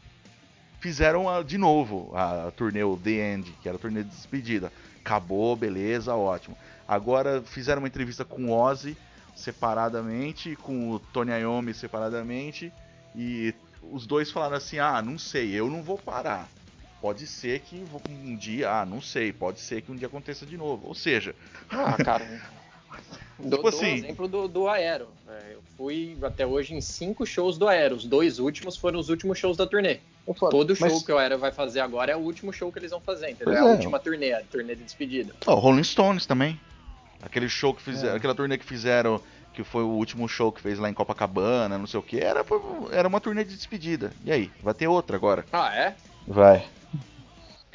fizeram 0.82 1.30
a- 1.30 1.42
de 1.42 1.58
novo 1.58 2.12
a, 2.14 2.48
a 2.48 2.52
turnê 2.52 2.84
o 2.84 2.98
The 2.98 3.12
End, 3.34 3.56
que 3.62 3.70
era 3.70 3.78
a 3.78 3.80
turnê 3.80 4.04
de 4.04 4.10
despedida. 4.10 4.74
Acabou, 5.00 5.56
beleza, 5.56 6.14
ótimo. 6.14 6.58
Agora 6.86 7.42
fizeram 7.46 7.82
uma 7.82 7.88
entrevista 7.88 8.26
com 8.26 8.48
o 8.48 8.52
Ozzy 8.52 8.98
separadamente, 9.36 10.56
com 10.58 10.92
o 10.92 11.00
Tony 11.00 11.32
Iommi 11.32 11.74
separadamente, 11.74 12.74
e 13.16 13.54
os 13.92 14.06
dois 14.06 14.30
falaram 14.32 14.58
assim: 14.58 14.80
"Ah, 14.80 15.02
não 15.02 15.18
sei, 15.18 15.52
eu 15.54 15.70
não 15.70 15.82
vou 15.82 15.98
parar. 15.98 16.50
Pode 17.06 17.28
ser 17.28 17.60
que 17.60 17.84
vou- 17.92 18.02
um 18.10 18.36
dia, 18.36 18.68
ah, 18.68 18.84
não 18.84 19.00
sei, 19.00 19.32
pode 19.32 19.60
ser 19.60 19.80
que 19.84 19.92
um 19.92 19.96
dia 19.96 20.08
aconteça 20.08 20.44
de 20.44 20.58
novo". 20.58 20.88
Ou 20.88 20.96
seja, 20.96 21.36
Ah, 21.70 21.96
cara. 22.04 22.26
Dou, 23.38 23.60
Tipo 23.60 23.68
assim- 23.68 23.86
o 23.92 23.96
exemplo 23.98 24.28
do, 24.28 24.48
do 24.48 24.68
Aero. 24.68 25.08
É, 25.30 25.52
eu 25.54 25.62
fui 25.78 26.18
até 26.24 26.48
hoje 26.48 26.74
em 26.74 26.82
cinco 26.82 27.24
shows 27.24 27.60
do 27.60 27.68
Aero. 27.68 27.96
Os 27.96 28.06
dois 28.06 28.40
últimos 28.40 28.76
foram 28.76 29.00
os 29.00 29.10
últimos 29.10 29.38
shows 29.38 29.56
da 29.56 29.68
turnê. 29.68 30.00
Falo, 30.36 30.50
Todo 30.50 30.76
show 30.76 30.90
mas- 30.90 31.04
que 31.04 31.12
o 31.12 31.18
Aero 31.20 31.38
vai 31.38 31.52
fazer 31.52 31.80
agora 31.82 32.12
é 32.12 32.16
o 32.16 32.20
último 32.22 32.52
show 32.52 32.72
que 32.72 32.80
eles 32.80 32.90
vão 32.90 33.00
fazer, 33.00 33.28
entendeu? 33.30 33.54
Pois 33.54 33.58
é 33.58 33.62
a 33.62 33.66
é. 33.66 33.72
última 33.72 34.00
turnê, 34.00 34.34
a 34.34 34.42
turnê 34.42 34.74
de 34.74 34.84
despedida. 34.84 35.36
ó, 35.46 35.54
Rolling 35.54 35.84
Stones 35.84 36.26
também. 36.26 36.60
Aquele 37.22 37.48
show 37.48 37.72
que 37.72 37.84
fizeram, 37.84 38.14
É. 38.16 38.18
aquela 38.18 38.34
turnê 38.34 38.58
que 38.58 38.66
fizeram, 38.66 39.22
que 39.54 39.64
foi 39.64 39.84
o 39.84 39.90
último 39.90 40.28
show 40.28 40.52
que 40.52 40.60
fez 40.60 40.80
lá 40.80 40.90
em 40.90 40.94
Copacabana, 40.96 41.78
não 41.78 41.86
sei 41.86 42.00
o 42.00 42.04
que, 42.04 42.20
era, 42.20 42.44
era 42.92 43.08
uma 43.08 43.22
turnê 43.22 43.44
de 43.44 43.56
despedida. 43.56 44.12
E 44.24 44.32
aí, 44.32 44.50
vai 44.64 44.74
ter 44.74 44.88
outra 44.88 45.16
agora? 45.16 45.46
Ah, 45.54 45.72
é? 45.76 45.96
Vai. 46.28 46.66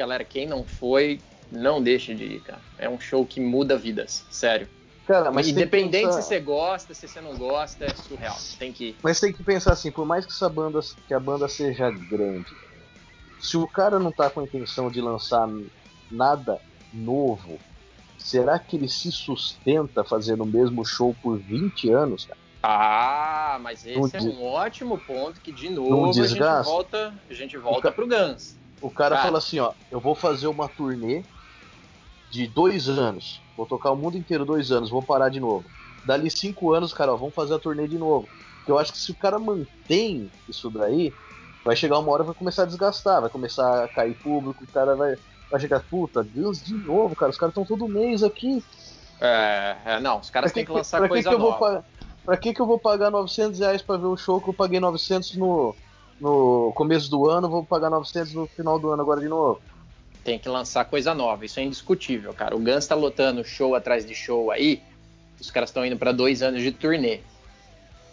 Galera, 0.01 0.25
quem 0.25 0.47
não 0.47 0.65
foi, 0.65 1.21
não 1.51 1.83
deixe 1.83 2.15
de 2.15 2.25
ir, 2.25 2.41
cara. 2.41 2.63
É 2.79 2.89
um 2.89 2.99
show 2.99 3.27
que 3.27 3.39
muda 3.39 3.77
vidas, 3.77 4.25
sério. 4.31 4.67
Cara, 5.07 5.31
mas 5.31 5.45
tem 5.45 5.55
que 5.57 5.61
Independente 5.61 6.07
pensar- 6.07 6.23
se 6.23 6.29
você 6.29 6.41
gosta, 6.41 6.95
se 6.95 7.07
você 7.07 7.21
não 7.21 7.37
gosta, 7.37 7.85
é 7.85 7.95
surreal. 7.95 8.35
Tem 8.59 8.73
que 8.73 8.85
ir. 8.87 8.99
Mas 9.03 9.21
tem 9.21 9.31
que 9.31 9.45
pensar 9.45 9.73
assim, 9.73 9.93
por 9.93 10.07
mais 10.07 10.25
que 10.25 10.33
essa 10.33 10.49
banda, 10.49 10.81
que 11.07 11.13
a 11.13 11.21
banda 11.21 11.47
seja 11.49 11.91
grande, 11.91 12.57
se 13.39 13.59
o 13.59 13.69
cara 13.69 13.99
não 13.99 14.11
tá 14.11 14.31
com 14.31 14.41
a 14.41 14.45
intenção 14.45 14.91
de 14.91 15.03
lançar 15.03 15.47
nada 16.11 16.59
novo, 16.91 17.61
será 18.17 18.59
que 18.59 18.77
ele 18.77 18.89
se 18.89 19.13
sustenta 19.13 20.03
fazendo 20.03 20.45
o 20.45 20.47
mesmo 20.47 20.83
show 20.83 21.15
por 21.23 21.39
20 21.41 21.93
anos, 21.93 22.25
cara? 22.25 22.41
Ah, 22.63 23.59
mas 23.61 23.85
esse 23.85 23.99
Não 23.99 24.07
é 24.07 24.11
des- 24.13 24.25
um 24.35 24.45
ótimo 24.45 24.97
ponto 24.97 25.43
que, 25.43 25.53
de 25.53 25.69
novo, 25.69 26.23
a 26.23 26.27
gente 26.27 26.41
volta, 26.65 27.23
a 27.29 27.35
gente 27.35 27.59
volta 27.59 27.83
ca- 27.83 27.93
pro 27.93 28.09
Guns. 28.09 28.60
O 28.81 28.91
cara 28.91 29.17
Cara. 29.17 29.27
fala 29.27 29.39
assim, 29.39 29.59
ó, 29.59 29.73
eu 29.91 30.01
vou 30.01 30.15
fazer 30.15 30.47
uma 30.47 30.69
turnê 30.69 31.23
de 32.31 32.47
dois 32.47 32.89
anos, 32.89 33.41
vou 33.57 33.67
tocar 33.67 33.91
o 33.91 33.97
mundo 33.97 34.17
inteiro 34.17 34.45
dois 34.45 34.71
anos, 34.71 34.89
vou 34.89 35.03
parar 35.03 35.29
de 35.29 35.41
novo. 35.41 35.65
Dali 36.05 36.31
cinco 36.31 36.73
anos, 36.73 36.95
cara, 36.95 37.13
ó, 37.13 37.17
vamos 37.17 37.35
fazer 37.35 37.55
a 37.55 37.59
turnê 37.59 37.87
de 37.87 37.99
novo. 37.99 38.29
Porque 38.57 38.73
eu 38.73 38.79
acho 38.79 38.93
que 38.93 38.99
se 38.99 39.11
o 39.11 39.15
cara 39.15 39.39
mantém 39.39 40.31
isso 40.49 40.71
daí, 40.71 41.13
vai 41.65 41.77
chegar 41.77 41.99
uma 41.99 42.11
hora 42.11 42.23
que 42.23 42.29
vai 42.29 42.35
começar 42.37 42.63
a 42.63 42.67
desgastar, 42.67 43.21
vai 43.21 43.31
começar 43.31 43.85
a 43.85 43.89
cair 43.89 44.15
público, 44.15 44.65
o 44.65 44.73
cara 44.73 44.95
vai, 44.95 45.17
vai 45.51 45.61
chegar, 45.61 45.81
puta, 45.81 46.23
Guns 46.23 46.65
de 46.65 46.75
novo, 46.75 47.15
cara, 47.15 47.31
os 47.31 47.39
caras 47.39 47.53
estão 47.53 47.65
todo 47.65 47.89
mês 47.89 48.23
aqui. 48.23 48.65
É, 49.21 49.77
é, 49.85 50.01
não, 50.01 50.21
os 50.21 50.31
caras 50.31 50.53
têm 50.53 50.65
que 50.65 50.73
lançar 50.73 50.99
pra 50.99 51.09
coisa 51.09 51.29
que 51.29 51.37
vou 51.37 51.51
nova. 51.51 51.59
pagar? 51.59 51.85
Pra 52.25 52.37
que, 52.37 52.55
que 52.55 52.61
eu 52.61 52.67
vou 52.67 52.79
pagar 52.79 53.11
900 53.11 53.59
reais 53.61 53.83
pra 53.83 53.97
ver 53.97 54.07
o 54.07 54.17
show 54.17 54.41
que 54.41 54.49
eu 54.49 54.55
paguei 54.55 54.79
900 54.79 55.37
no, 55.37 55.75
no 56.21 56.73
começo 56.75 57.11
do 57.11 57.29
ano, 57.29 57.49
vou 57.49 57.65
pagar 57.65 57.91
900 57.91 58.35
no 58.35 58.47
final 58.47 58.79
do 58.79 58.91
ano 58.91 59.03
agora 59.03 59.21
de 59.21 59.29
novo? 59.29 59.61
Tem 60.23 60.39
que 60.39 60.49
lançar 60.49 60.85
coisa 60.85 61.15
nova, 61.15 61.45
isso 61.45 61.59
é 61.59 61.63
indiscutível, 61.63 62.35
cara. 62.35 62.55
O 62.55 62.59
Guns 62.59 62.87
tá 62.87 62.95
lotando 62.95 63.43
show 63.43 63.75
atrás 63.75 64.05
de 64.05 64.15
show 64.15 64.51
aí, 64.51 64.83
os 65.41 65.51
caras 65.51 65.71
estão 65.71 65.85
indo 65.85 65.97
pra 65.97 66.13
dois 66.13 66.43
anos 66.43 66.63
de 66.63 66.71
turnê. 66.71 67.21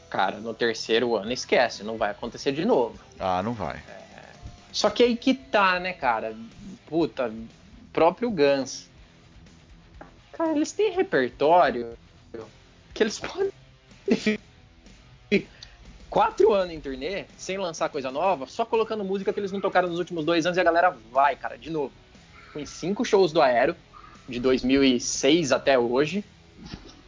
Cara, 0.10 0.38
no 0.38 0.54
terceiro 0.54 1.18
ano 1.18 1.34
esquece, 1.34 1.84
não 1.84 1.98
vai 1.98 2.12
acontecer 2.12 2.54
de 2.54 2.64
novo. 2.64 2.98
Ah, 3.20 3.44
não 3.44 3.54
vai. 3.54 3.84
Só 4.72 4.90
que 4.90 5.04
aí 5.04 5.18
que 5.18 5.34
tá, 5.34 5.80
né, 5.80 5.92
cara? 5.92 6.36
Puta, 6.88 7.34
próprio 7.92 8.32
Guns. 8.32 8.88
Cara, 10.32 10.52
eles 10.52 10.72
têm 10.72 10.92
repertório 10.92 11.98
que 12.94 13.04
eles 13.04 13.20
podem 13.20 13.52
quatro 16.18 16.52
anos 16.52 16.74
em 16.74 16.80
turnê, 16.80 17.26
sem 17.38 17.60
lançar 17.60 17.90
coisa 17.90 18.10
nova, 18.10 18.48
só 18.48 18.66
colocando 18.66 19.04
música 19.04 19.32
que 19.32 19.40
eles 19.40 19.52
não 19.52 19.62
tocaram 19.62 19.88
nos 19.88 20.00
últimos 20.00 20.26
dois 20.26 20.48
anos 20.48 20.58
e 20.58 20.60
a 20.60 20.64
galera 20.64 20.98
vai, 21.12 21.36
cara, 21.36 21.60
de 21.60 21.70
novo. 21.70 21.94
Fui 22.52 22.64
em 22.64 22.66
cinco 22.66 23.06
shows 23.06 23.32
do 23.32 23.40
Aero, 23.40 23.76
de 24.28 24.40
2006 24.40 25.52
até 25.52 25.78
hoje. 25.78 26.26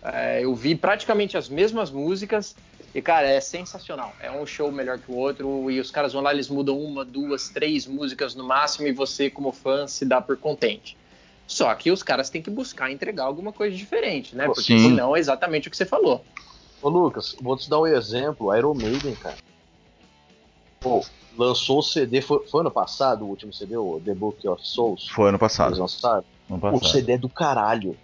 É, 0.04 0.43
eu 0.43 0.54
vi 0.54 0.76
praticamente 0.76 1.36
as 1.36 1.50
mesmas 1.50 1.89
músicas 1.89 2.56
e, 2.93 3.02
cara, 3.02 3.28
é 3.28 3.41
sensacional. 3.41 4.13
É 4.19 4.30
um 4.30 4.45
show 4.45 4.72
melhor 4.72 5.00
que 5.00 5.12
o 5.12 5.15
outro 5.15 5.72
e 5.72 5.80
os 5.80 5.89
caras 5.89 6.13
vão 6.13 6.22
lá, 6.22 6.32
eles 6.32 6.48
mudam 6.48 6.80
uma, 6.80 7.04
duas, 7.04 7.50
três 7.50 7.88
músicas 7.88 8.36
no 8.36 8.43
máximo 8.43 8.88
e 8.88 8.91
você, 8.91 9.28
como 9.28 9.52
fã, 9.52 9.88
se 9.88 10.06
dá 10.06 10.22
por 10.22 10.38
contente. 10.38 10.95
Só 11.48 11.74
que 11.74 11.89
os 11.89 12.04
caras 12.04 12.30
têm 12.30 12.43
que 12.43 12.52
buscar 12.52 12.91
entregar 12.91 13.24
alguma 13.24 13.52
coisa 13.52 13.76
diferente, 13.76 14.36
né? 14.36 14.45
Porque 14.45 14.62
Sim. 14.62 14.78
senão 14.78 15.15
é 15.15 15.19
exatamente 15.19 15.67
o 15.67 15.72
que 15.72 15.78
você 15.78 15.86
falou. 15.86 16.24
Ô 16.81 16.89
Lucas, 16.89 17.35
vou 17.41 17.57
te 17.57 17.69
dar 17.69 17.79
um 17.79 17.87
exemplo, 17.87 18.55
Iron 18.55 18.73
Maiden, 18.73 19.15
cara. 19.15 19.35
Pô, 20.79 21.03
lançou 21.37 21.79
o 21.79 21.83
CD, 21.83 22.21
foi, 22.21 22.45
foi 22.47 22.61
ano 22.61 22.71
passado 22.71 23.25
o 23.25 23.27
último 23.27 23.53
CD, 23.53 23.75
o 23.75 24.01
The 24.03 24.13
Book 24.13 24.47
of 24.47 24.65
Souls? 24.65 25.09
Foi 25.09 25.25
ano 25.27 25.31
Eles 25.35 25.39
passado. 25.39 25.77
lançaram? 25.77 26.23
Ano 26.49 26.57
O 26.57 26.59
passado. 26.59 26.91
CD 26.91 27.13
é 27.13 27.17
do 27.17 27.29
caralho. 27.29 27.97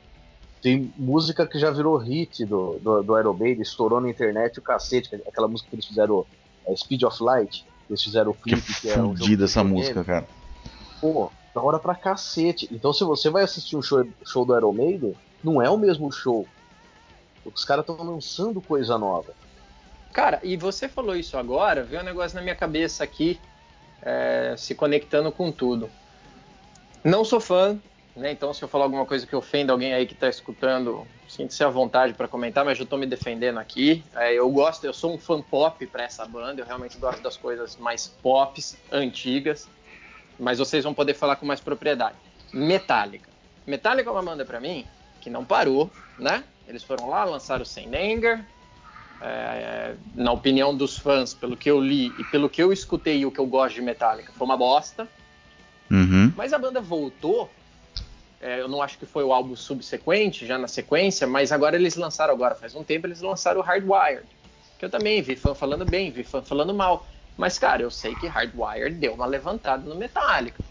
Tem 0.61 0.91
música 0.97 1.45
que 1.45 1.59
já 1.59 1.69
virou 1.69 1.95
hit 1.97 2.43
do, 2.45 2.79
do, 2.79 3.03
do 3.03 3.19
Iron 3.19 3.33
Maiden, 3.33 3.61
estourou 3.61 4.01
na 4.01 4.09
internet 4.09 4.59
o 4.59 4.61
cacete, 4.61 5.09
que 5.09 5.15
é 5.15 5.21
aquela 5.27 5.47
música 5.47 5.69
que 5.69 5.75
eles 5.75 5.85
fizeram, 5.85 6.25
é, 6.65 6.75
Speed 6.75 7.03
of 7.03 7.21
Light, 7.23 7.63
que 7.85 7.93
eles 7.93 8.03
fizeram 8.03 8.31
o 8.31 8.33
Que 8.33 8.41
clipe, 8.49 8.81
que, 8.81 8.89
é 8.89 8.97
um 8.97 9.03
jogo 9.03 9.17
fudida 9.17 9.45
essa 9.45 9.63
música, 9.63 10.03
cara. 10.03 10.27
Pô, 10.99 11.31
da 11.53 11.61
hora 11.61 11.79
pra 11.79 11.95
cacete. 11.95 12.67
Então 12.71 12.91
se 12.91 13.03
você 13.03 13.29
vai 13.29 13.43
assistir 13.43 13.77
um 13.77 13.81
show, 13.81 14.05
show 14.25 14.43
do 14.43 14.57
Iron 14.57 14.73
Maiden, 14.73 15.15
não 15.43 15.61
é 15.61 15.69
o 15.69 15.77
mesmo 15.77 16.11
show. 16.11 16.45
Os 17.53 17.63
caras 17.63 17.83
estão 17.87 17.97
lançando 18.03 18.61
coisa 18.61 18.97
nova. 18.97 19.33
Cara, 20.13 20.39
e 20.43 20.55
você 20.55 20.87
falou 20.87 21.15
isso 21.15 21.37
agora, 21.37 21.83
veio 21.83 22.01
um 22.01 22.05
negócio 22.05 22.35
na 22.35 22.41
minha 22.41 22.55
cabeça 22.55 23.03
aqui, 23.03 23.39
é, 24.01 24.55
se 24.57 24.73
conectando 24.73 25.31
com 25.31 25.51
tudo. 25.51 25.89
Não 27.03 27.25
sou 27.25 27.39
fã, 27.39 27.77
né? 28.15 28.31
Então 28.31 28.53
se 28.53 28.63
eu 28.63 28.67
falar 28.67 28.85
alguma 28.85 29.05
coisa 29.05 29.27
que 29.27 29.35
ofenda 29.35 29.73
alguém 29.73 29.93
aí 29.93 30.07
que 30.07 30.15
tá 30.15 30.29
escutando, 30.29 31.05
sinta-se 31.27 31.63
à 31.63 31.69
vontade 31.69 32.13
para 32.13 32.27
comentar, 32.27 32.63
mas 32.63 32.79
eu 32.79 32.85
tô 32.85 32.97
me 32.97 33.05
defendendo 33.05 33.59
aqui. 33.59 34.03
É, 34.15 34.33
eu 34.33 34.49
gosto, 34.49 34.85
eu 34.85 34.93
sou 34.93 35.13
um 35.13 35.17
fã 35.17 35.41
pop 35.41 35.85
pra 35.87 36.03
essa 36.03 36.25
banda, 36.25 36.61
eu 36.61 36.65
realmente 36.65 36.97
gosto 36.97 37.21
das 37.21 37.35
coisas 37.35 37.75
mais 37.75 38.07
pops, 38.07 38.77
antigas, 38.89 39.67
mas 40.39 40.59
vocês 40.59 40.83
vão 40.83 40.93
poder 40.93 41.13
falar 41.13 41.35
com 41.35 41.45
mais 41.45 41.59
propriedade. 41.59 42.15
Metallica. 42.53 43.29
Metallica 43.67 44.09
é 44.09 44.13
uma 44.13 44.23
banda 44.23 44.45
pra 44.45 44.61
mim 44.61 44.85
que 45.25 45.29
não 45.31 45.43
parou, 45.43 45.89
né? 46.19 46.43
Eles 46.67 46.83
foram 46.83 47.09
lá, 47.09 47.23
lançaram 47.23 47.63
o 47.63 47.65
Sem 47.65 47.87
Anger, 47.87 48.45
é, 49.19 49.95
na 50.13 50.31
opinião 50.31 50.77
dos 50.77 50.99
fãs, 50.99 51.33
pelo 51.33 51.57
que 51.57 51.69
eu 51.69 51.81
li 51.81 52.13
e 52.19 52.23
pelo 52.25 52.47
que 52.47 52.61
eu 52.61 52.71
escutei 52.71 53.21
e 53.21 53.25
o 53.25 53.31
que 53.31 53.39
eu 53.39 53.47
gosto 53.47 53.73
de 53.73 53.81
Metallica, 53.81 54.31
foi 54.37 54.45
uma 54.45 54.55
bosta. 54.55 55.07
Uhum. 55.89 56.31
Mas 56.37 56.53
a 56.53 56.59
banda 56.59 56.79
voltou 56.79 57.49
É, 58.41 58.61
eu 58.61 58.67
não 58.67 58.81
acho 58.81 58.99
que 58.99 59.05
foi 59.07 59.23
o 59.23 59.33
álbum 59.33 59.55
subsequente, 59.55 60.45
já 60.45 60.57
na 60.59 60.67
sequência, 60.67 61.25
mas 61.25 61.51
agora 61.51 61.75
eles 61.75 61.95
lançaram 61.95 62.31
agora, 62.31 62.53
faz 62.53 62.75
um 62.75 62.83
tempo 62.83 63.07
eles 63.07 63.21
lançaram 63.21 63.59
o 63.59 63.63
Hardwired, 63.63 64.27
que 64.77 64.85
eu 64.85 64.89
também 64.89 65.19
vi 65.23 65.35
fã 65.35 65.55
falando 65.55 65.83
bem, 65.83 66.11
vi 66.11 66.23
fã 66.23 66.43
falando 66.43 66.71
mal. 66.71 67.07
Mas, 67.35 67.57
cara, 67.57 67.81
eu 67.81 67.89
sei 67.89 68.13
que 68.13 68.27
Hardwired 68.27 68.95
deu 68.97 69.13
uma 69.15 69.25
levantada 69.25 69.83
no 69.89 69.95
Metallica. 69.95 70.63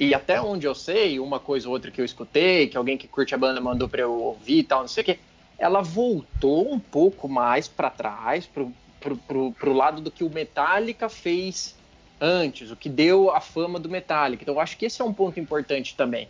E 0.00 0.14
até 0.14 0.40
onde 0.40 0.66
eu 0.66 0.74
sei, 0.74 1.20
uma 1.20 1.38
coisa 1.38 1.68
ou 1.68 1.74
outra 1.74 1.90
que 1.90 2.00
eu 2.00 2.04
escutei, 2.06 2.66
que 2.68 2.76
alguém 2.78 2.96
que 2.96 3.06
curte 3.06 3.34
a 3.34 3.38
banda 3.38 3.60
mandou 3.60 3.86
pra 3.86 4.00
eu 4.00 4.10
ouvir 4.10 4.60
e 4.60 4.64
tal, 4.64 4.80
não 4.80 4.88
sei 4.88 5.02
o 5.02 5.04
quê, 5.04 5.18
ela 5.58 5.82
voltou 5.82 6.72
um 6.72 6.78
pouco 6.78 7.28
mais 7.28 7.68
pra 7.68 7.90
trás, 7.90 8.46
pro, 8.46 8.72
pro, 8.98 9.14
pro, 9.18 9.52
pro 9.52 9.72
lado 9.74 10.00
do 10.00 10.10
que 10.10 10.24
o 10.24 10.30
Metallica 10.30 11.10
fez 11.10 11.76
antes, 12.18 12.70
o 12.70 12.76
que 12.76 12.88
deu 12.88 13.30
a 13.30 13.42
fama 13.42 13.78
do 13.78 13.90
Metallica. 13.90 14.42
Então 14.42 14.54
eu 14.54 14.60
acho 14.60 14.78
que 14.78 14.86
esse 14.86 15.02
é 15.02 15.04
um 15.04 15.12
ponto 15.12 15.38
importante 15.38 15.94
também. 15.94 16.28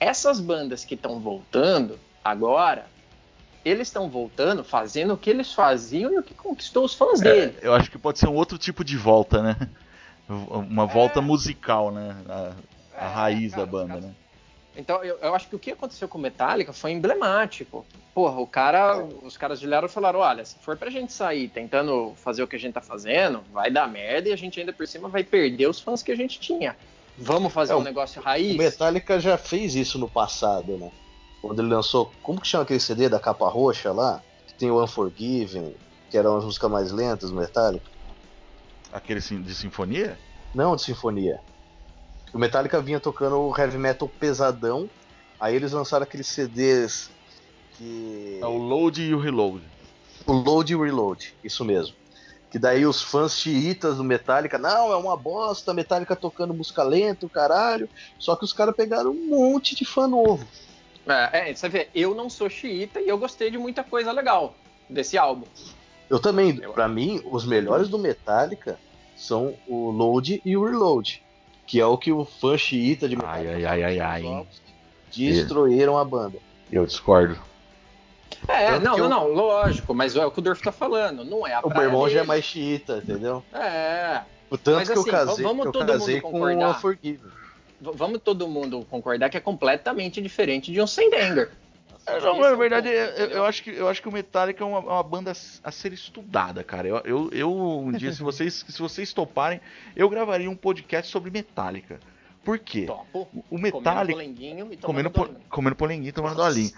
Essas 0.00 0.40
bandas 0.40 0.84
que 0.84 0.96
estão 0.96 1.20
voltando 1.20 2.00
agora, 2.24 2.86
eles 3.64 3.86
estão 3.86 4.10
voltando 4.10 4.64
fazendo 4.64 5.14
o 5.14 5.16
que 5.16 5.30
eles 5.30 5.52
faziam 5.52 6.12
e 6.12 6.18
o 6.18 6.24
que 6.24 6.34
conquistou 6.34 6.84
os 6.84 6.94
fãs 6.94 7.20
dele. 7.20 7.56
É, 7.62 7.68
eu 7.68 7.72
acho 7.72 7.88
que 7.88 7.98
pode 7.98 8.18
ser 8.18 8.26
um 8.26 8.34
outro 8.34 8.58
tipo 8.58 8.82
de 8.82 8.96
volta, 8.96 9.40
né? 9.40 9.56
Uma 10.28 10.86
volta 10.86 11.20
musical, 11.20 11.92
né? 11.92 12.16
A, 12.96 13.04
a 13.04 13.08
É, 13.08 13.12
raiz 13.14 13.50
cara, 13.52 13.64
da 13.66 13.70
banda, 13.72 13.94
cara. 13.94 14.06
né? 14.06 14.14
Então, 14.74 15.04
eu, 15.04 15.18
eu 15.18 15.34
acho 15.34 15.48
que 15.48 15.56
o 15.56 15.58
que 15.58 15.70
aconteceu 15.72 16.08
com 16.08 16.16
o 16.16 16.20
Metallica 16.20 16.72
foi 16.72 16.92
emblemático. 16.92 17.84
Porra, 18.14 18.40
o 18.40 18.46
cara, 18.46 19.04
os 19.22 19.36
caras 19.36 19.60
de 19.60 19.66
Lero 19.66 19.86
falaram: 19.88 20.20
olha, 20.20 20.44
se 20.46 20.56
for 20.60 20.76
pra 20.78 20.88
gente 20.90 21.12
sair 21.12 21.48
tentando 21.48 22.14
fazer 22.16 22.42
o 22.42 22.48
que 22.48 22.56
a 22.56 22.58
gente 22.58 22.72
tá 22.72 22.80
fazendo, 22.80 23.42
vai 23.52 23.70
dar 23.70 23.86
merda 23.86 24.30
e 24.30 24.32
a 24.32 24.36
gente 24.36 24.58
ainda 24.58 24.72
por 24.72 24.86
cima 24.88 25.08
vai 25.10 25.22
perder 25.24 25.66
os 25.68 25.78
fãs 25.78 26.02
que 26.02 26.10
a 26.10 26.16
gente 26.16 26.40
tinha. 26.40 26.74
Vamos 27.18 27.52
fazer 27.52 27.74
É, 27.74 27.76
um 27.76 27.82
negócio 27.82 28.22
raiz? 28.22 28.54
O 28.54 28.58
Metallica 28.58 29.20
já 29.20 29.36
fez 29.36 29.74
isso 29.74 29.98
no 29.98 30.08
passado, 30.08 30.78
né? 30.78 30.90
Quando 31.42 31.60
ele 31.60 31.68
lançou. 31.68 32.10
Como 32.22 32.40
que 32.40 32.46
chama 32.46 32.64
aquele 32.64 32.80
CD 32.80 33.10
da 33.10 33.20
capa 33.20 33.46
roxa 33.50 33.92
lá? 33.92 34.22
Que 34.46 34.54
tem 34.54 34.70
o 34.70 34.82
Unforgiven, 34.82 35.74
que 36.10 36.16
eram 36.16 36.38
as 36.38 36.44
músicas 36.44 36.70
mais 36.70 36.90
lentas 36.92 37.30
do 37.30 37.36
Metallica. 37.36 37.84
Aquele 38.90 39.20
sim- 39.20 39.42
de 39.42 39.54
sinfonia? 39.54 40.18
Não 40.54 40.74
de 40.76 40.82
sinfonia. 40.82 41.40
O 42.32 42.38
Metallica 42.38 42.80
vinha 42.80 42.98
tocando 43.00 43.38
o 43.38 43.56
heavy 43.58 43.78
metal 43.78 44.08
pesadão. 44.08 44.88
Aí 45.38 45.54
eles 45.54 45.72
lançaram 45.72 46.04
aqueles 46.04 46.28
CDs 46.28 47.10
que. 47.76 48.38
É 48.40 48.46
o 48.46 48.56
load 48.56 49.02
e 49.02 49.14
o 49.14 49.18
reload. 49.18 49.62
O 50.26 50.32
Load 50.32 50.72
e 50.72 50.76
o 50.76 50.84
Reload, 50.84 51.34
isso 51.42 51.64
mesmo. 51.64 51.96
Que 52.50 52.58
daí 52.58 52.86
os 52.86 53.02
fãs 53.02 53.34
xiitas 53.34 53.96
do 53.96 54.04
Metallica, 54.04 54.56
não, 54.58 54.92
é 54.92 54.96
uma 54.96 55.16
bosta, 55.16 55.74
Metallica 55.74 56.14
tocando 56.14 56.54
música 56.54 56.82
lenta, 56.82 57.28
caralho. 57.28 57.88
Só 58.18 58.36
que 58.36 58.44
os 58.44 58.52
caras 58.52 58.76
pegaram 58.76 59.10
um 59.10 59.26
monte 59.28 59.74
de 59.74 59.84
fã 59.84 60.06
novo. 60.06 60.46
É, 61.06 61.50
é, 61.50 61.54
você 61.54 61.68
vê, 61.68 61.88
eu 61.94 62.14
não 62.14 62.30
sou 62.30 62.48
xiita 62.48 63.00
e 63.00 63.08
eu 63.08 63.18
gostei 63.18 63.50
de 63.50 63.58
muita 63.58 63.82
coisa 63.82 64.12
legal 64.12 64.54
desse 64.88 65.18
álbum. 65.18 65.46
Eu 66.08 66.20
também, 66.20 66.60
Eu- 66.62 66.72
pra 66.72 66.86
mim, 66.86 67.20
os 67.24 67.44
melhores 67.44 67.88
do 67.88 67.98
Metallica 67.98 68.78
são 69.16 69.56
o 69.66 69.90
Load 69.90 70.40
e 70.44 70.56
o 70.56 70.64
Reload. 70.64 71.20
Que 71.66 71.80
é 71.80 71.86
o 71.86 71.96
que 71.96 72.12
o 72.12 72.24
fã 72.24 72.56
xiita 72.58 73.08
de 73.08 73.14
Ai, 73.14 73.44
Metallica 73.44 73.70
ai, 73.70 73.82
ai, 73.84 74.00
ai, 74.00 74.00
ai, 74.00 74.46
Destruíram 75.14 75.98
a 75.98 76.04
banda. 76.04 76.38
Eu 76.70 76.86
discordo. 76.86 77.38
É, 78.48 78.72
Tanto 78.72 78.84
não, 78.84 78.96
não, 78.96 79.04
eu- 79.04 79.08
não, 79.08 79.28
lógico, 79.28 79.94
mas 79.94 80.16
é 80.16 80.24
o 80.26 80.30
que 80.30 80.38
o 80.38 80.42
Dorf 80.42 80.60
tá 80.62 80.72
falando, 80.72 81.24
não 81.24 81.46
é 81.46 81.54
a 81.54 81.60
O 81.60 81.68
meu 81.68 81.82
irmão 81.82 82.08
já 82.08 82.20
é 82.20 82.22
mais 82.24 82.44
xiita, 82.44 82.96
entendeu? 82.98 83.44
É, 83.52 84.22
O 84.50 84.58
tanto 84.58 84.76
Mas 84.78 84.88
que 84.90 84.96
eu 84.96 85.02
assim, 85.02 85.10
casei, 85.10 85.44
vamos 85.44 85.66
eu 85.66 85.72
todo 85.72 85.86
casei 85.86 86.14
mundo 86.16 86.22
com 86.22 86.28
o 86.28 86.32
concordar? 86.32 86.70
Unforgiven. 86.70 87.30
v- 87.80 87.92
vamos 87.94 88.20
todo 88.22 88.48
mundo 88.48 88.86
concordar 88.90 89.30
que 89.30 89.36
é 89.36 89.40
completamente 89.40 90.20
diferente 90.20 90.72
de 90.72 90.80
um 90.80 90.86
Sendenger. 90.86 91.52
É, 92.04 92.20
não, 92.20 92.40
na 92.40 92.48
é 92.48 92.56
verdade, 92.56 92.88
ponto, 92.88 93.20
eu, 93.20 93.30
eu 93.30 93.44
acho 93.44 93.62
que, 93.62 93.70
eu 93.70 93.88
acho 93.88 94.02
que 94.02 94.08
o 94.08 94.12
Metallica 94.12 94.62
é 94.62 94.66
uma, 94.66 94.80
uma 94.80 95.02
banda 95.02 95.32
a 95.62 95.70
ser 95.70 95.92
estudada, 95.92 96.64
cara. 96.64 96.88
Eu, 96.88 96.96
eu, 97.04 97.30
eu, 97.32 97.78
um 97.78 97.92
dia, 97.92 98.12
se 98.12 98.22
vocês, 98.22 98.64
se 98.68 98.78
vocês 98.80 99.12
toparem, 99.12 99.60
eu 99.94 100.08
gravaria 100.08 100.50
um 100.50 100.56
podcast 100.56 101.10
sobre 101.10 101.30
Metallica. 101.30 102.00
Por 102.44 102.58
quê? 102.58 102.86
Topo. 102.86 103.28
O 103.32 103.42
Comendo 103.50 103.78
Metallica. 103.78 104.12
polenguinho 104.18 104.72
e 104.72 104.76
tomando 104.76 104.80
Comendo, 104.86 105.10
po, 105.12 105.24
dolinho. 105.26 105.40
comendo 105.48 105.76
polenguinho 105.76 106.08
e 106.08 106.12
tomando 106.12 106.34
dolinho. 106.36 106.72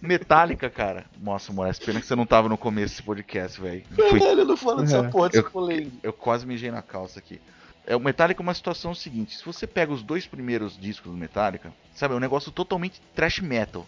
Metallica, 0.00 0.68
cara. 0.68 1.06
Nossa, 1.20 1.52
Moraes, 1.52 1.78
pena 1.78 2.00
que 2.00 2.06
você 2.06 2.14
não 2.14 2.26
tava 2.26 2.48
no 2.48 2.58
começo 2.58 2.94
desse 2.94 3.02
podcast, 3.02 3.60
velho. 3.60 3.84
Fui- 4.10 4.18
Caralho, 4.20 4.44
não 4.44 4.56
fala 4.56 4.82
dessa 4.82 4.98
É. 4.98 5.08
porra 5.08 5.28
desse 5.30 5.42
Eu- 5.44 5.50
polengue. 5.50 5.92
Eu 6.02 6.12
quase 6.12 6.46
mijei 6.46 6.70
na 6.70 6.82
calça 6.82 7.18
aqui. 7.18 7.40
É, 7.86 7.96
o 7.96 8.00
Metallica 8.00 8.40
é 8.40 8.44
uma 8.44 8.54
situação 8.54 8.94
seguinte: 8.94 9.36
se 9.36 9.44
você 9.44 9.66
pega 9.66 9.92
os 9.92 10.02
dois 10.02 10.26
primeiros 10.26 10.78
discos 10.78 11.10
do 11.10 11.16
Metallica, 11.16 11.72
sabe, 11.94 12.14
é 12.14 12.16
um 12.16 12.20
negócio 12.20 12.50
totalmente 12.52 13.00
thrash 13.14 13.40
metal. 13.40 13.86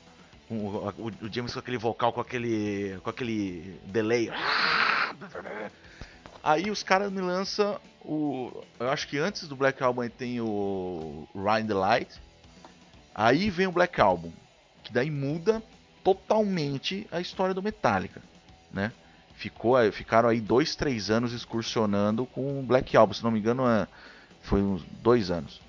O, 0.60 0.88
o- 0.98 1.26
o 1.26 1.32
James 1.32 1.52
com 1.52 1.58
aquele 1.58 1.78
vocal, 1.78 2.12
com 2.12 2.20
aquele, 2.20 2.98
com 3.02 3.10
aquele 3.10 3.80
delay. 3.86 4.30
Aí 6.42 6.70
os 6.70 6.82
caras 6.82 7.10
me 7.10 7.20
lançam 7.20 7.80
o. 8.04 8.62
Eu 8.78 8.90
acho 8.90 9.08
que 9.08 9.18
antes 9.18 9.48
do 9.48 9.56
Black 9.56 9.82
Album 9.82 10.08
tem 10.08 10.40
o 10.40 11.26
Ride 11.34 11.68
the 11.68 11.74
Light. 11.74 12.20
Aí 13.14 13.48
vem 13.48 13.66
o 13.66 13.72
Black 13.72 14.00
Album, 14.00 14.32
que 14.82 14.92
daí 14.92 15.10
muda 15.10 15.62
totalmente 16.02 17.06
a 17.10 17.20
história 17.20 17.54
do 17.54 17.62
Metallica, 17.62 18.20
né? 18.72 18.92
Ficou, 19.36 19.76
ficaram 19.92 20.28
aí 20.28 20.40
dois, 20.40 20.74
três 20.76 21.10
anos 21.10 21.32
excursionando 21.32 22.26
com 22.26 22.60
o 22.60 22.62
Black 22.62 22.96
Album, 22.96 23.14
se 23.14 23.22
não 23.24 23.30
me 23.30 23.38
engano, 23.38 23.66
é, 23.68 23.86
foi 24.42 24.60
uns 24.62 24.82
dois 25.00 25.30
anos. 25.30 25.60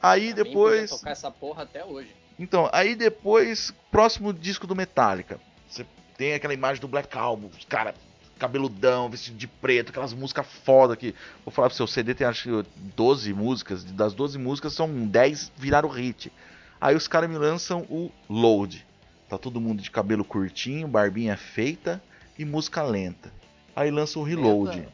Aí 0.00 0.28
podia 0.30 0.44
depois. 0.44 0.90
tocar 0.90 1.10
essa 1.10 1.30
porra 1.30 1.64
até 1.64 1.84
hoje. 1.84 2.14
Então, 2.38 2.68
aí 2.72 2.94
depois, 2.94 3.74
próximo 3.90 4.32
disco 4.32 4.66
do 4.66 4.76
Metallica. 4.76 5.40
Você 5.68 5.84
tem 6.16 6.34
aquela 6.34 6.54
imagem 6.54 6.80
do 6.80 6.88
Black 6.88 7.16
Album, 7.16 7.48
os 7.48 7.64
cara 7.64 7.94
cabeludão, 8.38 9.10
vestido 9.10 9.36
de 9.36 9.48
preto, 9.48 9.90
aquelas 9.90 10.14
músicas 10.14 10.46
foda 10.64 10.96
que. 10.96 11.14
Vou 11.44 11.52
falar 11.52 11.68
pro 11.68 11.76
seu 11.76 11.86
CD 11.86 12.14
tem 12.14 12.26
acho 12.26 12.62
que 12.62 12.68
12 12.96 13.34
músicas, 13.34 13.84
das 13.84 14.14
12 14.14 14.38
músicas 14.38 14.72
são 14.72 14.88
10 15.06 15.52
viraram 15.56 15.88
hit. 15.88 16.32
Aí 16.80 16.94
os 16.94 17.08
caras 17.08 17.28
me 17.28 17.36
lançam 17.36 17.80
o 17.90 18.10
Load. 18.28 18.86
Tá 19.28 19.36
todo 19.36 19.60
mundo 19.60 19.82
de 19.82 19.90
cabelo 19.90 20.24
curtinho, 20.24 20.88
barbinha 20.88 21.36
feita 21.36 22.02
e 22.38 22.44
música 22.44 22.82
lenta. 22.82 23.32
Aí 23.74 23.90
lança 23.90 24.18
o 24.18 24.22
Reload, 24.22 24.78
Lenta, 24.78 24.92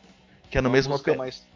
que 0.50 0.58
é 0.58 0.60
na 0.60 0.68
uma 0.68 0.74
mesma 0.74 0.98
pe... 0.98 1.16
mais, 1.16 1.46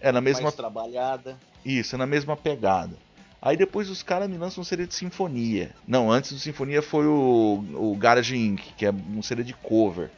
é 0.00 0.10
na 0.10 0.20
mesma 0.20 0.44
mais 0.44 0.54
trabalhada. 0.54 1.38
isso, 1.64 1.94
é 1.94 1.98
na 1.98 2.06
mesma 2.06 2.36
pegada. 2.36 2.96
Aí 3.44 3.58
depois 3.58 3.90
os 3.90 4.02
caras 4.02 4.26
me 4.30 4.38
lançam 4.38 4.62
um 4.62 4.64
CD 4.64 4.86
de 4.86 4.94
sinfonia. 4.94 5.70
Não, 5.86 6.10
antes 6.10 6.32
do 6.32 6.38
sinfonia 6.38 6.80
foi 6.80 7.06
o, 7.06 7.62
o 7.74 7.94
Garage 7.94 8.34
Inc., 8.34 8.72
que 8.74 8.86
é 8.86 8.90
um 8.90 9.22
CD 9.22 9.44
de 9.44 9.52
cover. 9.52 10.10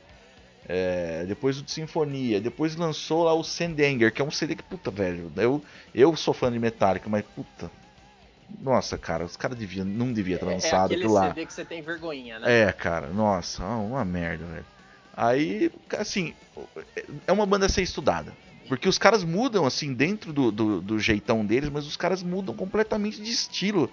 É, 0.68 1.24
depois 1.26 1.58
o 1.58 1.62
de 1.62 1.72
sinfonia. 1.72 2.40
Depois 2.40 2.76
lançou 2.76 3.24
lá 3.24 3.34
o 3.34 3.42
Sendenger, 3.42 4.12
que 4.12 4.22
é 4.22 4.24
um 4.24 4.30
CD 4.30 4.54
que, 4.54 4.62
puta, 4.62 4.92
velho. 4.92 5.32
Eu, 5.36 5.60
eu 5.92 6.14
sou 6.14 6.32
fã 6.32 6.52
de 6.52 6.58
Metallica, 6.60 7.08
mas 7.08 7.24
puta. 7.34 7.68
Nossa, 8.60 8.96
cara, 8.96 9.24
os 9.24 9.36
caras 9.36 9.58
devia, 9.58 9.84
não 9.84 10.12
devia 10.12 10.38
ter 10.38 10.46
É, 10.46 10.48
é 10.48 10.52
lançado 10.52 10.84
aquele 10.84 11.00
aquilo 11.00 11.14
lá. 11.14 11.28
CD 11.28 11.46
que 11.46 11.52
você 11.52 11.64
tem 11.64 11.82
vergonha, 11.82 12.38
né? 12.38 12.62
É, 12.62 12.72
cara, 12.72 13.08
nossa, 13.08 13.64
uma 13.64 14.04
merda, 14.04 14.44
velho. 14.44 14.66
Aí, 15.16 15.72
assim, 15.98 16.32
é 17.26 17.32
uma 17.32 17.44
banda 17.44 17.66
a 17.66 17.68
ser 17.68 17.82
estudada. 17.82 18.32
Porque 18.68 18.88
os 18.88 18.98
caras 18.98 19.22
mudam, 19.24 19.64
assim, 19.66 19.92
dentro 19.94 20.32
do, 20.32 20.50
do, 20.50 20.80
do 20.80 20.98
jeitão 20.98 21.44
deles, 21.44 21.70
mas 21.70 21.86
os 21.86 21.96
caras 21.96 22.22
mudam 22.22 22.54
completamente 22.54 23.20
de 23.22 23.30
estilo. 23.30 23.90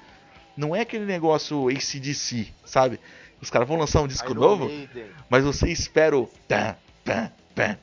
Não 0.57 0.75
é 0.75 0.81
aquele 0.81 1.05
negócio 1.05 1.67
ACDC, 1.69 2.47
sabe? 2.65 2.99
Os 3.41 3.49
caras 3.49 3.67
vão 3.67 3.77
lançar 3.77 4.01
um 4.01 4.07
disco 4.07 4.31
Iron 4.31 4.39
novo, 4.39 4.65
Maiden. 4.65 5.05
mas 5.29 5.43
você 5.43 5.69
espera 5.69 6.17
o. 6.17 6.27
Pam, 6.47 6.75
pam, 7.03 7.31
pam, 7.55 7.77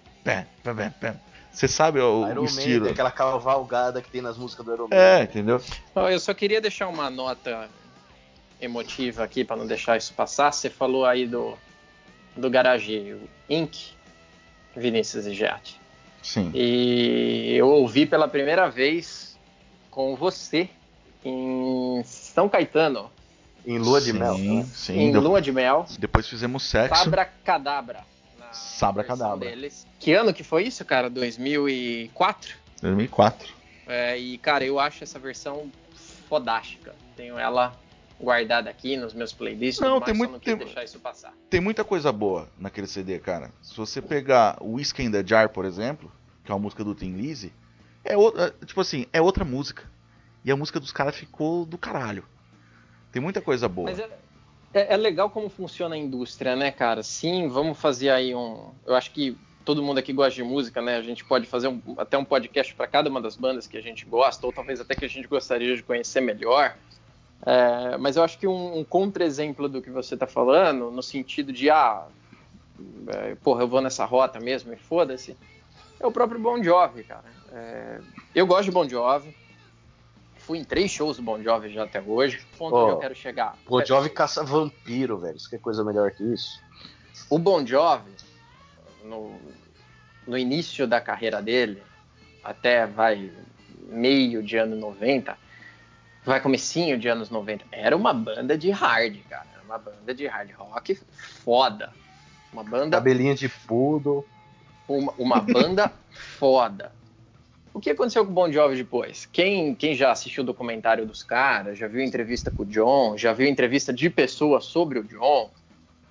pam, 0.62 0.90
pam. 1.00 1.20
Você 1.52 1.66
sabe 1.68 1.98
o, 2.00 2.28
Iron 2.30 2.42
o 2.42 2.44
estilo. 2.44 2.70
Maiden, 2.80 2.92
aquela 2.92 3.10
cavalgada 3.10 4.00
que 4.00 4.08
tem 4.10 4.22
nas 4.22 4.38
músicas 4.38 4.64
do 4.64 4.72
Iron 4.72 4.88
É, 4.90 5.18
Maiden. 5.18 5.24
entendeu? 5.24 5.60
Ó, 5.94 6.08
Eu 6.08 6.20
só 6.20 6.32
queria 6.32 6.60
deixar 6.60 6.88
uma 6.88 7.10
nota 7.10 7.68
emotiva 8.60 9.24
aqui 9.24 9.44
para 9.44 9.56
não 9.56 9.66
deixar 9.66 9.96
isso 9.96 10.12
passar. 10.14 10.52
Você 10.52 10.70
falou 10.70 11.04
aí 11.04 11.26
do, 11.26 11.56
do 12.36 12.48
Garage 12.48 13.16
Inc., 13.48 13.92
Vinícius 14.76 15.26
e 15.26 15.34
Giatti. 15.34 15.79
Sim. 16.22 16.50
E 16.54 17.54
eu 17.56 17.68
ouvi 17.68 18.06
pela 18.06 18.28
primeira 18.28 18.68
vez 18.70 19.38
com 19.90 20.14
você 20.16 20.68
em 21.24 22.02
São 22.04 22.48
Caetano, 22.48 23.10
Em 23.66 23.78
Lua 23.78 24.00
de 24.00 24.12
sim, 24.12 24.18
Mel. 24.18 24.34
Sim, 24.74 24.98
em 24.98 25.12
Deu- 25.12 25.20
Lua 25.20 25.40
de 25.42 25.52
Mel, 25.52 25.84
Depois 25.98 26.26
fizemos 26.28 26.62
sexo. 26.62 27.04
Sabra 27.04 27.24
Cadabra. 27.24 28.04
Sabra 28.52 29.04
Cadabra. 29.04 29.48
deles. 29.50 29.86
Que 29.98 30.12
ano 30.12 30.32
que 30.32 30.42
foi 30.42 30.64
isso, 30.64 30.84
cara? 30.84 31.08
2004? 31.10 32.54
2004. 32.82 33.48
É, 33.86 34.16
e, 34.18 34.38
cara, 34.38 34.64
eu 34.64 34.78
acho 34.80 35.04
essa 35.04 35.18
versão 35.18 35.70
fodástica. 36.28 36.94
Tenho 37.16 37.38
ela 37.38 37.78
guardada 38.20 38.68
aqui 38.70 38.96
nos 38.96 39.14
meus 39.14 39.32
playlists, 39.32 39.80
Não, 39.80 39.94
tudo 39.94 40.04
tem 40.06 40.14
mais, 40.14 40.30
muito 40.30 40.32
não 40.46 40.52
tempo. 40.52 40.64
deixar 40.64 40.84
isso 40.84 40.98
passar. 41.00 41.32
Tem 41.48 41.60
muita 41.60 41.82
coisa 41.84 42.12
boa 42.12 42.48
naquele 42.58 42.86
CD, 42.86 43.18
cara. 43.18 43.50
Se 43.62 43.76
você 43.76 44.00
pegar 44.02 44.56
o 44.60 44.74
Whiskey 44.74 45.04
in 45.04 45.10
the 45.10 45.24
Jar, 45.26 45.48
por 45.48 45.64
exemplo, 45.64 46.10
que 46.44 46.50
é 46.52 46.54
uma 46.54 46.60
música 46.60 46.84
do 46.84 46.94
Tim 46.94 47.12
Lizzy, 47.12 47.52
é 48.04 48.16
outra, 48.16 48.54
tipo 48.66 48.80
assim, 48.80 49.06
é 49.12 49.20
outra 49.20 49.44
música. 49.44 49.84
E 50.44 50.50
a 50.50 50.56
música 50.56 50.80
dos 50.80 50.92
caras 50.92 51.14
ficou 51.16 51.64
do 51.66 51.76
caralho. 51.76 52.24
Tem 53.12 53.20
muita 53.20 53.40
coisa 53.40 53.68
boa. 53.68 53.90
Mas 53.90 53.98
é, 53.98 54.08
é, 54.72 54.94
é 54.94 54.96
legal 54.96 55.28
como 55.30 55.48
funciona 55.50 55.94
a 55.94 55.98
indústria, 55.98 56.56
né, 56.56 56.70
cara? 56.70 57.02
Sim, 57.02 57.48
vamos 57.48 57.78
fazer 57.78 58.08
aí 58.10 58.34
um. 58.34 58.70
Eu 58.86 58.94
acho 58.94 59.10
que 59.10 59.36
todo 59.64 59.82
mundo 59.82 59.98
aqui 59.98 60.12
gosta 60.12 60.34
de 60.34 60.42
música, 60.42 60.80
né? 60.80 60.96
A 60.96 61.02
gente 61.02 61.24
pode 61.24 61.46
fazer 61.46 61.68
um- 61.68 61.80
até 61.98 62.16
um 62.16 62.24
podcast 62.24 62.74
para 62.74 62.86
cada 62.86 63.10
uma 63.10 63.20
das 63.20 63.36
bandas 63.36 63.66
que 63.66 63.76
a 63.76 63.82
gente 63.82 64.06
gosta, 64.06 64.46
ou 64.46 64.52
talvez 64.52 64.80
até 64.80 64.94
que 64.94 65.04
a 65.04 65.08
gente 65.08 65.28
gostaria 65.28 65.76
de 65.76 65.82
conhecer 65.82 66.20
melhor. 66.22 66.74
É, 67.44 67.96
mas 67.96 68.16
eu 68.16 68.22
acho 68.22 68.38
que 68.38 68.46
um, 68.46 68.78
um 68.78 68.84
contra-exemplo 68.84 69.68
do 69.68 69.80
que 69.80 69.90
você 69.90 70.16
tá 70.16 70.26
falando, 70.26 70.90
no 70.90 71.02
sentido 71.02 71.52
de, 71.52 71.70
ah, 71.70 72.06
é, 73.08 73.34
porra, 73.36 73.62
eu 73.62 73.68
vou 73.68 73.80
nessa 73.80 74.04
rota 74.04 74.38
mesmo 74.38 74.72
e 74.72 74.76
foda-se, 74.76 75.36
é 75.98 76.06
o 76.06 76.12
próprio 76.12 76.40
Bon 76.40 76.62
Jovi, 76.62 77.04
cara. 77.04 77.24
É, 77.52 78.00
eu 78.34 78.46
gosto 78.46 78.64
de 78.64 78.70
Bon 78.70 78.88
Jovi. 78.88 79.34
Fui 80.36 80.58
em 80.58 80.64
três 80.64 80.90
shows 80.90 81.18
do 81.18 81.22
Bon 81.22 81.42
Jovi 81.42 81.72
já 81.72 81.84
até 81.84 82.00
hoje. 82.00 82.40
Ponto 82.56 82.74
Ó, 82.74 82.84
onde 82.84 82.92
eu 82.92 82.98
quero 82.98 83.14
chegar. 83.14 83.56
Bon 83.66 83.84
Jovi 83.84 84.08
caça 84.10 84.42
vampiro, 84.42 85.18
velho. 85.18 85.36
Isso 85.36 85.48
que 85.48 85.56
é 85.56 85.58
coisa 85.58 85.84
melhor 85.84 86.10
que 86.10 86.24
isso. 86.24 86.60
O 87.28 87.38
Bon 87.38 87.64
Jovi, 87.64 88.10
no, 89.04 89.38
no 90.26 90.38
início 90.38 90.86
da 90.86 91.00
carreira 91.00 91.42
dele, 91.42 91.82
até 92.42 92.86
vai 92.86 93.30
meio 93.88 94.42
de 94.42 94.56
ano 94.56 94.76
90, 94.76 95.36
vai 96.24 96.40
comecinho 96.40 96.98
de 96.98 97.08
anos 97.08 97.30
90, 97.30 97.64
era 97.72 97.96
uma 97.96 98.12
banda 98.12 98.56
de 98.56 98.70
hard, 98.70 99.18
cara. 99.28 99.46
Era 99.54 99.62
uma 99.62 99.78
banda 99.78 100.14
de 100.14 100.26
hard 100.26 100.50
rock 100.52 100.98
foda. 101.44 101.92
Uma 102.52 102.64
banda 102.64 102.96
Cabelinho 102.96 103.34
de 103.34 103.48
poodle. 103.48 104.26
uma, 104.88 105.12
uma 105.18 105.40
banda 105.40 105.92
foda. 106.38 106.92
O 107.72 107.78
que 107.78 107.90
aconteceu 107.90 108.24
com 108.24 108.32
o 108.32 108.34
Bon 108.34 108.50
Jovi 108.50 108.76
depois? 108.76 109.26
Quem, 109.32 109.74
quem 109.76 109.94
já 109.94 110.10
assistiu 110.10 110.42
o 110.42 110.46
documentário 110.46 111.06
dos 111.06 111.22
caras, 111.22 111.78
já 111.78 111.86
viu 111.86 112.02
entrevista 112.02 112.50
com 112.50 112.64
o 112.64 112.66
John, 112.66 113.16
já 113.16 113.32
viu 113.32 113.46
entrevista 113.46 113.92
de 113.92 114.10
pessoas 114.10 114.64
sobre 114.64 114.98
o 114.98 115.04
John, 115.04 115.50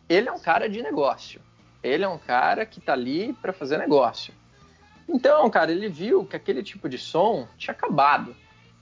ele 0.07 0.29
é 0.29 0.31
um 0.31 0.39
cara 0.39 0.69
de 0.69 0.81
negócio. 0.81 1.41
Ele 1.83 2.03
é 2.03 2.07
um 2.07 2.17
cara 2.17 2.65
que 2.65 2.79
tá 2.79 2.93
ali 2.93 3.33
para 3.41 3.51
fazer 3.51 3.77
negócio. 3.77 4.33
Então, 5.07 5.49
cara, 5.49 5.71
ele 5.71 5.89
viu 5.89 6.23
que 6.23 6.35
aquele 6.35 6.63
tipo 6.63 6.87
de 6.87 6.97
som 6.97 7.47
tinha 7.57 7.73
acabado. 7.73 8.35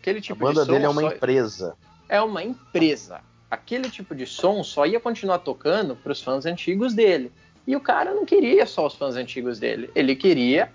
Aquele 0.08 0.20
A 0.20 0.22
tipo 0.22 0.40
banda 0.40 0.62
de 0.62 0.66
som 0.68 0.72
dele 0.72 0.86
é 0.86 0.90
uma 0.90 1.02
só- 1.02 1.12
empresa. 1.12 1.78
é 2.08 2.22
uma 2.22 2.42
empresa. 2.42 3.20
Aquele 3.52 3.90
tipo 3.90 4.16
de 4.16 4.26
som 4.26 4.64
só 4.64 4.86
ia 4.86 5.02
continuar 5.02 5.40
tocando 5.40 5.98
para 5.98 6.14
os 6.14 6.22
fãs 6.22 6.46
antigos 6.46 6.94
dele. 6.94 7.30
E 7.66 7.76
o 7.76 7.82
cara 7.82 8.14
não 8.14 8.26
queria 8.26 8.66
só 8.66 8.88
os 8.88 8.96
fãs 8.96 9.18
antigos 9.18 9.60
dele. 9.60 9.92
Ele 9.94 10.16
queria 10.16 10.72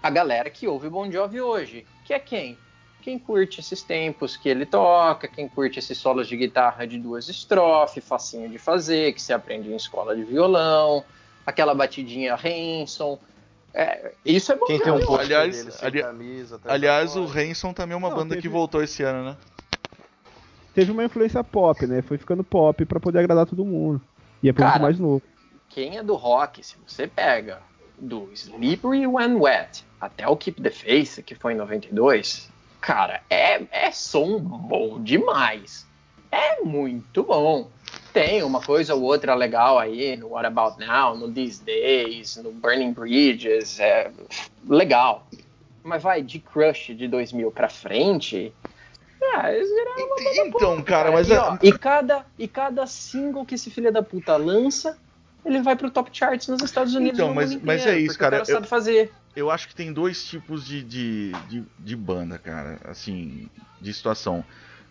a 0.00 0.08
galera 0.08 0.48
que 0.48 0.68
ouve 0.68 0.88
Bon 0.88 1.10
Jovi 1.10 1.40
hoje. 1.40 1.84
Que 2.04 2.14
é 2.14 2.20
quem? 2.20 2.56
Quem 3.02 3.18
curte 3.18 3.58
esses 3.58 3.82
tempos 3.82 4.36
que 4.36 4.48
ele 4.48 4.64
toca, 4.64 5.26
quem 5.26 5.48
curte 5.48 5.80
esses 5.80 5.98
solos 5.98 6.28
de 6.28 6.36
guitarra 6.36 6.86
de 6.86 6.98
duas 7.00 7.28
estrofes, 7.28 8.04
facinho 8.06 8.48
de 8.48 8.58
fazer, 8.58 9.12
que 9.12 9.20
se 9.20 9.32
aprende 9.32 9.72
em 9.72 9.74
escola 9.76 10.14
de 10.14 10.22
violão, 10.22 11.02
aquela 11.44 11.74
batidinha 11.74 12.36
Hanson. 12.36 13.18
É, 13.80 14.10
isso 14.24 14.50
é 14.50 14.56
Bon 14.56 14.66
Quem 14.66 14.80
tem 14.80 14.92
um 14.92 15.14
Aliás, 15.14 15.56
dele 15.56 15.70
sem 15.70 15.86
ali- 15.86 16.02
camisa. 16.02 16.60
Aliás, 16.64 17.14
o. 17.14 17.22
Hanson 17.22 17.72
também 17.72 17.94
é 17.94 17.96
uma 17.96 18.08
Não, 18.08 18.16
banda 18.16 18.30
teve- 18.30 18.42
que 18.42 18.48
voltou 18.48 18.82
esse 18.82 19.04
ano, 19.04 19.22
né? 19.24 19.36
Teve 20.74 20.90
uma 20.90 21.04
influência 21.04 21.42
pop, 21.44 21.86
né? 21.86 22.02
Foi 22.02 22.18
ficando 22.18 22.42
pop 22.42 22.84
pra 22.84 22.98
poder 22.98 23.20
agradar 23.20 23.46
todo 23.46 23.64
mundo. 23.64 24.00
E 24.42 24.48
é 24.48 24.52
Cara, 24.52 24.80
mais 24.80 24.98
novo. 24.98 25.22
quem 25.68 25.96
é 25.96 26.02
do 26.02 26.16
rock, 26.16 26.60
se 26.64 26.74
você 26.86 27.06
pega 27.06 27.60
do 27.96 28.28
Slippery 28.32 29.06
When 29.06 29.36
Wet 29.36 29.84
até 30.00 30.26
o 30.26 30.36
Keep 30.36 30.60
the 30.60 30.70
Face, 30.70 31.22
que 31.22 31.36
foi 31.36 31.52
em 31.52 31.56
92, 31.56 32.48
cara, 32.80 33.22
é, 33.30 33.62
é 33.70 33.90
som 33.92 34.40
bom 34.40 35.00
demais. 35.00 35.86
É 36.32 36.60
muito 36.62 37.22
bom. 37.22 37.70
Tem 38.12 38.42
uma 38.42 38.60
coisa 38.60 38.94
ou 38.94 39.02
outra 39.02 39.34
legal 39.34 39.78
aí 39.78 40.16
no 40.16 40.28
What 40.28 40.46
About 40.46 40.78
Now, 40.84 41.16
no 41.16 41.30
These 41.30 41.62
Days, 41.62 42.36
no 42.36 42.50
Burning 42.52 42.92
Bridges, 42.92 43.78
é 43.78 44.10
legal. 44.68 45.28
Mas 45.84 46.02
vai 46.02 46.22
de 46.22 46.38
Crush 46.38 46.94
de 46.96 47.06
2000 47.06 47.50
pra 47.50 47.68
frente, 47.68 48.52
ah, 49.34 49.50
Então, 50.46 50.76
pop, 50.76 50.82
cara, 50.84 51.10
mas 51.12 51.28
e, 51.28 51.32
é- 51.32 51.38
ó, 51.38 51.58
e 51.62 51.72
cada 51.72 52.24
e 52.38 52.48
cada 52.48 52.86
single 52.86 53.44
que 53.44 53.54
esse 53.54 53.70
filho 53.70 53.92
da 53.92 54.02
puta 54.02 54.36
lança, 54.36 54.98
ele 55.44 55.60
vai 55.60 55.76
pro 55.76 55.90
top 55.90 56.10
charts 56.12 56.48
nos 56.48 56.62
Estados 56.62 56.94
Unidos. 56.94 57.18
Então, 57.18 57.34
mas- 57.34 57.52
mundo 57.52 57.62
mas 57.64 57.80
inteiro, 57.82 57.98
é 57.98 58.02
isso, 58.02 58.18
cara, 58.18 58.36
O 58.36 58.38
cara 58.40 58.50
eu- 58.50 58.54
sabe 58.56 58.66
fazer. 58.66 59.12
eu 59.36 59.50
acho 59.50 59.68
que 59.68 59.74
tem 59.74 59.92
dois 59.92 60.24
tipos 60.24 60.64
de, 60.66 60.82
de, 60.82 61.32
de, 61.48 61.64
de 61.78 61.96
banda, 61.96 62.38
cara, 62.38 62.78
assim, 62.84 63.48
de 63.80 63.92
situação. 63.92 64.44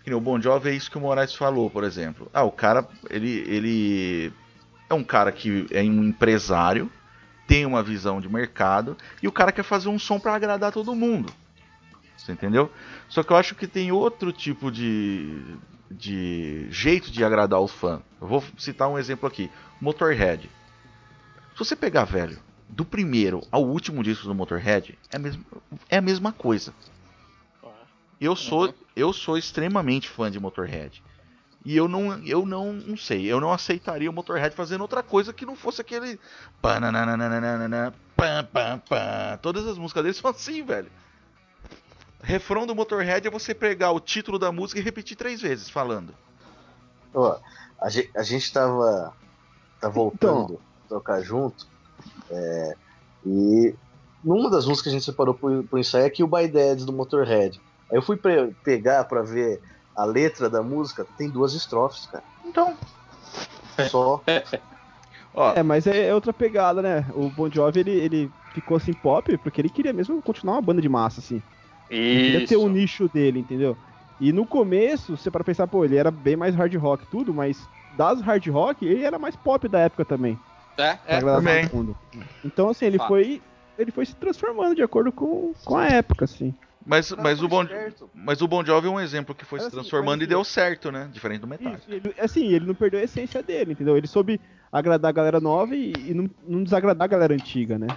Que 0.07 0.11
nem 0.11 0.17
o 0.17 0.21
Bon 0.21 0.39
Jovi 0.39 0.69
é 0.69 0.73
isso 0.73 0.89
que 0.89 0.97
o 0.97 1.01
Moraes 1.01 1.35
falou, 1.35 1.69
por 1.69 1.83
exemplo. 1.83 2.31
Ah, 2.33 2.43
o 2.43 2.49
cara, 2.49 2.87
ele, 3.09 3.43
ele 3.45 4.33
é 4.89 4.93
um 4.93 5.03
cara 5.03 5.33
que 5.33 5.67
é 5.69 5.81
um 5.81 6.01
empresário, 6.01 6.89
tem 7.45 7.65
uma 7.65 7.83
visão 7.83 8.21
de 8.21 8.29
mercado, 8.29 8.95
e 9.21 9.27
o 9.27 9.33
cara 9.33 9.51
quer 9.51 9.63
fazer 9.63 9.89
um 9.89 9.99
som 9.99 10.17
pra 10.17 10.33
agradar 10.33 10.71
todo 10.71 10.95
mundo. 10.95 11.33
Você 12.15 12.31
entendeu? 12.31 12.71
Só 13.09 13.21
que 13.21 13.33
eu 13.33 13.35
acho 13.35 13.53
que 13.53 13.67
tem 13.67 13.91
outro 13.91 14.31
tipo 14.31 14.71
de, 14.71 15.43
de 15.91 16.67
jeito 16.71 17.11
de 17.11 17.21
agradar 17.21 17.59
o 17.59 17.67
fã. 17.67 18.01
Eu 18.21 18.27
vou 18.29 18.41
citar 18.57 18.87
um 18.87 18.97
exemplo 18.97 19.27
aqui: 19.27 19.51
Motorhead. 19.81 20.49
Se 21.51 21.59
você 21.59 21.75
pegar, 21.75 22.05
velho, 22.05 22.39
do 22.69 22.85
primeiro 22.85 23.45
ao 23.51 23.65
último 23.65 24.01
disco 24.01 24.25
do 24.25 24.33
Motorhead, 24.33 24.97
é 25.11 25.17
a 25.17 25.19
mesma, 25.19 25.43
é 25.89 25.97
a 25.97 26.01
mesma 26.01 26.31
coisa. 26.31 26.73
Eu 28.21 28.37
sou, 28.37 28.67
Uhum. 28.67 28.73
Eu 28.97 29.13
sou 29.13 29.37
extremamente 29.37 30.09
fã 30.09 30.29
de 30.31 30.39
Motorhead. 30.39 31.03
E 31.63 31.75
eu 31.75 31.87
não, 31.87 32.13
eu 32.25 32.45
não, 32.45 32.73
não 32.73 32.97
sei, 32.97 33.25
eu 33.25 33.39
não 33.39 33.51
aceitaria 33.51 34.09
o 34.09 34.13
Motorhead 34.13 34.55
fazendo 34.55 34.81
outra 34.81 35.03
coisa 35.03 35.33
que 35.33 35.45
não 35.45 35.55
fosse 35.55 35.81
aquele. 35.81 36.19
panananananana, 36.61 37.93
pam, 38.15 38.43
pam, 38.51 38.79
pam. 38.79 39.37
Todas 39.41 39.67
as 39.67 39.77
músicas 39.77 40.03
deles 40.03 40.17
são 40.17 40.31
assim, 40.31 40.63
velho. 40.63 40.89
Refrão 42.23 42.65
do 42.65 42.73
Motorhead 42.73 43.27
é 43.27 43.31
você 43.31 43.53
pegar 43.53 43.91
o 43.91 43.99
título 43.99 44.39
da 44.39 44.51
música 44.51 44.79
e 44.79 44.83
repetir 44.83 45.15
três 45.15 45.41
vezes 45.41 45.69
falando. 45.69 46.15
Ó, 47.13 47.37
a, 47.79 47.89
gente, 47.89 48.09
a 48.15 48.23
gente 48.23 48.51
tava, 48.51 49.13
tá 49.79 49.89
voltando 49.89 50.59
a 50.85 50.89
tocar 50.89 51.21
junto. 51.21 51.67
é, 52.31 52.75
e 53.25 53.75
numa 54.23 54.49
das 54.49 54.65
músicas 54.65 54.83
que 54.83 54.89
a 54.89 54.91
gente 54.93 55.05
separou 55.05 55.33
pro, 55.33 55.63
pro 55.63 55.79
ensaio 55.79 56.05
é 56.05 56.09
Kill 56.09 56.27
by 56.27 56.47
Dads 56.47 56.85
do 56.85 56.93
Motorhead. 56.93 57.61
Aí 57.91 57.97
eu 57.97 58.01
fui 58.01 58.17
pegar 58.63 59.05
pra 59.05 59.23
ver 59.23 59.59
a 59.95 60.05
letra 60.05 60.49
da 60.49 60.61
música, 60.61 61.07
tem 61.17 61.31
duas 61.31 61.53
estrofes, 61.53 62.05
cara. 62.07 62.23
Então, 62.45 62.77
Só. 63.89 64.23
ó, 65.33 65.53
É, 65.53 65.63
mas 65.63 65.87
é, 65.87 66.07
é 66.07 66.15
outra 66.15 66.33
pegada, 66.33 66.81
né? 66.81 67.05
O 67.13 67.29
Bon 67.29 67.49
Jovi, 67.51 67.79
ele, 67.79 67.91
ele 67.91 68.33
ficou 68.51 68.77
assim 68.77 68.93
pop 68.93 69.37
porque 69.37 69.61
ele 69.61 69.69
queria 69.69 69.93
mesmo 69.93 70.21
continuar 70.21 70.55
uma 70.55 70.61
banda 70.61 70.81
de 70.81 70.89
massa, 70.89 71.19
assim. 71.19 71.41
Ele 71.89 72.23
queria 72.25 72.47
ter 72.47 72.57
um 72.57 72.69
nicho 72.69 73.07
dele, 73.07 73.39
entendeu? 73.39 73.77
E 74.19 74.33
no 74.33 74.45
começo, 74.45 75.15
você 75.15 75.29
para 75.29 75.43
pensar, 75.43 75.67
pô, 75.67 75.85
ele 75.85 75.95
era 75.95 76.09
bem 76.09 76.35
mais 76.35 76.55
hard 76.55 76.73
rock 76.75 77.05
tudo, 77.07 77.33
mas 77.33 77.69
das 77.91 78.19
hard 78.21 78.45
rock, 78.47 78.85
ele 78.85 79.03
era 79.03 79.19
mais 79.19 79.35
pop 79.35 79.67
da 79.67 79.79
época 79.79 80.03
também. 80.03 80.39
É, 80.77 80.99
é. 81.05 81.21
também. 81.21 81.69
Então, 82.43 82.69
assim, 82.69 82.85
ele 82.85 82.97
foi. 82.97 83.41
Ele 83.77 83.91
foi 83.91 84.05
se 84.07 84.15
transformando 84.15 84.75
de 84.75 84.81
acordo 84.81 85.11
com, 85.11 85.53
com 85.63 85.77
a 85.77 85.87
época, 85.87 86.25
assim. 86.25 86.55
Mas, 86.87 87.11
mas, 87.11 87.43
o 87.43 87.47
bon, 87.47 87.67
Certo. 87.67 88.09
mas 88.13 88.41
o 88.41 88.47
Bon 88.47 88.63
Jovi 88.63 88.87
é 88.87 88.89
um 88.89 88.99
exemplo 88.99 89.35
que 89.35 89.43
foi 89.45 89.59
se 89.59 89.65
assim, 89.67 89.75
transformando 89.75 90.19
mas 90.19 90.21
e 90.21 90.23
assim- 90.23 90.29
deu 90.29 90.43
certo, 90.43 90.91
né? 90.91 91.09
Diferente 91.11 91.41
do 91.41 91.47
Metallica. 91.47 91.79
Isso, 91.79 91.91
ele, 91.91 92.15
assim, 92.19 92.47
ele 92.53 92.65
não 92.65 92.73
perdeu 92.73 92.99
a 92.99 93.03
essência 93.03 93.43
dele, 93.43 93.73
entendeu? 93.73 93.97
Ele 93.97 94.07
soube 94.07 94.39
agradar 94.71 95.09
a 95.09 95.11
galera 95.13 95.39
nova 95.39 95.75
e, 95.75 95.91
e 95.91 96.13
não, 96.13 96.29
não 96.47 96.63
desagradar 96.63 97.05
a 97.05 97.07
galera 97.07 97.33
antiga, 97.33 97.77
né? 97.77 97.87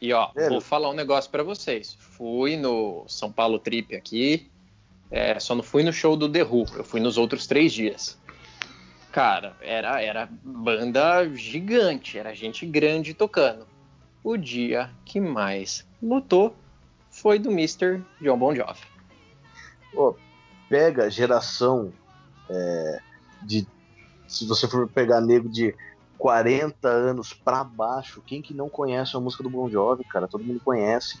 E 0.00 0.12
ó, 0.12 0.30
É, 0.34 0.48
vou 0.48 0.60
falar 0.60 0.88
um 0.90 0.94
negócio 0.94 1.30
pra 1.30 1.42
vocês. 1.42 1.94
Fui 1.98 2.56
no 2.56 3.04
São 3.06 3.30
Paulo 3.30 3.58
Trip 3.58 3.94
aqui, 3.94 4.50
é, 5.10 5.38
só 5.38 5.54
não 5.54 5.62
fui 5.62 5.82
no 5.82 5.92
show 5.92 6.16
do 6.16 6.26
The 6.28 6.42
Who, 6.42 6.64
eu 6.76 6.84
fui 6.84 7.00
nos 7.00 7.18
outros 7.18 7.46
três 7.46 7.72
dias. 7.72 8.18
Cara, 9.12 9.56
era, 9.60 10.00
era 10.00 10.28
banda 10.42 11.28
gigante, 11.34 12.16
era 12.16 12.34
gente 12.34 12.64
grande 12.64 13.12
tocando. 13.12 13.66
O 14.22 14.36
dia 14.36 14.90
que 15.04 15.18
mais 15.20 15.86
lutou 16.02 16.54
foi 17.20 17.38
do 17.38 17.50
Mr. 17.50 18.02
John 18.20 18.38
Bon 18.38 18.54
Jovi. 18.54 18.80
Ó, 19.94 20.14
pega 20.68 21.04
a 21.04 21.10
geração 21.10 21.92
é, 22.48 23.00
de. 23.42 23.66
Se 24.26 24.46
você 24.46 24.68
for 24.68 24.88
pegar 24.88 25.20
nego 25.20 25.48
de 25.48 25.74
40 26.16 26.88
anos 26.88 27.32
pra 27.32 27.64
baixo, 27.64 28.22
quem 28.24 28.40
que 28.40 28.54
não 28.54 28.68
conhece 28.68 29.16
a 29.16 29.20
música 29.20 29.42
do 29.42 29.50
Bon 29.50 29.68
Jovi, 29.68 30.04
cara? 30.04 30.28
Todo 30.28 30.44
mundo 30.44 30.60
conhece. 30.60 31.18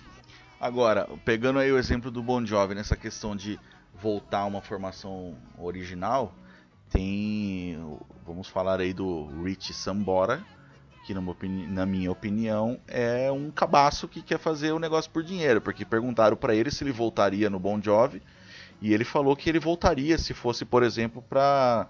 Agora, 0.60 1.08
pegando 1.24 1.58
aí 1.58 1.72
o 1.72 1.78
exemplo 1.78 2.10
do 2.10 2.22
Bon 2.22 2.44
Jovi 2.44 2.74
nessa 2.74 2.94
questão 2.94 3.34
de 3.34 3.58
voltar 3.94 4.40
a 4.40 4.46
uma 4.46 4.60
formação 4.60 5.34
original, 5.58 6.32
tem, 6.90 7.78
vamos 8.26 8.48
falar 8.48 8.80
aí 8.80 8.92
do 8.92 9.26
Rich 9.42 9.72
Sambora, 9.74 10.44
que 11.14 11.48
na 11.48 11.84
minha 11.86 12.10
opinião 12.10 12.78
é 12.86 13.30
um 13.32 13.50
cabaço 13.50 14.06
que 14.06 14.22
quer 14.22 14.38
fazer 14.38 14.72
o 14.72 14.78
negócio 14.78 15.10
por 15.10 15.22
dinheiro, 15.22 15.60
porque 15.60 15.84
perguntaram 15.84 16.36
pra 16.36 16.54
ele 16.54 16.70
se 16.70 16.84
ele 16.84 16.92
voltaria 16.92 17.50
no 17.50 17.58
Bon 17.58 17.80
Jovi, 17.82 18.22
e 18.80 18.94
ele 18.94 19.04
falou 19.04 19.34
que 19.34 19.48
ele 19.48 19.58
voltaria 19.58 20.16
se 20.18 20.32
fosse, 20.32 20.64
por 20.64 20.82
exemplo, 20.82 21.22
pra 21.28 21.86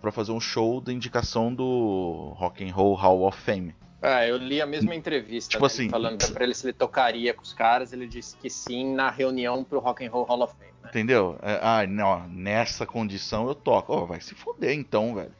pra 0.00 0.10
fazer 0.12 0.32
um 0.32 0.40
show 0.40 0.80
da 0.80 0.92
indicação 0.92 1.52
do 1.52 2.32
Rock 2.36 2.64
and 2.66 2.72
Roll 2.72 2.94
Hall 2.94 3.26
of 3.26 3.38
Fame. 3.38 3.74
Ah, 4.00 4.26
eu 4.26 4.36
li 4.36 4.60
a 4.62 4.66
mesma 4.66 4.94
entrevista 4.94 5.50
Tipo 5.50 5.66
dele 5.66 5.72
assim- 5.82 5.90
falando 5.90 6.32
pra 6.32 6.44
ele 6.44 6.54
se 6.54 6.64
ele 6.64 6.72
tocaria 6.72 7.34
com 7.34 7.42
os 7.42 7.52
caras, 7.52 7.92
ele 7.92 8.06
disse 8.06 8.36
que 8.36 8.48
sim 8.48 8.94
na 8.94 9.10
reunião 9.10 9.62
pro 9.64 9.80
Rock 9.80 10.06
and 10.06 10.10
Roll 10.10 10.24
Hall 10.24 10.42
of 10.42 10.54
Fame, 10.56 10.70
né? 10.82 10.88
Entendeu? 10.90 11.36
É, 11.42 11.58
ah, 11.60 11.86
não, 11.86 12.26
nessa 12.28 12.86
condição 12.86 13.46
eu 13.48 13.54
toco. 13.54 13.92
Ó, 13.92 14.04
vai 14.06 14.20
se 14.20 14.34
foder 14.34 14.72
então, 14.74 15.14
velho. 15.16 15.32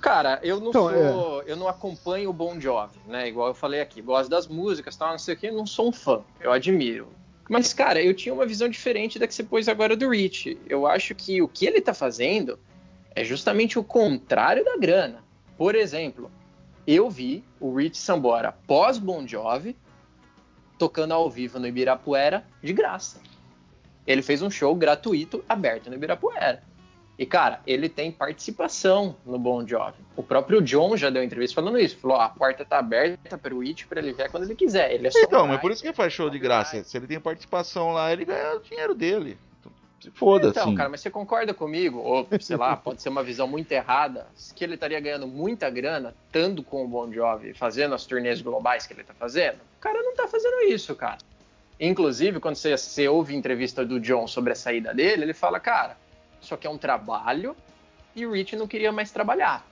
Cara, 0.00 0.40
eu 0.42 0.58
não 0.60 0.70
Então, 0.70 0.88
sou, 0.88 1.42
eu 1.42 1.56
não 1.56 1.68
acompanho 1.68 2.30
o 2.30 2.32
Bon 2.32 2.58
Jovi, 2.58 2.98
né? 3.06 3.28
Igual 3.28 3.48
eu 3.48 3.54
falei 3.54 3.80
aqui, 3.80 4.00
gosto 4.00 4.30
das 4.30 4.46
músicas, 4.46 4.96
tal, 4.96 5.10
não 5.10 5.18
sei 5.18 5.34
o 5.34 5.36
que, 5.36 5.50
não 5.50 5.66
sou 5.66 5.88
um 5.88 5.92
fã, 5.92 6.22
eu 6.40 6.50
admiro. 6.52 7.08
Mas, 7.48 7.74
cara, 7.74 8.00
eu 8.00 8.14
tinha 8.14 8.32
uma 8.32 8.46
visão 8.46 8.68
diferente 8.68 9.18
da 9.18 9.26
que 9.26 9.34
você 9.34 9.42
pôs 9.42 9.68
agora 9.68 9.96
do 9.96 10.08
Rich. 10.08 10.56
Eu 10.68 10.86
acho 10.86 11.14
que 11.14 11.42
o 11.42 11.48
que 11.48 11.66
ele 11.66 11.80
tá 11.80 11.92
fazendo 11.92 12.58
é 13.14 13.24
justamente 13.24 13.78
o 13.78 13.82
contrário 13.82 14.64
da 14.64 14.76
grana. 14.76 15.24
Por 15.58 15.74
exemplo, 15.74 16.30
eu 16.86 17.10
vi 17.10 17.44
o 17.58 17.74
Rich 17.74 17.98
Sambora 17.98 18.52
pós 18.66 18.98
Bon 18.98 19.26
Jovi 19.26 19.76
tocando 20.78 21.12
ao 21.12 21.28
vivo 21.28 21.58
no 21.58 21.66
Ibirapuera 21.66 22.44
de 22.62 22.72
graça. 22.72 23.20
Ele 24.06 24.22
fez 24.22 24.40
um 24.42 24.50
show 24.50 24.74
gratuito 24.74 25.44
aberto 25.48 25.90
no 25.90 25.96
Ibirapuera. 25.96 26.62
E, 27.20 27.26
cara, 27.26 27.60
ele 27.66 27.86
tem 27.86 28.10
participação 28.10 29.14
no 29.26 29.38
Bon 29.38 29.66
Jovi. 29.68 29.98
O 30.16 30.22
próprio 30.22 30.62
John 30.62 30.96
já 30.96 31.10
deu 31.10 31.22
entrevista 31.22 31.54
falando 31.54 31.78
isso. 31.78 31.98
Falou, 31.98 32.16
ó, 32.16 32.20
a 32.22 32.30
porta 32.30 32.64
tá 32.64 32.78
aberta 32.78 33.36
pro 33.36 33.58
Rich 33.58 33.86
pra 33.88 34.00
ele 34.00 34.14
ver 34.14 34.30
quando 34.30 34.44
ele 34.44 34.54
quiser. 34.54 34.90
Ele 34.94 35.06
é 35.08 35.10
só 35.10 35.18
Então, 35.20 35.46
mas 35.46 35.60
por 35.60 35.70
isso 35.70 35.82
que 35.82 35.88
ele 35.88 35.94
faz 35.94 36.14
show 36.14 36.30
de 36.30 36.38
graça. 36.38 36.82
Se 36.82 36.96
ele 36.96 37.06
tem 37.06 37.20
participação 37.20 37.92
lá, 37.92 38.10
ele 38.10 38.24
ganha 38.24 38.56
o 38.56 38.60
dinheiro 38.60 38.94
dele. 38.94 39.36
Então, 39.60 39.70
Se 40.00 40.10
foda, 40.12 40.48
Então, 40.48 40.62
assim. 40.68 40.74
cara, 40.74 40.88
mas 40.88 41.02
você 41.02 41.10
concorda 41.10 41.52
comigo? 41.52 41.98
Ou, 41.98 42.26
sei 42.40 42.56
lá, 42.56 42.74
pode 42.82 43.02
ser 43.02 43.10
uma 43.10 43.22
visão 43.22 43.46
muito 43.46 43.70
errada, 43.70 44.26
que 44.56 44.64
ele 44.64 44.72
estaria 44.72 44.98
ganhando 44.98 45.26
muita 45.26 45.68
grana, 45.68 46.14
estando 46.24 46.62
com 46.62 46.82
o 46.86 46.88
Bon 46.88 47.12
Jovi, 47.12 47.52
fazendo 47.52 47.94
as 47.94 48.06
turnês 48.06 48.40
globais 48.40 48.86
que 48.86 48.94
ele 48.94 49.04
tá 49.04 49.12
fazendo? 49.12 49.56
O 49.76 49.80
cara 49.80 50.02
não 50.02 50.14
tá 50.14 50.26
fazendo 50.26 50.62
isso, 50.72 50.94
cara. 50.94 51.18
Inclusive, 51.78 52.40
quando 52.40 52.56
você, 52.56 52.78
você 52.78 53.06
ouve 53.08 53.36
entrevista 53.36 53.84
do 53.84 54.00
John 54.00 54.26
sobre 54.26 54.52
a 54.52 54.56
saída 54.56 54.94
dele, 54.94 55.24
ele 55.24 55.34
fala, 55.34 55.60
cara, 55.60 55.98
isso 56.50 56.54
aqui 56.56 56.66
é 56.66 56.70
um 56.70 56.78
trabalho 56.78 57.56
e 58.14 58.26
o 58.26 58.32
Rich 58.32 58.56
não 58.56 58.66
queria 58.66 58.90
mais 58.90 59.12
trabalhar. 59.12 59.64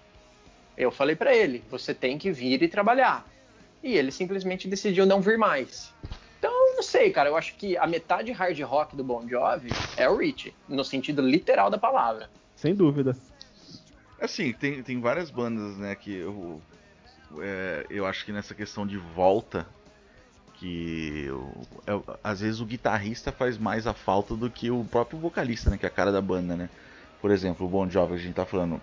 Eu 0.77 0.93
falei 0.93 1.17
pra 1.17 1.35
ele, 1.35 1.65
você 1.69 1.93
tem 1.93 2.17
que 2.17 2.31
vir 2.31 2.63
e 2.63 2.69
trabalhar. 2.69 3.27
E 3.83 3.97
ele 3.97 4.13
simplesmente 4.13 4.69
decidiu 4.69 5.05
não 5.05 5.21
vir 5.21 5.37
mais. 5.37 5.93
Então, 6.39 6.53
não 6.77 6.83
sei, 6.83 7.11
cara. 7.11 7.29
Eu 7.29 7.37
acho 7.37 7.57
que 7.57 7.77
a 7.77 7.85
metade 7.85 8.31
hard 8.31 8.61
rock 8.61 8.95
do 8.95 9.03
Bon 9.03 9.29
Jovi 9.29 9.71
é 9.97 10.09
o 10.09 10.17
Rich, 10.17 10.55
no 10.69 10.85
sentido 10.85 11.21
literal 11.21 11.69
da 11.69 11.79
palavra. 11.79 12.31
Sem 12.55 12.77
dúvida. 12.77 13.17
Assim, 14.21 14.53
tem, 14.53 14.81
tem 14.85 15.01
várias 15.01 15.31
bandas, 15.33 15.77
né, 15.77 15.97
que 15.97 16.15
eu, 16.15 16.61
é, 17.41 17.87
eu 17.91 18.07
acho 18.07 18.25
que 18.25 18.31
nessa 18.33 18.55
questão 18.55 18.87
de 18.87 18.99
volta, 18.99 19.67
que 20.59 21.29
é- 21.87 22.17
às 22.23 22.41
vezes 22.41 22.61
o 22.61 22.67
guitarrista 22.67 23.31
faz 23.31 23.57
mais 23.57 23.87
a 23.87 23.95
falta 23.95 24.35
do 24.35 24.51
que 24.51 24.71
o 24.71 24.85
próprio 24.85 25.19
vocalista, 25.19 25.71
né, 25.71 25.79
que 25.79 25.87
é 25.87 25.89
a 25.89 25.93
cara 25.93 26.13
da 26.13 26.21
banda, 26.21 26.57
né. 26.57 26.69
Por 27.21 27.31
exemplo, 27.31 27.67
o 27.67 27.69
Bon 27.69 27.89
Jovi, 27.89 28.15
a 28.15 28.19
gente 28.19 28.35
tá 28.35 28.45
falando, 28.45 28.81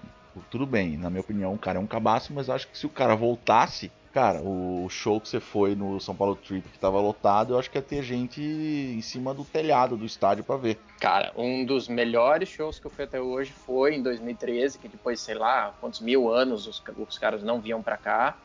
tudo 0.50 0.66
bem, 0.66 0.98
na 0.98 1.10
minha 1.10 1.22
opinião, 1.22 1.54
o 1.54 1.58
cara 1.58 1.78
é 1.78 1.82
um 1.82 1.88
cabaço, 1.88 2.34
mas 2.34 2.50
acho 2.50 2.68
que 2.68 2.78
se 2.78 2.86
o 2.86 2.90
cara 2.90 3.16
voltasse, 3.16 3.92
cara, 4.14 4.42
o 4.42 4.88
show 4.90 5.20
que 5.20 5.28
você 5.30 5.40
foi 5.40 5.76
no 5.76 6.00
São 6.00 6.16
Paulo 6.16 6.36
Trip 6.36 6.68
que 6.70 6.80
tava 6.80 7.00
lotado, 7.00 7.54
eu 7.54 7.60
acho 7.60 7.70
que 7.70 7.78
ia 7.78 7.82
ter 7.82 8.02
gente 8.04 8.42
em 8.42 9.02
cima 9.02 9.34
do 9.34 9.44
telhado 9.44 9.98
do 9.98 10.06
estádio 10.06 10.44
pra 10.44 10.58
ver. 10.58 10.80
Cara, 11.00 11.34
um 11.36 11.66
dos 11.66 11.88
melhores 11.88 12.50
shows 12.50 12.80
que 12.80 12.88
eu 12.88 12.92
fui 12.92 13.04
até 13.04 13.20
hoje 13.20 13.52
foi 13.52 13.96
em 13.96 14.02
2013, 14.02 14.80
que 14.80 14.88
depois, 14.88 15.20
sei 15.20 15.36
lá, 15.36 15.74
quantos 15.80 16.00
mil 16.00 16.32
anos 16.32 16.68
os, 16.68 16.82
os 16.98 17.18
caras 17.18 17.44
não 17.44 17.60
vinham 17.60 17.82
pra 17.84 17.98
cá. 17.98 18.38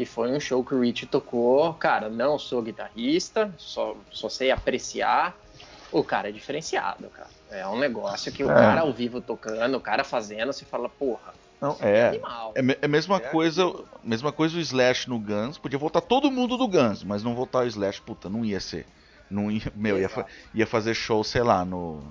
E 0.00 0.06
foi 0.06 0.30
um 0.32 0.40
show 0.40 0.64
que 0.64 0.74
o 0.74 0.80
Rich 0.80 1.06
tocou. 1.06 1.74
Cara, 1.74 2.08
não 2.08 2.38
sou 2.38 2.62
guitarrista, 2.62 3.52
só, 3.58 3.94
só 4.10 4.30
sei 4.30 4.50
apreciar. 4.50 5.36
O 5.92 6.02
cara 6.02 6.30
é 6.30 6.32
diferenciado, 6.32 7.10
cara. 7.10 7.28
É 7.50 7.66
um 7.66 7.78
negócio 7.78 8.32
que 8.32 8.42
o 8.42 8.50
É. 8.50 8.54
cara 8.54 8.80
ao 8.80 8.92
vivo 8.94 9.20
tocando, 9.20 9.76
o 9.76 9.80
cara 9.80 10.02
fazendo, 10.04 10.52
você 10.52 10.64
fala, 10.64 10.88
porra, 10.88 11.34
Não, 11.60 11.76
é. 11.80 12.08
animal. 12.08 12.52
É, 12.54 12.62
me- 12.62 12.78
é 12.80 12.86
a 12.86 12.88
mesma 12.88 13.16
É 13.16 13.20
coisa, 13.20 13.70
mesma 14.02 14.32
coisa 14.32 14.56
o 14.56 14.60
Slash 14.60 15.06
no 15.10 15.18
Guns. 15.18 15.58
Podia 15.58 15.78
voltar 15.78 16.00
todo 16.00 16.30
mundo 16.30 16.56
do 16.56 16.66
Guns, 16.66 17.04
mas 17.04 17.22
não 17.22 17.34
voltar 17.34 17.58
o 17.64 17.66
Slash, 17.66 18.00
puta, 18.00 18.30
não 18.30 18.42
ia 18.42 18.58
ser. 18.60 18.86
Não 19.30 19.50
ia, 19.50 19.70
meu, 19.74 19.98
ia, 19.98 20.08
fa- 20.08 20.24
ia 20.54 20.66
fazer 20.66 20.94
show, 20.94 21.22
sei 21.22 21.42
lá, 21.42 21.62
no. 21.64 22.02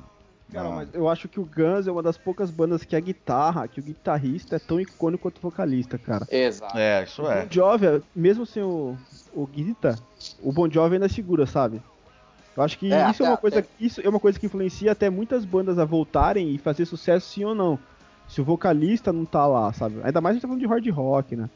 Cara, 0.51 0.69
na- 0.69 0.75
mas 0.77 0.89
eu 0.93 1.07
acho 1.07 1.27
que 1.27 1.39
o 1.39 1.45
Guns 1.45 1.87
é 1.87 1.91
uma 1.91 2.01
das 2.01 2.17
poucas 2.17 2.49
bandas 2.49 2.83
que 2.83 2.95
a 2.95 2.99
guitarra, 2.99 3.67
que 3.67 3.79
o 3.79 3.83
guitarrista 3.83 4.55
é 4.55 4.59
tão 4.59 4.79
icônico 4.79 5.23
quanto 5.23 5.37
o 5.37 5.41
vocalista, 5.41 5.97
cara. 5.97 6.27
Exato. 6.29 6.77
É, 6.77 7.03
isso 7.03 7.21
O 7.21 7.31
é. 7.31 7.41
Bon 7.43 7.47
Jovi, 7.51 8.03
mesmo 8.15 8.45
sem 8.45 8.63
o, 8.63 8.97
o 9.33 9.45
Guita, 9.45 9.97
o 10.41 10.51
Bon 10.51 10.69
Jovi 10.69 10.95
ainda 10.95 11.07
segura, 11.09 11.45
sabe? 11.45 11.81
Eu 12.57 12.63
acho 12.63 12.77
que 12.79 12.91
É, 12.91 13.09
isso, 13.09 13.23
é 13.23 13.27
uma 13.29 13.37
coisa, 13.37 13.59
até- 13.59 13.69
isso 13.79 14.01
é 14.01 14.09
uma 14.09 14.19
coisa 14.19 14.39
que 14.39 14.45
influencia 14.47 14.91
até 14.91 15.09
muitas 15.09 15.45
bandas 15.45 15.77
a 15.77 15.85
voltarem 15.85 16.49
e 16.53 16.57
fazer 16.57 16.85
sucesso 16.85 17.29
sim 17.29 17.45
ou 17.45 17.53
não. 17.55 17.77
Se 18.27 18.41
o 18.41 18.43
vocalista 18.43 19.13
não 19.13 19.25
tá 19.25 19.45
lá, 19.47 19.71
sabe? 19.71 19.99
Ainda 20.03 20.19
mais 20.19 20.33
a 20.33 20.33
gente 20.35 20.41
tá 20.41 20.47
falando 20.47 20.61
de 20.61 20.67
hard 20.67 20.87
rock, 20.89 21.35
né? 21.35 21.49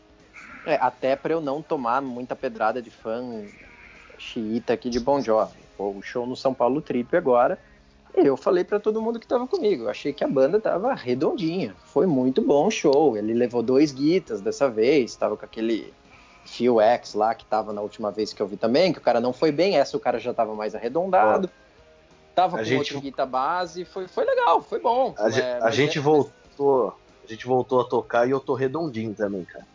É, 0.65 0.75
até 0.75 1.15
pra 1.15 1.33
eu 1.33 1.41
não 1.41 1.61
tomar 1.61 2.01
muita 2.01 2.35
pedrada 2.35 2.81
de 2.81 2.89
fã 2.89 3.21
xiita 4.17 4.73
aqui 4.73 4.89
de 4.89 4.99
Bon 4.99 5.19
Jovi. 5.21 5.51
Pô, 5.77 5.89
o 5.91 6.01
show 6.01 6.25
no 6.25 6.35
São 6.35 6.53
Paulo 6.53 6.81
Trip 6.81 7.15
agora, 7.17 7.59
eu 8.15 8.37
falei 8.37 8.63
pra 8.63 8.79
todo 8.79 9.01
mundo 9.01 9.19
que 9.19 9.27
tava 9.27 9.47
comigo. 9.47 9.83
Eu 9.83 9.89
achei 9.89 10.13
que 10.13 10.23
a 10.23 10.27
banda 10.27 10.59
tava 10.59 10.93
redondinha. 10.93 11.75
Foi 11.85 12.05
muito 12.05 12.41
bom 12.41 12.67
o 12.67 12.71
show. 12.71 13.17
Ele 13.17 13.33
levou 13.33 13.63
dois 13.63 13.91
guitas 13.91 14.41
dessa 14.41 14.69
vez, 14.69 15.15
tava 15.15 15.35
com 15.37 15.45
aquele 15.45 15.93
Phil 16.45 16.79
X 16.81 17.13
lá 17.13 17.33
que 17.33 17.45
tava 17.45 17.71
na 17.73 17.81
última 17.81 18.11
vez 18.11 18.33
que 18.33 18.41
eu 18.41 18.47
vi 18.47 18.57
também, 18.57 18.91
que 18.93 18.99
o 18.99 19.01
cara 19.01 19.19
não 19.19 19.33
foi 19.33 19.51
bem, 19.51 19.77
essa 19.77 19.95
o 19.97 19.99
cara 19.99 20.19
já 20.19 20.33
tava 20.33 20.53
mais 20.53 20.75
arredondado. 20.75 21.49
Tava 22.35 22.57
A 22.57 22.59
com 22.59 22.65
gente- 22.65 22.77
outro 22.79 23.01
guita 23.01 23.25
base, 23.25 23.85
foi, 23.85 24.07
foi 24.07 24.25
legal, 24.25 24.61
foi 24.61 24.79
bom. 24.79 25.13
A, 25.17 25.29
É, 25.29 25.59
a 25.61 25.69
gente 25.71 25.99
é- 25.99 26.01
voltou. 26.01 26.95
A 27.23 27.27
gente 27.31 27.45
voltou 27.47 27.79
a 27.79 27.85
tocar 27.85 28.27
e 28.27 28.31
eu 28.31 28.39
tô 28.39 28.53
redondinho 28.53 29.13
também, 29.13 29.45
cara. 29.45 29.65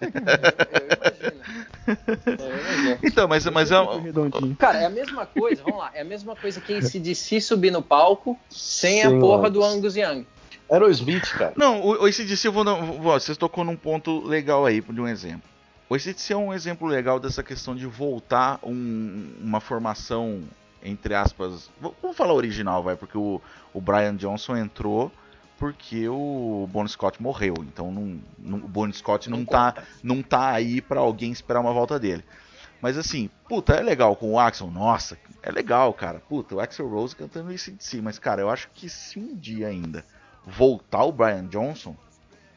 Eu 0.00 0.08
imagino. 0.08 1.42
Eu 1.86 2.58
imagino. 2.58 2.98
Então, 3.02 3.28
mas, 3.28 3.44
mas 3.46 3.70
é. 3.70 3.76
Cara, 4.58 4.78
é 4.80 4.86
a 4.86 4.90
mesma 4.90 5.26
coisa, 5.26 5.62
vamos 5.62 5.78
lá, 5.80 5.90
é 5.94 6.00
a 6.00 6.04
mesma 6.04 6.34
coisa 6.36 6.60
que 6.60 6.74
ACDC 6.76 7.40
subir 7.40 7.70
no 7.70 7.82
palco 7.82 8.38
sem 8.50 9.02
a 9.02 9.10
Sim, 9.10 9.20
porra 9.20 9.48
Angus. 9.48 9.52
do 9.52 9.64
Angus 9.64 9.96
Young. 9.96 10.26
Aerosmith, 10.70 11.30
cara. 11.36 11.52
Não, 11.56 11.80
o, 11.82 12.02
o 12.02 12.06
ACDC, 12.06 12.48
eu 12.48 12.52
vou, 12.52 12.64
dar- 12.64 12.74
vou- 12.74 13.12
Vocês 13.20 13.36
tocou 13.36 13.62
num 13.64 13.76
ponto 13.76 14.24
legal 14.26 14.64
aí, 14.64 14.80
de 14.80 15.00
um 15.00 15.06
exemplo. 15.08 15.42
O 15.88 15.94
ACDC 15.94 16.32
é 16.32 16.36
um 16.36 16.54
exemplo 16.54 16.88
legal 16.88 17.20
dessa 17.20 17.42
questão 17.42 17.74
de 17.76 17.84
voltar 17.86 18.58
um- 18.62 19.34
uma 19.40 19.60
formação, 19.60 20.40
entre 20.82 21.14
aspas. 21.14 21.68
Vamos 22.00 22.16
falar 22.16 22.32
original, 22.32 22.82
vai, 22.82 22.96
porque 22.96 23.18
o, 23.18 23.40
o 23.74 23.80
Brian 23.80 24.16
Johnson 24.16 24.56
entrou 24.56 25.12
porque 25.62 26.08
o 26.08 26.66
Bon 26.72 26.84
Scott 26.88 27.22
morreu. 27.22 27.54
Então 27.60 27.92
não, 27.92 28.18
não- 28.36 28.58
o 28.58 28.66
Bon 28.68 28.92
Scott 28.92 29.30
não, 29.30 29.38
Não 29.38 29.44
tá, 29.44 29.70
conta. 29.72 29.86
não 30.02 30.20
tá 30.20 30.50
aí 30.50 30.80
pra 30.80 30.98
alguém 30.98 31.30
esperar 31.30 31.60
uma 31.60 31.72
volta 31.72 32.00
dele. 32.00 32.24
Mas 32.80 32.98
assim, 32.98 33.30
puta, 33.48 33.74
é 33.74 33.80
legal 33.80 34.16
com 34.16 34.32
o 34.32 34.40
Axel, 34.40 34.68
nossa, 34.68 35.16
é 35.40 35.52
legal, 35.52 35.94
cara. 35.94 36.18
Puta, 36.18 36.56
o 36.56 36.60
Axel 36.60 36.88
Rose 36.88 37.14
cantando 37.14 37.50
ACDC, 37.50 38.02
mas 38.02 38.18
cara, 38.18 38.40
eu 38.42 38.50
acho 38.50 38.68
que 38.74 38.88
se 38.88 39.20
um 39.20 39.36
dia 39.36 39.68
ainda 39.68 40.04
voltar 40.44 41.04
o 41.04 41.12
Brian 41.12 41.46
Johnson, 41.46 41.94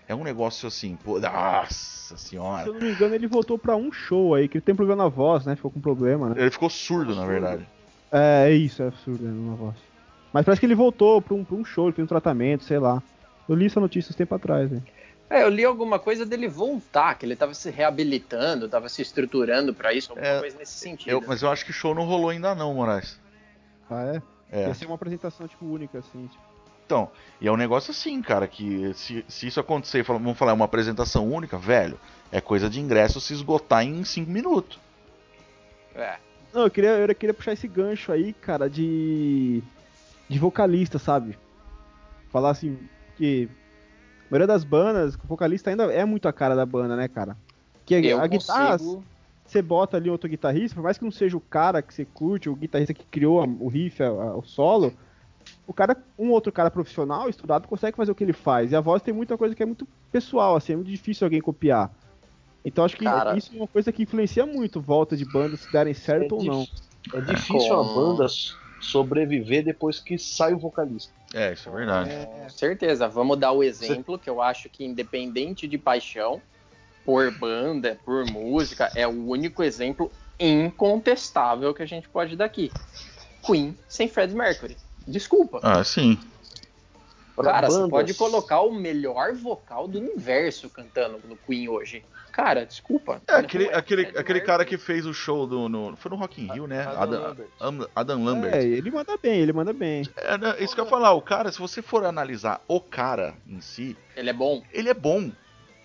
é 0.08 0.16
um 0.16 0.24
negócio 0.24 0.68
assim, 0.68 0.96
pô, 0.96 1.20
nossa 1.20 2.18
Se 2.18 2.30
senhora. 2.30 2.68
eu 2.68 2.74
não 2.74 2.82
me 2.82 2.92
engano, 2.92 3.14
ele 3.14 3.28
voltou 3.28 3.60
pra 3.60 3.76
um 3.76 3.92
show 3.92 4.34
aí, 4.34 4.48
que 4.48 4.58
ele 4.58 4.66
tem 4.66 4.74
problema 4.74 5.04
na 5.04 5.10
voz, 5.10 5.46
né? 5.46 5.56
Ficou 5.56 5.70
com 5.70 5.80
problema, 5.80 6.30
né? 6.30 6.42
Ele 6.42 6.50
ficou 6.50 6.72
surdo, 6.72 7.14
na 7.14 7.28
verdade. 7.28 7.68
É, 8.12 8.50
é 8.50 8.52
isso, 8.56 8.82
é 8.82 8.88
absurdo, 8.88 9.24
né? 9.24 9.32
Na 9.32 9.56
voz. 9.56 9.76
Mas 10.36 10.44
parece 10.44 10.60
que 10.60 10.66
ele 10.66 10.76
voltou 10.76 11.22
pra 11.22 11.34
um, 11.34 11.46
pra 11.46 11.56
um 11.56 11.64
show, 11.64 11.86
ele 11.88 11.96
fez 11.96 12.04
um 12.04 12.10
tratamento, 12.10 12.66
sei 12.66 12.78
lá. 12.78 13.02
Eu 13.48 13.56
li 13.56 13.68
essa 13.68 13.80
notícia 13.80 14.10
uns 14.12 14.18
tempo 14.18 14.36
atrás, 14.36 14.70
né? 14.70 14.82
É, 15.30 15.44
eu 15.44 15.48
li 15.48 15.64
alguma 15.64 15.98
coisa 15.98 16.26
dele 16.26 16.46
voltar, 16.50 17.18
que 17.18 17.26
ele 17.26 17.38
tava 17.38 17.54
se 17.54 17.70
reabilitando, 17.70 18.68
tava 18.68 18.90
se 18.90 19.02
estruturando 19.02 19.74
pra 19.74 19.94
isso, 19.94 20.12
alguma 20.12 20.28
É, 20.28 20.40
coisa 20.42 20.58
nesse 20.58 20.74
sentido. 20.74 21.10
Eu- 21.10 21.24
mas 21.26 21.42
eu 21.42 21.50
acho 21.50 21.66
que 21.66 21.72
show 21.72 21.96
não 21.96 22.04
rolou 22.04 22.32
ainda 22.32 22.54
não, 22.54 22.74
Moraes. 22.74 23.18
Ah, 23.90 24.04
é? 24.14 24.22
É. 24.52 24.68
Ia 24.68 24.74
ser 24.74 24.88
uma 24.88 24.96
apresentação, 24.96 25.48
tipo, 25.48 25.66
única, 25.66 26.00
assim. 26.00 26.28
Tipo, 26.28 26.44
Então, 26.86 27.10
e 27.40 27.48
é 27.48 27.52
um 27.52 27.56
negócio 27.56 27.92
assim, 27.92 28.22
cara, 28.22 28.46
que 28.46 28.94
se, 28.94 29.24
se 29.30 29.48
isso 29.48 29.62
acontecer, 29.62 30.04
vamos 30.04 30.38
falar, 30.38 30.52
é 30.52 30.54
uma 30.54 30.66
apresentação 30.66 31.32
única, 31.32 31.58
velho, 31.58 31.98
é 32.30 32.42
coisa 32.42 32.70
de 32.70 32.82
ingresso 32.82 33.22
se 33.22 33.32
esgotar 33.32 33.86
em 33.86 34.04
5 34.04 34.30
minutos. 34.30 34.78
É. 35.96 36.18
Não, 36.54 36.64
eu 36.64 36.70
queria, 36.70 36.90
eu 36.92 37.16
queria 37.16 37.34
puxar 37.34 37.54
esse 37.54 37.70
gancho 37.70 38.12
aí, 38.12 38.34
cara, 38.34 38.70
de. 38.70 39.64
De 40.30 40.40
vocalista, 40.40 40.98
sabe? 41.00 41.38
Falar 42.32 42.52
assim, 42.52 42.78
que. 43.18 43.50
A 44.24 44.28
maioria 44.32 44.48
das 44.48 44.64
bandas, 44.64 45.14
o 45.16 45.28
vocalista 45.28 45.70
ainda 45.70 45.86
é 45.94 46.04
muito 46.04 46.28
a 46.28 46.34
cara 46.34 46.56
da 46.56 46.66
banda, 46.66 46.96
né, 46.96 47.08
cara? 47.08 47.38
Que 47.86 47.94
Eu 47.94 48.20
a 48.20 48.26
guitarra, 48.26 48.78
consigo... 48.80 49.04
você 49.46 49.62
bota 49.62 49.98
ali 49.98 50.10
outro 50.10 50.28
guitarrista, 50.28 50.74
por 50.76 50.84
mais 50.84 50.98
que 50.98 51.04
não 51.04 51.12
seja 51.12 51.38
o 51.38 51.40
cara 51.42 51.82
que 51.82 51.94
você 51.94 52.06
curte, 52.06 52.50
o 52.50 52.56
guitarrista 52.56 52.92
que 52.94 53.06
criou 53.06 53.40
a- 53.42 53.46
o 53.46 53.68
riff, 53.68 54.02
a- 54.02 54.08
a- 54.08 54.36
o 54.36 54.42
solo, 54.44 54.92
o 55.68 55.72
cara, 55.74 55.96
um 56.18 56.32
outro 56.32 56.52
cara 56.52 56.72
profissional, 56.72 57.30
estudado, 57.30 57.68
consegue 57.68 57.96
fazer 57.96 58.12
o 58.12 58.16
que 58.16 58.24
ele 58.24 58.34
faz. 58.34 58.72
E 58.72 58.76
a 58.76 58.82
voz 58.82 59.04
tem 59.04 59.14
muita 59.14 59.38
coisa 59.38 59.54
que 59.54 59.62
é 59.62 59.66
muito 59.66 59.88
pessoal, 60.12 60.56
assim, 60.56 60.74
é 60.74 60.76
muito 60.76 60.90
difícil 60.90 61.24
alguém 61.26 61.40
copiar. 61.40 61.92
Então 62.66 62.84
acho 62.84 62.98
que 62.98 63.06
Cara- 63.06 63.38
isso 63.38 63.52
é 63.54 63.58
uma 63.58 63.68
coisa 63.68 63.92
que 63.92 64.02
influencia 64.02 64.44
muito 64.48 64.82
volta 64.82 65.16
de 65.16 65.24
bandas 65.24 65.60
se 65.60 65.72
darem 65.72 65.94
certo 65.94 66.32
ou 66.34 66.40
dif- 66.40 66.50
não. 66.50 66.68
É 67.14 67.22
difícil 67.22 67.70
Com- 67.76 67.80
a 67.80 67.84
banda 67.84 68.26
sobreviver 68.86 69.64
depois 69.64 70.00
que 70.00 70.18
sai 70.18 70.54
o 70.54 70.58
vocalista. 70.58 71.12
É, 71.34 71.54
isso 71.54 71.68
é 71.68 71.72
verdade. 71.72 72.10
Com 72.26 72.50
certeza. 72.50 73.08
Vamos 73.08 73.38
dar 73.38 73.52
o 73.52 73.64
exemplo 73.64 74.18
que 74.18 74.30
eu 74.30 74.42
acho 74.42 74.70
que, 74.70 74.86
independente 74.86 75.68
de 75.68 75.78
paixão, 75.78 76.42
por 77.04 77.32
banda, 77.32 78.00
por 78.06 78.26
música, 78.26 78.92
é 78.96 79.08
o 79.08 79.28
único 79.28 79.64
exemplo 79.64 80.12
incontestável 80.40 81.74
que 81.74 81.84
a 81.84 81.86
gente 81.86 82.08
pode 82.10 82.36
dar 82.36 82.46
aqui. 82.46 82.72
Queen 83.46 83.78
sem 83.88 84.08
Fred 84.08 84.34
Mercury. 84.36 84.78
Desculpa. 85.08 85.60
Ah, 85.62 85.84
sim. 85.84 86.18
Pra 87.36 87.52
Cara, 87.52 87.68
você 87.70 87.76
bandas- 87.78 87.90
pode 87.90 88.14
colocar 88.14 88.62
o 88.62 88.72
melhor 88.74 89.34
vocal 89.34 89.88
do 89.88 90.00
universo 90.00 90.70
cantando 90.70 91.20
no 91.28 91.36
Queen 91.36 91.68
hoje. 91.68 92.04
Cara, 92.36 92.66
desculpa. 92.66 93.22
É, 93.30 93.36
aquele, 93.36 93.68
é 93.68 93.76
aquele, 93.78 94.04
Fred 94.04 94.18
aquele 94.20 94.42
cara 94.42 94.66
que 94.66 94.78
fez 94.78 95.06
o 95.06 95.14
show 95.14 95.48
do. 95.48 95.70
No, 95.70 95.96
foi 95.96 96.12
no 96.12 96.18
Rock 96.18 96.42
in 96.44 96.52
Rio, 96.52 96.68
né? 96.68 96.82
Adam 96.82 97.02
Adam, 97.02 97.22
Lambert. 97.62 97.90
Adam, 97.96 98.24
Lambert. 98.26 98.54
É, 98.56 98.62
ele 98.64 98.92
manda 98.92 99.18
bem, 99.18 99.40
ele 99.40 99.54
manda 99.54 99.72
bem. 99.72 100.04
É, 100.18 100.38
né, 100.38 100.56
isso 100.60 100.76
que 100.76 100.82
eu 100.82 100.84
ia 100.84 100.90
falar, 100.90 101.14
o 101.14 101.22
cara, 101.22 101.50
se 101.50 101.60
você 101.60 101.82
for 101.82 102.04
analisar 102.04 102.62
o 102.68 102.82
cara 102.82 103.36
em 103.48 103.62
si, 103.62 103.96
Ele 104.18 104.30
é 104.30 104.34
bom. 104.34 104.62
ele 104.74 104.90
é 104.90 104.94
bom. 104.94 105.32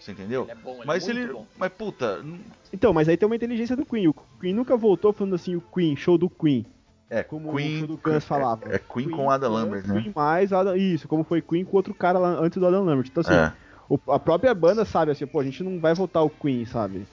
Você 0.01 0.11
entendeu? 0.11 0.43
Ele 0.43 0.51
é 0.51 0.55
bom, 0.57 0.77
ele 0.79 0.87
Mas 0.87 1.09
é 1.09 1.13
muito 1.13 1.25
ele. 1.27 1.33
bom. 1.35 1.47
Mas 1.57 1.73
puta. 1.73 2.25
Então, 2.73 2.93
mas 2.93 3.09
aí 3.09 3.17
tem 3.17 3.27
uma 3.27 3.37
inteligência 3.37 3.77
do 3.77 3.87
Queen. 3.87 4.09
O 4.09 4.15
Queen 4.41 4.53
nunca 4.53 4.77
voltou 4.77 5.13
falando 5.13 5.35
assim, 5.35 5.55
o 5.55 5.61
Queen, 5.61 5.95
show 5.95 6.19
do 6.19 6.29
Queen. 6.29 6.67
É, 7.09 7.23
Como 7.23 7.55
Queen. 7.55 7.77
o 7.77 7.79
show 7.81 7.87
do 7.89 7.97
Guns 7.97 8.25
falava. 8.25 8.73
É, 8.73 8.77
é 8.77 8.79
Queen, 8.81 9.09
com 9.11 9.31
Adam 9.31 9.51
Guns, 9.53 9.63
Lambert, 9.63 9.87
né? 9.87 10.01
Queen 10.01 10.13
mais 10.17 10.53
Adam, 10.53 10.75
isso, 10.75 11.07
como 11.07 11.23
foi 11.23 11.41
Queen 11.43 11.65
com 11.65 11.77
outro 11.77 11.95
cara 11.95 12.19
lá 12.19 12.31
antes 12.41 12.59
do 12.59 12.67
Adam 12.67 12.83
Lambert. 12.85 13.07
Então 13.09 13.21
assim, 13.21 13.35
É. 13.35 13.53
o- 13.91 14.13
a 14.13 14.19
própria 14.21 14.55
banda 14.55 14.85
sabe 14.85 15.11
assim, 15.11 15.27
pô, 15.27 15.41
a 15.41 15.45
gente 15.45 15.65
não 15.65 15.81
vai 15.81 15.93
voltar 15.95 16.23
o 16.23 16.31
Queen, 16.31 16.65
sabe? 16.65 17.07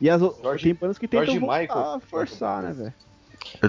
E 0.00 0.08
as 0.08 0.22
tem 0.60 0.74
bandas 0.74 0.98
que 0.98 1.06
tentam 1.06 1.38
voltar, 1.38 1.60
Michael. 1.60 2.00
forçar, 2.00 2.62
né, 2.62 2.72
velho? 2.72 2.94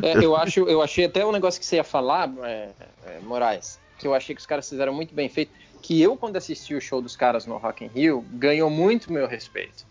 É, 0.02 0.24
eu 0.24 0.36
acho, 0.36 0.62
eu 0.62 0.82
achei 0.82 1.06
até 1.06 1.26
um 1.26 1.32
negócio 1.32 1.60
que 1.60 1.66
você 1.66 1.76
ia 1.76 1.84
falar, 1.84 2.34
é, 2.44 2.74
é, 3.06 3.20
Moraes, 3.20 3.80
que 3.98 4.08
eu 4.08 4.14
achei 4.14 4.34
que 4.34 4.40
os 4.40 4.46
caras 4.46 4.70
fizeram 4.70 4.94
muito 4.94 5.14
bem 5.14 5.28
feito, 5.28 5.52
que 5.82 6.02
eu 6.02 6.16
quando 6.16 6.38
assisti 6.38 6.74
o 6.74 6.82
show 6.82 7.02
dos 7.02 7.16
caras 7.16 7.46
no 7.46 7.58
Rock 7.58 7.84
in 7.84 7.88
Rio, 7.90 8.22
ganhou 8.34 8.70
muito 8.70 9.12
meu 9.12 9.28
respeito. 9.28 9.86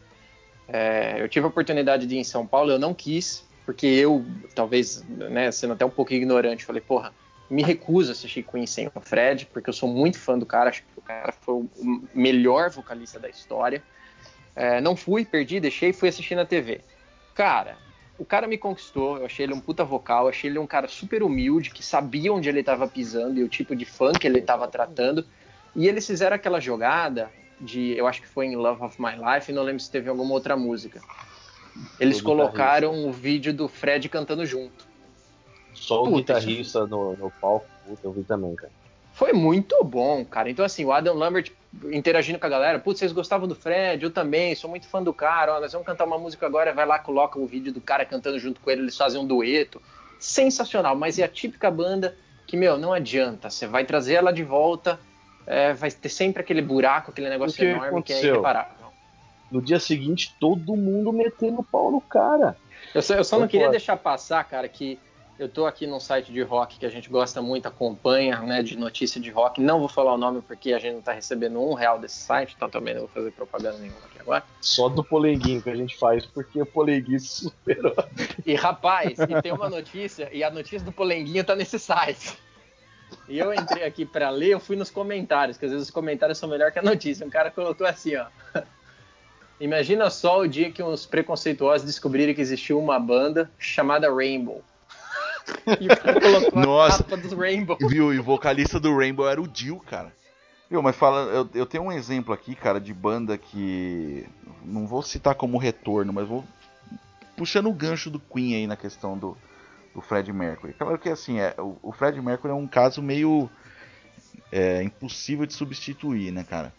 É, 0.67 1.21
eu 1.21 1.29
tive 1.29 1.45
a 1.45 1.49
oportunidade 1.49 2.07
de 2.07 2.15
ir 2.15 2.19
em 2.19 2.25
São 2.25 2.47
Paulo, 2.47 2.71
eu 2.71 2.79
não 2.79 2.95
quis, 2.95 3.45
porque 3.67 3.87
eu, 3.87 4.25
talvez, 4.55 5.07
né, 5.07 5.51
sendo 5.53 5.75
até 5.75 5.85
um 5.85 5.91
pouco 5.91 6.13
ignorante, 6.13 6.65
falei, 6.65 6.81
porra, 6.81 7.15
me 7.51 7.63
recuso 7.63 8.11
a 8.11 8.13
assistir 8.13 8.43
Queen 8.43 8.67
sem 8.67 8.91
o 8.95 9.01
Fred, 9.01 9.47
porque 9.47 9.69
eu 9.69 9.75
sou 9.75 9.89
muito 9.89 10.19
fã 10.19 10.39
do 10.39 10.47
cara, 10.47 10.71
acho 10.71 10.83
que 10.83 10.99
o 10.99 11.03
cara 11.03 11.33
foi 11.33 11.55
o 11.55 11.69
melhor 12.15 12.71
vocalista 12.71 13.19
da 13.19 13.29
história. 13.29 13.83
É, 14.57 14.81
não 14.81 14.97
fui, 14.97 15.25
perdi, 15.25 15.61
deixei, 15.61 15.93
fui 15.93 16.09
assistir 16.09 16.35
na 16.35 16.45
TV. 16.45 16.81
Cara, 17.35 17.77
o 18.19 18.25
cara 18.25 18.47
me 18.47 18.57
conquistou, 18.57 19.19
eu 19.19 19.27
achei 19.27 19.45
ele 19.45 19.55
um 19.55 19.61
puta 19.61 19.85
vocal, 19.85 20.29
achei 20.29 20.49
ele 20.49 20.59
um 20.59 20.67
cara 20.67 20.87
super 20.87 21.23
humilde, 21.23 21.71
que 21.71 21.85
sabia 21.85 22.33
onde 22.33 22.49
ele 22.49 22.63
tava 22.63 22.87
pisando 22.87 23.41
e 23.41 23.43
o 23.43 23.49
tipo 23.49 23.75
de 23.75 23.85
fã 23.85 24.13
que 24.13 24.27
ele 24.27 24.41
tava 24.41 24.69
tratando. 24.69 25.27
E 25.75 25.89
eles 25.89 26.07
fizeram 26.07 26.37
aquela 26.37 26.61
jogada 26.61 27.31
de, 27.61 27.97
eu 27.97 28.07
acho 28.07 28.23
que 28.23 28.29
foi 28.29 28.47
em 28.47 28.57
Love 28.57 28.85
of 28.85 29.03
My 29.03 29.13
Life, 29.17 29.53
não 29.53 29.63
lembro 29.63 29.81
se 29.81 29.91
teve 29.91 30.09
alguma 30.09 30.33
outra 30.33 30.57
música. 30.57 31.01
Eles 31.99 32.23
colocaram 32.23 33.07
o 33.09 33.13
vídeo 33.13 33.53
do 33.53 33.67
Fred 33.67 34.09
cantando 34.09 34.47
junto. 34.47 34.87
Só 35.75 36.03
o 36.03 36.05
Puta, 36.07 36.17
guitarrista 36.35 36.87
no, 36.87 37.17
no 37.17 37.31
palco, 37.31 37.67
puta, 37.87 38.01
eu 38.05 38.13
vi 38.13 38.23
também, 38.23 38.55
cara. 38.55 38.73
Foi 39.13 39.33
muito 39.33 39.83
bom, 39.85 40.25
cara. 40.25 40.51
Então, 40.51 40.65
assim, 40.65 40.85
o 40.85 40.93
Adam 40.93 41.15
Lambert 41.15 41.53
interagindo 41.93 42.39
com 42.39 42.47
a 42.47 42.49
galera, 42.49 42.79
putz, 42.79 42.99
vocês 42.99 43.13
gostavam 43.13 43.47
do 43.47 43.55
Fred? 43.55 44.03
Eu 44.03 44.11
também, 44.11 44.55
sou 44.55 44.69
muito 44.69 44.89
fã 44.89 45.03
do 45.03 45.13
cara. 45.13 45.57
Ó, 45.57 45.61
nós 45.61 45.73
vamos 45.73 45.87
cantar 45.87 46.05
uma 46.05 46.19
música 46.19 46.47
agora, 46.47 46.73
vai 46.73 46.85
lá, 46.85 46.99
coloca 46.99 47.39
o 47.39 47.47
vídeo 47.47 47.73
do 47.73 47.81
cara 47.81 48.05
cantando 48.05 48.39
junto 48.39 48.61
com 48.61 48.71
ele, 48.71 48.83
eles 48.83 48.97
fazem 48.97 49.21
um 49.21 49.27
dueto. 49.27 49.81
Sensacional, 50.19 50.97
mas 50.97 51.19
é 51.19 51.25
a 51.25 51.29
típica 51.29 51.71
banda 51.71 52.17
que, 52.47 52.57
meu, 52.57 52.77
não 52.77 52.93
adianta. 52.93 53.51
Você 53.51 53.67
vai 53.67 53.85
trazer 53.85 54.15
ela 54.15 54.33
de 54.33 54.43
volta, 54.43 54.99
é, 55.47 55.73
vai 55.73 55.91
ter 55.91 56.09
sempre 56.09 56.43
aquele 56.43 56.63
buraco, 56.63 57.11
aquele 57.11 57.29
negócio 57.29 57.57
que 57.57 57.65
enorme 57.65 57.81
que 58.03 58.13
é 58.13 58.17
aconteceu? 58.17 58.35
irreparável. 58.35 58.85
No 59.51 59.63
dia 59.63 59.79
seguinte, 59.79 60.35
todo 60.41 60.75
mundo 60.75 61.13
metendo 61.13 61.63
pau 61.63 61.91
no 61.91 62.01
cara. 62.01 62.57
Eu 62.93 63.03
só, 63.03 63.15
eu 63.15 63.25
só 63.25 63.39
não 63.39 63.47
queria 63.47 63.71
deixar 63.71 63.97
passar, 63.97 64.43
cara, 64.45 64.69
que 64.69 64.99
eu 65.39 65.49
tô 65.49 65.67
aqui 65.67 65.87
num 65.87 65.99
site 65.99 66.33
de 66.33 66.43
rock 66.43 66.79
que 66.79 66.87
a 66.87 66.89
gente 66.89 67.09
gosta 67.09 67.43
muito, 67.43 67.67
acompanha, 67.67 68.39
né, 68.41 68.63
de 68.63 68.77
notícia 68.77 69.21
de 69.21 69.31
rock. 69.31 69.61
Não 69.61 69.79
vou 69.79 69.89
falar 69.89 70.15
o 70.15 70.19
nome 70.19 70.41
porque 70.43 70.73
a 70.73 70.79
gente 70.79 70.95
não 70.95 71.03
tá 71.03 71.13
recebendo 71.13 71.61
um 71.61 71.75
real 71.75 71.99
desse 71.99 72.17
site, 72.17 72.55
então 72.57 72.69
também 72.69 72.95
não 72.95 73.03
vou 73.03 73.11
fazer 73.11 73.31
propaganda 73.33 73.79
nenhuma 73.79 73.99
aqui 74.05 74.21
agora. 74.21 74.45
Só 74.61 74.89
do 74.89 75.03
polenguinho 75.03 75.61
que 75.61 75.71
a 75.71 75.77
gente 75.77 75.97
faz, 75.99 76.25
porque 76.27 76.61
o 76.63 76.67
polenguinho 76.67 77.21
se 77.21 77.45
superou. 77.45 77.95
E 78.47 78.55
rapaz, 78.55 79.19
e 79.19 79.43
tem 79.43 79.53
uma 79.53 79.69
notícia, 79.69 80.29
e 80.33 80.45
a 80.45 80.51
notícia 80.51 80.85
do 80.85 80.93
Polenguinho 80.93 81.45
tá 81.45 81.57
nesse 81.57 81.79
site. 81.79 82.39
E 83.29 83.39
eu 83.39 83.53
entrei 83.53 83.85
aqui 83.85 84.05
pra 84.05 84.31
ler, 84.31 84.51
eu 84.51 84.61
fui 84.61 84.77
nos 84.77 84.91
comentários, 84.91 85.57
que 85.57 85.65
às 85.65 85.71
vezes 85.71 85.89
os 85.89 85.93
comentários 85.93 86.39
são 86.39 86.49
melhor 86.49 86.71
que 86.71 86.79
a 86.79 86.83
notícia. 86.83 87.27
Um 87.27 87.31
cara 87.31 87.51
colocou 87.51 87.87
assim, 87.87 88.17
ó. 88.17 88.27
Imagina 89.61 90.11
só 90.11 90.41
o 90.41 90.49
dia 90.49 90.71
que 90.71 90.83
uns 90.83 91.07
preconceituosos 91.07 91.87
descobrirem 91.87 92.35
que 92.35 92.41
existiu 92.41 92.79
uma 92.79 92.99
banda 92.99 93.51
chamada 93.59 94.13
Rainbow. 94.13 94.63
E 95.81 95.87
o 95.87 95.97
cara 95.97 96.21
colocou 96.21 96.63
Nossa. 96.63 96.97
a 96.97 96.99
capa 97.05 97.17
dos 97.17 97.33
Rainbow. 97.33 97.77
Viu? 97.81 98.13
E 98.13 98.19
o 98.19 98.23
vocalista 98.23 98.79
do 98.81 98.97
Rainbow 98.97 99.29
era 99.29 99.41
o 99.41 99.49
Dio, 99.49 99.79
cara. 99.81 100.13
Viu, 100.71 100.83
mas 100.83 100.97
fala, 100.97 101.31
eu, 101.31 101.49
eu 101.55 101.67
tenho 101.67 101.85
um 101.85 101.93
exemplo 101.93 102.33
aqui, 102.33 102.55
cara, 102.55 102.81
de 102.81 102.93
banda 102.93 103.37
que. 103.37 104.27
Não 104.65 104.87
vou 104.87 105.03
citar 105.03 105.35
como 105.35 105.59
retorno, 105.59 106.13
mas 106.13 106.27
vou. 106.27 106.45
Puxando 107.37 107.69
o 107.69 107.73
gancho 107.73 108.11
do 108.11 108.19
Queen 108.19 108.55
aí 108.55 108.67
na 108.67 108.77
questão 108.77 109.19
do, 109.19 109.37
do 109.95 110.01
Fred 110.01 110.33
Mercury. 110.33 110.73
Claro 110.73 110.99
que 110.99 111.09
assim, 111.09 111.41
é, 111.41 111.55
o, 111.59 111.77
o 111.83 111.93
Fred 111.93 112.21
Mercury 112.21 112.53
é 112.53 112.57
um 112.57 112.67
caso 112.67 113.03
meio. 113.03 113.49
É, 114.51 114.83
impossível 114.83 115.47
de 115.47 115.53
substituir, 115.53 116.31
né, 116.31 116.45
cara? 116.45 116.73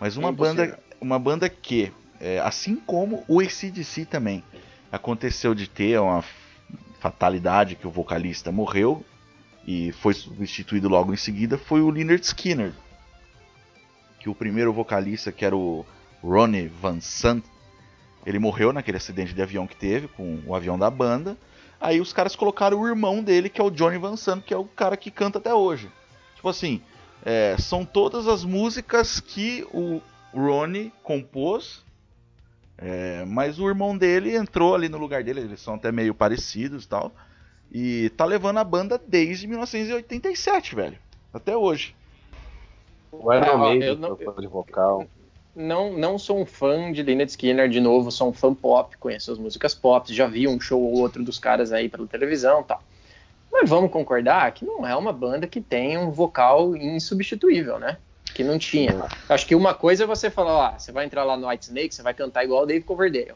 Mas 0.00 0.16
uma 0.16 0.30
Impossível. 0.30 0.66
banda. 0.66 0.80
Uma 1.00 1.18
banda 1.18 1.48
que, 1.48 1.92
é, 2.20 2.40
assim 2.40 2.74
como 2.74 3.22
o 3.28 3.38
ACDC 3.40 4.04
também, 4.06 4.42
aconteceu 4.90 5.54
de 5.54 5.68
ter 5.68 6.00
uma 6.00 6.24
fatalidade 6.98 7.76
que 7.76 7.86
o 7.86 7.90
vocalista 7.90 8.50
morreu 8.50 9.04
e 9.66 9.92
foi 9.92 10.14
substituído 10.14 10.88
logo 10.88 11.12
em 11.12 11.16
seguida 11.16 11.58
foi 11.58 11.80
o 11.80 11.90
Leonard 11.90 12.24
Skinner. 12.24 12.72
Que 14.18 14.28
o 14.28 14.34
primeiro 14.34 14.72
vocalista, 14.72 15.30
que 15.30 15.44
era 15.44 15.56
o 15.56 15.84
Ronnie 16.22 16.68
Van 16.68 17.00
Sant, 17.00 17.44
ele 18.26 18.38
morreu 18.38 18.72
naquele 18.72 18.96
acidente 18.96 19.32
de 19.32 19.42
avião 19.42 19.66
que 19.66 19.76
teve 19.76 20.08
com 20.08 20.40
o 20.46 20.54
avião 20.54 20.78
da 20.78 20.90
banda. 20.90 21.36
Aí 21.80 22.00
os 22.00 22.12
caras 22.12 22.34
colocaram 22.34 22.80
o 22.80 22.88
irmão 22.88 23.22
dele, 23.22 23.48
que 23.48 23.60
é 23.60 23.64
o 23.64 23.70
Johnny 23.70 23.98
Van 23.98 24.16
Sant, 24.16 24.42
que 24.42 24.52
é 24.52 24.56
o 24.56 24.64
cara 24.64 24.96
que 24.96 25.10
canta 25.10 25.38
até 25.38 25.54
hoje. 25.54 25.90
Tipo 26.34 26.48
assim, 26.48 26.82
é, 27.24 27.56
são 27.58 27.84
todas 27.84 28.26
as 28.26 28.44
músicas 28.44 29.20
que 29.20 29.66
o 29.72 30.00
Ronnie 30.32 30.92
compôs, 31.02 31.84
é, 32.78 33.24
mas 33.24 33.58
o 33.58 33.68
irmão 33.68 33.96
dele 33.96 34.36
entrou 34.36 34.74
ali 34.74 34.88
no 34.88 34.98
lugar 34.98 35.24
dele, 35.24 35.40
eles 35.40 35.60
são 35.60 35.74
até 35.74 35.90
meio 35.90 36.14
parecidos 36.14 36.84
e 36.84 36.88
tal. 36.88 37.12
E 37.70 38.10
tá 38.10 38.24
levando 38.24 38.58
a 38.58 38.64
banda 38.64 39.00
desde 39.04 39.46
1987, 39.46 40.74
velho. 40.74 40.98
Até 41.34 41.56
hoje. 41.56 41.94
O 43.12 43.32
É, 43.32 43.38
Iron 43.38 43.46
eu 43.46 43.58
Maiden, 43.58 44.00
de 44.40 44.46
vocal. 44.46 45.06
Não, 45.54 45.92
não 45.92 46.18
sou 46.18 46.40
um 46.40 46.46
fã 46.46 46.92
de 46.92 47.02
Leonard 47.02 47.30
Skinner, 47.30 47.68
de 47.68 47.80
novo, 47.80 48.12
sou 48.12 48.28
um 48.28 48.32
fã 48.32 48.54
pop, 48.54 48.96
conheço 48.98 49.32
as 49.32 49.38
músicas 49.38 49.74
pop, 49.74 50.12
já 50.14 50.26
vi 50.26 50.46
um 50.46 50.60
show 50.60 50.80
ou 50.80 50.98
outro 50.98 51.24
dos 51.24 51.38
caras 51.38 51.72
aí 51.72 51.88
pela 51.88 52.06
televisão 52.06 52.60
e 52.60 52.64
tal. 52.64 52.82
Mas 53.50 53.68
vamos 53.68 53.90
concordar 53.90 54.52
que 54.52 54.64
não 54.64 54.86
é 54.86 54.94
uma 54.94 55.12
banda 55.12 55.46
que 55.46 55.60
tem 55.60 55.98
um 55.98 56.10
vocal 56.10 56.76
insubstituível, 56.76 57.78
né? 57.78 57.98
Que 58.34 58.44
não 58.44 58.58
tinha. 58.58 59.06
Acho 59.28 59.46
que 59.46 59.54
uma 59.54 59.74
coisa 59.74 60.04
é 60.04 60.06
você 60.06 60.30
falar, 60.30 60.52
ó, 60.74 60.78
você 60.78 60.92
vai 60.92 61.04
entrar 61.04 61.24
lá 61.24 61.36
no 61.36 61.48
White 61.48 61.66
Snake, 61.66 61.94
você 61.94 62.02
vai 62.02 62.14
cantar 62.14 62.44
igual 62.44 62.62
o 62.62 62.66
Dave 62.66 62.84
Coverdale. 62.84 63.32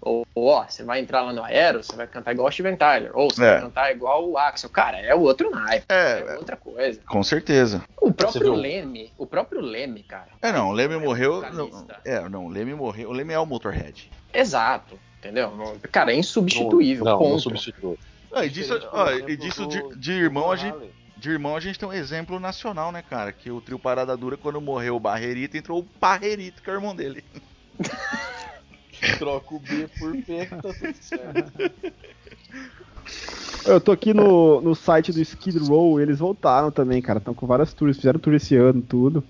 Ou, 0.00 0.26
ou, 0.34 0.46
ó, 0.48 0.64
você 0.68 0.82
vai 0.84 1.00
entrar 1.00 1.22
lá 1.22 1.32
no 1.32 1.42
Aero, 1.42 1.82
você 1.82 1.96
vai 1.96 2.06
cantar 2.06 2.32
igual 2.32 2.46
o 2.48 2.52
Steven 2.52 2.76
Tyler. 2.76 3.10
Ou 3.14 3.30
você 3.30 3.42
É. 3.42 3.52
vai 3.52 3.60
cantar 3.62 3.90
igual 3.90 4.28
o 4.28 4.36
Axel. 4.36 4.68
Cara, 4.68 4.98
é 5.00 5.14
outro 5.14 5.50
naipe, 5.50 5.86
é, 5.88 6.20
É, 6.28 6.36
outra 6.36 6.56
coisa. 6.56 7.00
com 7.08 7.22
certeza. 7.22 7.82
O 8.00 8.12
próprio? 8.12 8.52
Leme, 8.54 9.10
o 9.16 9.26
próprio 9.26 9.60
Leme, 9.62 10.02
cara. 10.02 10.28
É, 10.42 10.52
não, 10.52 10.68
o 10.68 10.72
Leme 10.72 10.94
É 10.94 10.98
morreu. 10.98 11.40
Não, 11.52 11.86
é, 12.04 12.28
não, 12.28 12.44
o 12.46 12.48
Leme 12.50 12.74
morreu. 12.74 13.08
O 13.08 13.12
Leme 13.12 13.32
é 13.32 13.38
o 13.38 13.46
Motorhead. 13.46 14.10
Exato, 14.32 14.98
entendeu? 15.18 15.50
Cara, 15.90 16.12
é 16.12 16.16
insubstituível, 16.16 17.04
Não, 17.04 17.18
não, 17.18 17.30
não 17.30 17.38
substitui. 17.38 17.98
Ah, 18.30 18.44
e 18.44 18.50
disso, 18.50 18.74
exemplo, 18.74 19.30
e 19.30 19.36
disso 19.36 19.66
de, 19.66 19.96
de 19.96 20.12
irmão 20.12 20.50
a 20.50 20.56
gente. 20.56 20.76
De 21.24 21.30
irmão 21.30 21.56
a 21.56 21.60
gente 21.60 21.78
tem 21.78 21.88
um 21.88 21.92
exemplo 21.92 22.38
nacional, 22.38 22.92
né, 22.92 23.00
cara? 23.00 23.32
Que 23.32 23.50
o 23.50 23.58
trio 23.58 23.78
Parada 23.78 24.14
Dura, 24.14 24.36
quando 24.36 24.60
morreu 24.60 24.96
o 24.96 25.00
Barrerito, 25.00 25.56
entrou 25.56 25.78
o 25.78 25.82
Parrerito, 25.82 26.62
que 26.62 26.68
é 26.68 26.74
o 26.74 26.76
irmão 26.76 26.94
dele. 26.94 27.24
Troca 29.18 29.54
o 29.54 29.58
B 29.58 29.88
por 29.98 30.12
P, 30.22 30.44
tá 30.44 30.60
tudo 30.60 30.94
certo. 31.00 31.52
Eu 33.64 33.80
tô 33.80 33.90
aqui 33.92 34.12
no, 34.12 34.60
no 34.60 34.74
site 34.74 35.14
do 35.14 35.20
Skid 35.22 35.56
Row, 35.60 35.98
eles 35.98 36.18
voltaram 36.18 36.70
também, 36.70 37.00
cara. 37.00 37.18
Estão 37.20 37.32
com 37.32 37.46
várias 37.46 37.72
tours, 37.72 37.96
fizeram 37.96 38.20
tour 38.20 38.34
esse 38.34 38.54
ano, 38.54 38.82
tudo. 38.82 39.24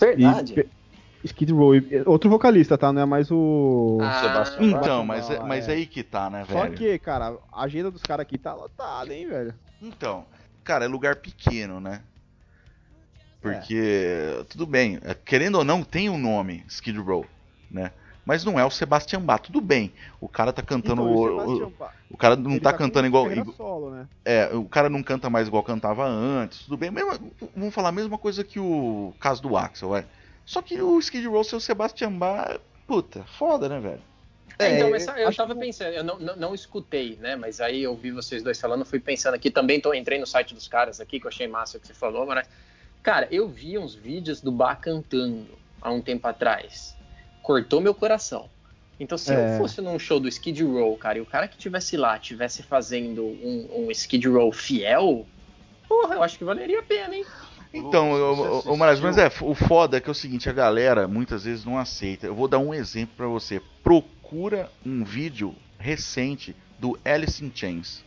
Verdade. 0.00 0.58
E- 0.58 0.76
Skid 1.22 1.52
Row, 1.52 1.74
e- 1.76 2.02
outro 2.06 2.30
vocalista, 2.30 2.78
tá? 2.78 2.90
Não 2.94 3.02
é 3.02 3.04
mais 3.04 3.30
o. 3.30 3.98
Ah, 4.00 4.22
Sebastião. 4.22 4.64
Então, 4.70 5.04
mas, 5.04 5.28
é, 5.28 5.36
Ah, 5.36 5.44
mas 5.44 5.68
é. 5.68 5.72
aí 5.72 5.84
que 5.84 6.02
tá, 6.02 6.30
né, 6.30 6.46
Só 6.46 6.62
velho? 6.62 6.74
que, 6.74 6.98
cara, 6.98 7.36
a 7.52 7.62
agenda 7.64 7.90
dos 7.90 8.00
caras 8.02 8.22
aqui 8.22 8.38
tá 8.38 8.54
lotada, 8.54 9.12
hein, 9.12 9.28
velho? 9.28 9.54
Então, 9.82 10.24
cara, 10.66 10.84
é 10.84 10.88
lugar 10.88 11.16
pequeno, 11.16 11.80
né? 11.80 12.02
Porque, 13.40 14.44
tudo 14.48 14.66
bem, 14.66 14.98
é, 15.02 15.14
querendo 15.14 15.54
ou 15.56 15.64
não, 15.64 15.84
tem 15.84 16.10
um 16.10 16.18
nome, 16.18 16.64
Skid 16.66 16.98
Row, 16.98 17.24
né? 17.70 17.92
Mas 18.24 18.44
não 18.44 18.58
é 18.58 18.64
o 18.64 18.70
Sebastian 18.70 19.20
Bach, 19.20 19.40
tudo 19.40 19.60
bem. 19.60 19.94
O 20.20 20.28
cara 20.28 20.52
tá 20.52 20.60
cantando. 20.60 21.02
Então, 21.02 21.46
o, 21.46 21.64
o 21.64 21.72
o, 22.10 22.16
cara 22.16 22.34
não 22.34 22.58
tá 22.58 22.72
com 22.72 22.78
cantando 22.78 23.06
igual. 23.06 23.28
solo, 23.56 23.90
né? 23.92 24.08
É, 24.24 24.52
o 24.52 24.64
cara 24.64 24.90
não 24.90 25.00
canta 25.00 25.30
mais 25.30 25.46
igual 25.46 25.62
cantava 25.62 26.04
antes, 26.04 26.64
tudo 26.64 26.76
bem. 26.76 26.90
Mesma- 26.90 27.20
vamos 27.54 27.72
falar 27.72 27.90
a 27.90 27.92
mesma 27.92 28.18
coisa 28.18 28.42
que 28.42 28.58
o 28.58 29.14
caso 29.20 29.40
do 29.40 29.56
Axel, 29.56 29.90
vai. 29.90 30.04
Só 30.44 30.60
que 30.60 30.82
o 30.82 30.98
Skid 30.98 31.28
Row, 31.28 31.44
seu 31.44 31.60
Sebastian 31.60 32.12
Bach, 32.12 32.58
puta, 32.84 33.24
foda, 33.38 33.68
né, 33.68 33.78
velho? 33.78 34.02
É, 34.58 34.76
então, 34.76 34.88
É, 34.88 34.90
mas 34.90 35.06
eu 35.06 35.14
eu 35.14 35.28
acho 35.28 35.36
tava 35.36 35.54
que- 35.54 35.60
pensando, 35.60 35.92
eu 35.92 36.04
não, 36.04 36.18
não, 36.18 36.36
não 36.36 36.54
escutei, 36.54 37.16
né? 37.20 37.36
Mas 37.36 37.60
aí 37.60 37.82
eu 37.82 37.94
vi 37.96 38.10
vocês 38.10 38.42
dois 38.42 38.60
falando, 38.60 38.84
fui 38.84 38.98
pensando 39.00 39.34
aqui, 39.34 39.50
também 39.50 39.80
tô, 39.80 39.92
entrei 39.92 40.18
no 40.18 40.26
site 40.26 40.54
dos 40.54 40.66
caras 40.68 41.00
aqui, 41.00 41.20
que 41.20 41.26
eu 41.26 41.30
achei 41.30 41.46
massa 41.46 41.76
o 41.76 41.80
que 41.80 41.86
você 41.86 41.94
falou, 41.94 42.24
mas. 42.26 42.48
Cara, 43.02 43.28
eu 43.30 43.46
vi 43.48 43.78
uns 43.78 43.94
vídeos 43.94 44.40
do 44.40 44.50
Bach 44.50 44.80
cantando 44.80 45.46
há 45.80 45.92
um 45.92 46.00
tempo 46.00 46.26
atrás. 46.26 46.96
Cortou 47.40 47.80
meu 47.80 47.94
coração. 47.94 48.48
Então, 48.98 49.16
se 49.16 49.32
É. 49.32 49.54
eu 49.54 49.58
fosse 49.58 49.80
num 49.80 49.98
show 49.98 50.18
do 50.18 50.26
Skid 50.26 50.64
Row, 50.64 50.96
cara, 50.96 51.18
e 51.18 51.20
o 51.20 51.26
cara 51.26 51.46
que 51.46 51.56
tivesse 51.56 51.96
lá 51.96 52.18
tivesse 52.18 52.62
fazendo 52.64 53.24
um, 53.24 53.84
um 53.86 53.90
Skid 53.92 54.26
Row 54.26 54.50
fiel, 54.50 55.24
porra, 55.88 56.14
eu 56.16 56.22
acho 56.22 56.36
que 56.38 56.44
valeria 56.44 56.80
a 56.80 56.82
pena, 56.82 57.14
hein? 57.14 57.24
Então, 57.72 58.12
o, 58.12 58.72
o, 58.72 58.76
mas 58.76 58.98
é, 59.18 59.30
o 59.42 59.54
foda 59.54 59.98
é 59.98 60.00
que 60.00 60.08
é 60.08 60.12
o 60.12 60.14
seguinte, 60.14 60.48
a 60.48 60.52
galera 60.52 61.06
muitas 61.06 61.44
vezes 61.44 61.64
não 61.64 61.78
aceita. 61.78 62.26
Eu 62.26 62.34
vou 62.34 62.48
dar 62.48 62.58
um 62.58 62.72
exemplo 62.72 63.14
pra 63.16 63.26
você. 63.26 63.60
Procura 64.28 64.68
um 64.84 65.04
vídeo 65.04 65.54
recente 65.78 66.56
do 66.80 66.98
Alice 67.04 67.44
in 67.44 67.52
Chains, 67.54 68.04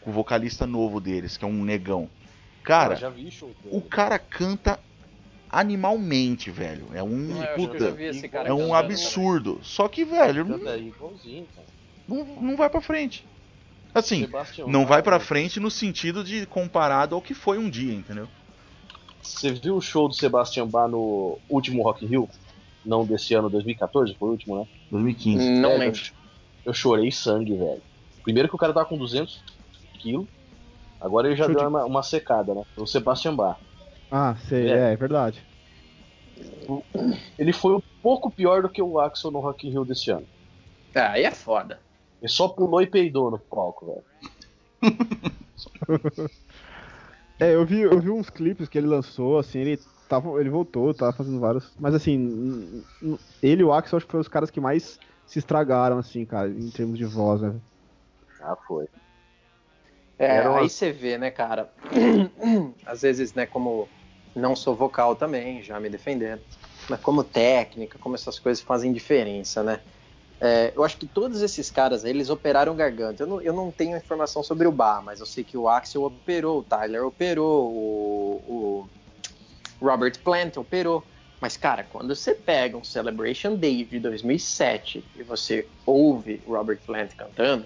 com 0.00 0.08
o 0.08 0.12
vocalista 0.12 0.66
novo 0.66 0.98
deles, 1.02 1.36
que 1.36 1.44
é 1.44 1.48
um 1.48 1.62
negão. 1.62 2.08
Cara, 2.62 2.98
o 3.66 3.82
cara 3.82 4.18
canta 4.18 4.80
animalmente, 5.50 6.50
velho. 6.50 6.86
É 6.94 7.02
um 7.02 7.42
É, 7.42 7.46
puta, 7.48 7.94
é 8.42 8.54
um 8.54 8.72
absurdo. 8.72 9.60
Só 9.62 9.86
que, 9.86 10.02
velho, 10.02 10.46
não, 12.08 12.24
não, 12.40 12.56
vai 12.56 12.70
pra 12.70 12.80
frente. 12.80 13.26
Assim, 13.94 14.20
Sebastião 14.20 14.66
não 14.66 14.86
vai 14.86 15.02
pra 15.02 15.18
né? 15.18 15.24
frente 15.24 15.60
no 15.60 15.70
sentido 15.70 16.24
de 16.24 16.46
comparado 16.46 17.14
ao 17.14 17.20
que 17.20 17.34
foi 17.34 17.58
um 17.58 17.68
dia, 17.68 17.92
entendeu? 17.92 18.28
Você 19.20 19.52
viu 19.52 19.76
o 19.76 19.82
show 19.82 20.08
do 20.08 20.14
Sebastião 20.14 20.66
Bach 20.66 20.90
no 20.90 21.38
último 21.50 21.82
Rock 21.82 22.06
in 22.06 22.08
Rio? 22.08 22.30
Não 22.84 23.04
desse 23.06 23.34
ano, 23.34 23.50
2014, 23.50 24.14
foi 24.18 24.28
o 24.28 24.32
último, 24.32 24.58
né? 24.58 24.64
2015. 24.90 25.50
Não 25.50 25.70
Velho, 25.70 25.80
lembro. 25.80 26.00
Eu 26.64 26.72
chorei 26.72 27.10
sangue, 27.12 27.56
velho. 27.56 27.82
Primeiro 28.22 28.48
que 28.48 28.54
o 28.54 28.58
cara 28.58 28.72
tava 28.72 28.86
com 28.86 28.96
200 28.98 29.42
quilos, 30.00 30.26
agora 31.00 31.28
ele 31.28 31.36
já 31.36 31.44
Show 31.46 31.54
deu 31.54 31.62
de- 31.62 31.68
uma, 31.68 31.84
uma 31.84 32.02
secada, 32.02 32.54
né? 32.54 32.62
O 32.76 32.86
Sebastian 32.86 33.34
Bach. 33.36 33.58
Ah, 34.10 34.34
sei, 34.48 34.68
É. 34.68 34.90
é, 34.90 34.92
é 34.92 34.96
verdade. 34.96 35.46
Ele 37.38 37.52
foi 37.52 37.74
um 37.74 37.80
pouco 38.02 38.30
pior 38.30 38.62
do 38.62 38.70
que 38.70 38.82
o 38.82 38.98
Axel 38.98 39.30
no 39.30 39.40
Rock 39.40 39.66
in 39.66 39.70
Rio 39.72 39.84
desse 39.84 40.10
ano. 40.10 40.26
Ah, 40.94 41.12
aí 41.12 41.24
é 41.24 41.30
foda. 41.30 41.80
Ele 42.20 42.30
só 42.30 42.48
pulou 42.48 42.82
e 42.82 42.86
peidou 42.86 43.30
no 43.30 43.38
palco, 43.38 43.86
velho. 43.86 44.04
É, 47.38 47.54
eu 47.54 47.64
vi, 47.64 47.80
eu 47.80 47.98
vi 47.98 48.10
uns 48.10 48.28
clipes 48.28 48.68
que 48.68 48.76
ele 48.76 48.86
lançou, 48.86 49.38
assim, 49.38 49.60
ele 49.60 49.78
tava, 50.10 50.40
ele 50.40 50.50
voltou, 50.50 50.92
tava 50.94 51.12
fazendo 51.16 51.40
vários, 51.40 51.72
mas 51.78 51.94
assim, 51.94 52.84
ele 53.40 53.62
e 53.62 53.64
o 53.64 53.72
Axel 53.72 53.96
acho 53.96 54.06
que 54.06 54.12
foram 54.12 54.20
os 54.22 54.28
caras 54.28 54.50
que 54.50 54.60
mais 54.60 54.98
se 55.24 55.38
estragaram, 55.38 55.98
assim, 55.98 56.26
cara, 56.26 56.48
em 56.50 56.70
termos 56.70 56.98
de 56.98 57.06
voz, 57.06 57.40
né? 57.42 57.60
Ah, 58.40 58.56
foi. 58.66 58.86
É, 60.18 60.26
Era 60.36 60.50
uma- 60.50 60.60
aí 60.60 60.68
você 60.68 60.92
vê, 60.92 61.16
né, 61.16 61.30
cara? 61.30 61.72
Às 62.84 63.02
vezes, 63.02 63.32
né, 63.34 63.46
como 63.46 63.88
não 64.34 64.54
sou 64.54 64.76
vocal 64.76 65.16
também, 65.16 65.62
já 65.62 65.80
me 65.80 65.88
defendendo, 65.88 66.42
mas 66.88 67.00
como 67.00 67.24
técnica, 67.24 67.98
como 67.98 68.14
essas 68.14 68.38
coisas 68.38 68.62
fazem 68.62 68.92
diferença, 68.92 69.62
né? 69.62 69.80
É, 70.40 70.72
eu 70.76 70.84
acho 70.84 70.98
que 70.98 71.06
todos 71.06 71.42
esses 71.42 71.70
caras, 71.70 72.04
aí, 72.04 72.10
eles 72.12 72.30
operaram 72.30 72.76
garganta. 72.76 73.22
Eu 73.24 73.26
não, 73.28 73.42
eu 73.42 73.52
não 73.54 73.72
tenho 73.72 73.96
informação 73.96 74.42
sobre 74.42 74.68
o 74.68 74.72
Bar, 74.72 75.02
mas 75.02 75.20
eu 75.20 75.26
sei 75.26 75.44
que 75.44 75.56
o 75.56 75.68
Axel 75.68 76.02
operou, 76.04 76.60
o 76.60 76.64
Tyler 76.64 77.04
operou, 77.06 77.72
o, 77.74 78.82
o 78.84 78.90
Robert 79.80 80.18
Plant 80.22 80.56
operou. 80.56 81.04
Mas, 81.40 81.56
cara, 81.56 81.84
quando 81.84 82.14
você 82.14 82.34
pega 82.34 82.76
um 82.76 82.84
Celebration 82.84 83.56
Day 83.56 83.84
de 83.84 83.98
2007 83.98 85.02
e 85.16 85.22
você 85.22 85.66
ouve 85.86 86.40
Robert 86.46 86.78
Plant 86.84 87.14
cantando, 87.16 87.64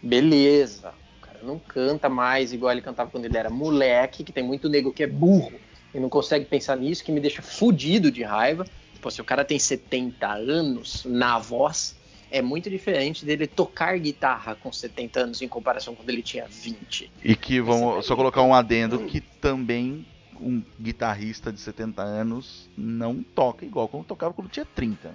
beleza. 0.00 0.94
O 1.18 1.26
cara 1.26 1.40
não 1.42 1.58
canta 1.58 2.08
mais 2.08 2.52
igual 2.52 2.72
ele 2.72 2.80
cantava 2.80 3.10
quando 3.10 3.24
ele 3.24 3.36
era 3.36 3.50
moleque, 3.50 4.22
que 4.22 4.32
tem 4.32 4.44
muito 4.44 4.68
nego 4.68 4.92
que 4.92 5.02
é 5.02 5.06
burro 5.06 5.52
e 5.94 5.98
não 5.98 6.08
consegue 6.08 6.44
pensar 6.44 6.76
nisso, 6.76 7.04
que 7.04 7.12
me 7.12 7.20
deixa 7.20 7.42
fudido 7.42 8.10
de 8.10 8.22
raiva. 8.22 8.64
Pô, 9.00 9.10
se 9.10 9.20
o 9.20 9.24
cara 9.24 9.44
tem 9.44 9.58
70 9.58 10.26
anos 10.26 11.04
na 11.04 11.38
voz, 11.38 11.96
é 12.30 12.40
muito 12.40 12.70
diferente 12.70 13.26
dele 13.26 13.46
tocar 13.46 13.98
guitarra 13.98 14.54
com 14.54 14.72
70 14.72 15.20
anos 15.20 15.42
em 15.42 15.48
comparação 15.48 15.94
quando 15.94 16.08
ele 16.08 16.22
tinha 16.22 16.46
20. 16.48 17.10
E 17.22 17.36
que 17.36 17.60
vamos 17.60 17.94
daí. 17.94 18.02
só 18.04 18.16
colocar 18.16 18.42
um 18.42 18.54
adendo 18.54 19.00
que 19.06 19.20
também 19.20 20.06
um 20.40 20.62
guitarrista 20.80 21.52
de 21.52 21.60
70 21.60 22.02
anos 22.02 22.68
não 22.76 23.22
toca 23.22 23.64
igual 23.64 23.88
como 23.88 24.04
tocava 24.04 24.32
quando 24.34 24.48
tinha 24.50 24.66
30. 24.66 25.08
né? 25.08 25.14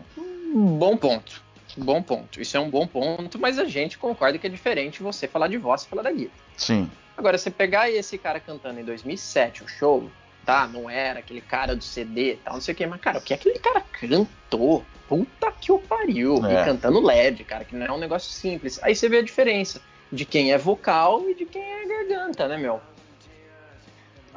Bom 0.54 0.96
ponto. 0.98 1.42
Bom 1.78 2.02
ponto. 2.02 2.42
Isso 2.42 2.56
é 2.58 2.60
um 2.60 2.70
bom 2.70 2.88
ponto, 2.88 3.38
mas 3.38 3.60
a 3.60 3.66
gente 3.66 3.98
concorda 3.98 4.38
que 4.38 4.48
é 4.48 4.50
diferente 4.50 5.04
você 5.04 5.28
falar 5.28 5.48
de 5.48 5.58
voz 5.58 5.84
e 5.84 5.88
falar 5.88 6.04
da 6.04 6.12
guitarra. 6.12 6.40
Sim. 6.56 6.90
Agora, 7.16 7.38
você 7.38 7.50
pegar 7.50 7.90
esse 7.90 8.18
cara 8.18 8.40
cantando 8.40 8.80
em 8.80 8.84
2007 8.84 9.64
o 9.64 9.68
show, 9.68 10.10
tá? 10.46 10.68
Não 10.68 10.90
era 10.90 11.20
aquele 11.20 11.42
cara 11.42 11.76
do 11.76 11.84
CD 11.84 12.34
e 12.34 12.38
tal, 12.38 12.54
não 12.56 12.62
sei 12.62 12.74
o 12.74 12.78
que, 12.78 12.86
mas, 12.86 13.02
cara, 13.02 13.18
o 13.18 13.22
que 13.22 13.34
aquele 13.34 13.60
cara 13.60 13.82
cantou? 13.82 14.86
Puta 15.08 15.52
que 15.52 15.72
o 15.72 15.80
pariu. 15.80 16.46
É. 16.46 16.62
E 16.62 16.66
cantando 16.66 17.00
LED, 17.00 17.44
cara, 17.44 17.64
que 17.64 17.76
não 17.76 17.86
é 17.86 17.92
um 17.92 17.98
negócio 17.98 18.32
simples. 18.32 18.80
Aí 18.84 18.96
você 18.96 19.08
vê 19.10 19.18
a 19.18 19.24
diferença 19.24 19.82
de 20.12 20.26
quem 20.26 20.52
é 20.52 20.58
vocal 20.58 21.30
e 21.30 21.34
de 21.34 21.46
quem 21.46 21.62
é 21.62 21.86
garganta, 21.86 22.48
né, 22.48 22.58
meu? 22.58 22.82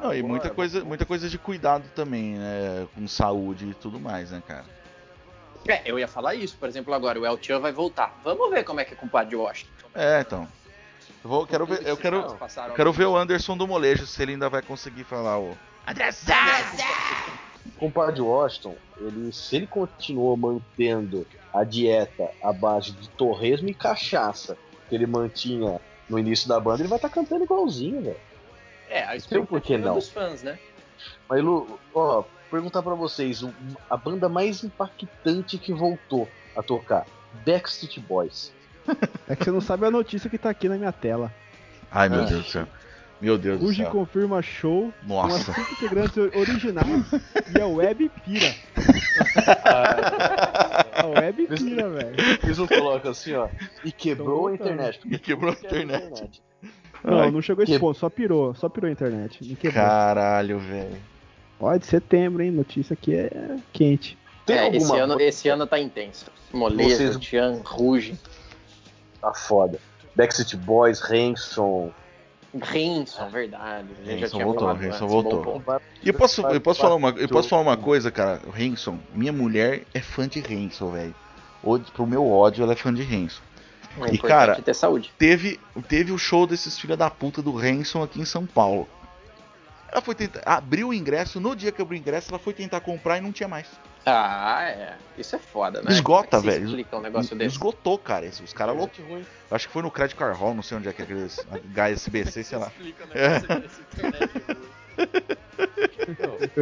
Não, 0.01 0.13
e 0.13 0.23
muita 0.23 0.49
coisa, 0.49 0.83
muita 0.83 1.05
coisa 1.05 1.29
de 1.29 1.37
cuidado 1.37 1.83
também, 1.95 2.33
né? 2.33 2.87
Com 2.95 3.07
saúde 3.07 3.67
e 3.67 3.73
tudo 3.75 3.99
mais, 3.99 4.31
né, 4.31 4.41
cara? 4.45 4.65
É, 5.67 5.81
eu 5.85 5.99
ia 5.99 6.07
falar 6.07 6.33
isso, 6.33 6.57
por 6.57 6.67
exemplo, 6.67 6.91
agora 6.93 7.19
o 7.19 7.25
El 7.25 7.37
Chan 7.41 7.59
vai 7.59 7.71
voltar. 7.71 8.19
Vamos 8.23 8.49
ver 8.49 8.63
como 8.63 8.79
é 8.79 8.85
que 8.85 8.93
é 8.93 8.97
com 8.97 9.05
o 9.05 9.09
Padre 9.09 9.35
Washington. 9.35 9.87
É, 9.93 10.21
então. 10.21 10.47
Eu, 11.23 11.29
vou, 11.29 11.45
quero 11.45 11.67
ver, 11.67 11.85
eu 11.85 11.95
quero, 11.95 12.17
eu 12.67 12.73
quero 12.73 12.91
ver 12.91 13.05
o 13.05 13.15
Anderson 13.15 13.55
do 13.55 13.67
Molejo 13.67 14.07
se 14.07 14.21
ele 14.23 14.31
ainda 14.31 14.49
vai 14.49 14.63
conseguir 14.63 15.03
falar 15.03 15.37
o. 15.37 15.55
O 17.67 17.71
compadre 17.79 18.21
Washington, 18.21 18.75
ele, 18.97 19.31
se 19.31 19.55
ele 19.55 19.67
continuou 19.67 20.35
mantendo 20.35 21.27
a 21.53 21.63
dieta 21.63 22.31
à 22.41 22.51
base 22.51 22.91
de 22.91 23.07
torresmo 23.09 23.69
e 23.69 23.73
cachaça 23.73 24.57
que 24.89 24.95
ele 24.95 25.05
mantinha 25.05 25.79
no 26.09 26.17
início 26.17 26.47
da 26.47 26.59
banda, 26.59 26.81
ele 26.81 26.89
vai 26.89 26.97
estar 26.97 27.09
cantando 27.09 27.43
igualzinho, 27.43 28.01
velho. 28.01 28.30
É, 28.91 29.03
a 29.03 29.15
Então, 29.15 29.45
por 29.45 29.61
que 29.61 29.73
expectativa 29.73 29.87
não? 29.87 29.95
dos 29.95 30.09
fãs, 30.09 30.43
né? 30.43 30.59
Mas, 31.29 31.41
Lu, 31.43 31.79
ó, 31.95 32.23
perguntar 32.51 32.83
pra 32.83 32.93
vocês, 32.93 33.41
a 33.89 33.97
banda 33.97 34.27
mais 34.27 34.63
impactante 34.63 35.57
que 35.57 35.73
voltou 35.73 36.27
a 36.55 36.61
tocar, 36.61 37.05
Backstreet 37.45 37.99
Boys. 38.01 38.51
É 39.29 39.35
que 39.35 39.45
você 39.45 39.51
não 39.51 39.61
sabe 39.61 39.85
a 39.85 39.91
notícia 39.91 40.29
que 40.29 40.37
tá 40.37 40.49
aqui 40.49 40.67
na 40.67 40.75
minha 40.75 40.91
tela. 40.91 41.33
Ai, 41.89 42.09
meu 42.09 42.21
Ah. 42.21 42.25
Deus 42.25 42.43
do 42.43 42.49
céu. 42.49 42.67
Meu 43.21 43.37
Deus 43.37 43.59
do 43.59 43.67
Fuji 43.67 43.83
céu. 43.83 43.91
confirma 43.91 44.41
show 44.41 44.91
com 45.07 45.21
as 45.21 45.31
Nossa. 45.31 45.53
cinco 45.53 45.71
integrantes 45.73 46.17
originais 46.17 47.05
e 47.55 47.61
a 47.61 47.67
Web 47.67 48.09
pira. 48.25 48.53
A 50.93 51.05
Web 51.07 51.47
pira, 51.47 51.89
velho. 51.89 52.15
Eles 52.43 52.57
não 52.57 52.67
colocam 52.67 53.11
assim, 53.11 53.33
ó, 53.35 53.47
e 53.85 53.91
quebrou 53.91 54.47
a 54.47 54.53
internet. 54.53 54.99
E 55.05 55.17
quebrou 55.19 55.51
a 55.51 55.53
internet. 55.53 56.41
Não, 57.03 57.19
Ai, 57.19 57.31
não 57.31 57.41
chegou 57.41 57.61
a 57.61 57.63
esse 57.63 57.73
que- 57.73 57.79
ponto, 57.79 57.97
só 57.97 58.09
pirou, 58.09 58.53
só 58.55 58.69
pirou 58.69 58.87
a 58.87 58.91
internet. 58.91 59.55
Caralho, 59.73 60.59
velho. 60.59 60.97
Ó, 61.59 61.75
de 61.75 61.85
setembro, 61.85 62.43
hein? 62.43 62.51
Notícia 62.51 62.93
aqui 62.93 63.13
é 63.15 63.57
quente. 63.73 64.17
Tem 64.45 64.57
É, 64.57 64.67
esse, 64.69 64.77
alguma 64.85 65.03
ano, 65.03 65.13
banda- 65.13 65.23
esse 65.23 65.47
ano 65.49 65.67
tá 65.67 65.79
intenso. 65.79 66.25
Molejo, 66.51 66.89
Vocês- 66.95 67.17
Tian, 67.17 67.61
Ruge, 67.63 68.17
Tá 69.21 69.33
foda. 69.33 69.79
Backstreet 70.15 70.55
Boys, 70.57 70.99
Hanson. 71.09 71.91
Rinson, 72.59 73.29
verdade. 73.29 73.87
Hanson 74.05 74.39
voltou, 74.39 74.67
Hanson 74.69 75.07
voltou. 75.07 75.63
E 76.03 76.09
eu 76.09 76.13
posso, 76.13 76.41
eu 76.47 76.59
posso 76.59 76.81
falar 76.81 76.95
uma, 76.95 77.09
eu 77.11 77.29
posso 77.29 77.47
falar 77.47 77.61
uma 77.61 77.77
coisa, 77.77 78.11
cara. 78.11 78.41
Hanson, 78.59 78.97
minha 79.13 79.31
mulher 79.31 79.83
é 79.93 80.01
fã 80.01 80.27
de 80.27 80.39
Hanson, 80.39 80.91
velho. 80.91 81.15
Pro 81.93 82.05
meu 82.07 82.27
ódio, 82.27 82.63
ela 82.63 82.73
é 82.73 82.75
fã 82.75 82.91
de 82.93 83.03
Hanson. 83.03 83.41
O 83.97 84.05
E, 84.07 84.17
cara, 84.17 84.53
é 84.57 84.61
ter 84.61 84.73
saúde. 84.73 85.11
Teve, 85.17 85.59
teve 85.87 86.11
o 86.11 86.17
show 86.17 86.47
desses 86.47 86.77
filha 86.79 86.95
da 86.97 87.09
puta 87.09 87.41
do 87.41 87.57
Hanson 87.57 88.01
aqui 88.03 88.19
em 88.21 88.25
São 88.25 88.45
Paulo. 88.45 88.87
Ela 89.91 90.01
foi 90.01 90.15
tentar. 90.15 90.41
Abriu 90.45 90.87
o 90.89 90.93
ingresso, 90.93 91.39
no 91.39 91.53
dia 91.55 91.71
que 91.71 91.81
abriu 91.81 91.97
o 91.97 92.01
ingresso, 92.01 92.29
ela 92.29 92.39
foi 92.39 92.53
tentar 92.53 92.79
comprar 92.79 93.17
e 93.17 93.21
não 93.21 93.31
tinha 93.31 93.49
mais. 93.49 93.67
Ah, 94.05 94.63
é. 94.63 94.95
Isso 95.17 95.35
é 95.35 95.39
foda, 95.39 95.81
né? 95.81 95.91
Esgota, 95.91 96.37
Como 96.37 96.49
é 96.49 96.53
velho. 96.53 96.65
explica 96.67 96.97
um 96.97 97.01
negócio 97.01 97.35
desse. 97.35 97.51
Esgotou, 97.55 97.97
cara. 97.99 98.25
Esse- 98.25 98.41
Os 98.41 98.53
caras 98.53 98.75
loucos. 98.75 98.95
Que 98.97 99.03
ruim. 99.03 99.25
Acho 99.51 99.67
que 99.67 99.73
foi 99.73 99.81
no 99.83 99.91
Credit 99.91 100.15
Card 100.17 100.39
Hall, 100.39 100.53
não 100.55 100.63
sei 100.63 100.77
onde 100.77 100.87
é 100.87 100.93
que 100.93 101.01
é 101.01 101.05
aqueles 101.05 101.45
HSBC, 101.75 102.43
sei 102.43 102.57
lá. 102.57 102.67
Explica 102.67 103.03
o 103.05 103.17
É. 103.17 103.39
negócio 103.41 103.59
desse 103.61 103.81
internet. 103.81 104.31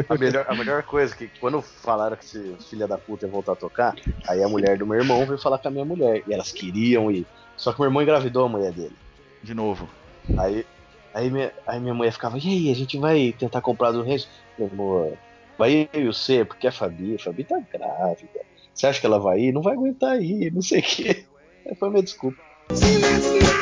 A 0.08 0.16
melhor, 0.16 0.46
a 0.48 0.56
melhor 0.56 0.84
coisa 0.84 1.14
é 1.14 1.18
que 1.18 1.28
quando 1.40 1.62
falaram 1.62 2.16
que 2.16 2.26
esse 2.26 2.56
filha 2.70 2.88
da 2.88 2.98
puta 2.98 3.26
ia 3.26 3.32
voltar 3.32 3.54
a 3.54 3.56
tocar, 3.56 3.96
aí 4.28 4.44
a 4.44 4.48
mulher 4.48 4.78
do 4.78 4.86
meu 4.86 4.98
irmão 4.98 5.26
veio 5.26 5.40
falar 5.40 5.58
com 5.58 5.68
a 5.68 5.72
minha 5.72 5.86
mulher. 5.86 6.24
E 6.28 6.34
elas 6.34 6.52
queriam 6.52 7.12
ir. 7.12 7.26
Só 7.56 7.74
que 7.74 7.80
meu 7.80 7.88
irmão 7.88 8.02
engravidou 8.02 8.46
a 8.46 8.50
mulher 8.50 8.72
dele. 8.72 8.96
De 9.44 9.54
novo. 9.54 9.90
Aí, 10.38 10.66
aí, 11.14 11.30
minha, 11.30 11.52
aí 11.66 11.80
minha 11.80 11.94
mulher 11.94 12.12
ficava, 12.12 12.38
e 12.38 12.48
aí, 12.48 12.72
a 12.72 12.76
gente 12.76 12.98
vai 12.98 13.34
tentar 13.38 13.62
comprar 13.62 13.92
do 13.92 14.04
Renzo? 14.04 14.28
Meu 14.58 14.70
amor, 14.72 15.18
vai 15.58 15.90
eu 15.94 16.02
e 16.02 16.06
você, 16.08 16.46
porque 16.46 16.68
a 16.68 16.72
Fabi, 16.72 17.16
a 17.16 17.20
Fabi 17.20 17.44
tá 17.44 17.60
grávida. 17.72 18.42
Você 18.74 18.88
acha 18.88 19.00
que 19.00 19.06
ela 19.06 19.20
vai 19.20 19.40
ir? 19.40 19.52
Não 19.52 19.62
vai 19.62 19.74
aguentar 19.74 20.22
ir, 20.22 20.54
não 20.54 20.62
sei 20.62 20.80
o 20.80 20.84
quê. 20.84 21.26
Aí 21.68 21.76
foi 21.76 21.90
minha 21.90 22.04
desculpa. 22.04 22.42
E 22.72 23.59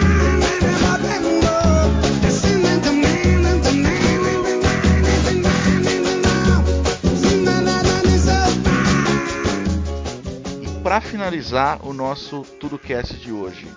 pra 10.87 11.01
finalizar 11.01 11.85
o 11.85 11.91
nosso 11.91 12.43
TudoCast 12.61 13.17
de 13.17 13.29
hoje, 13.29 13.67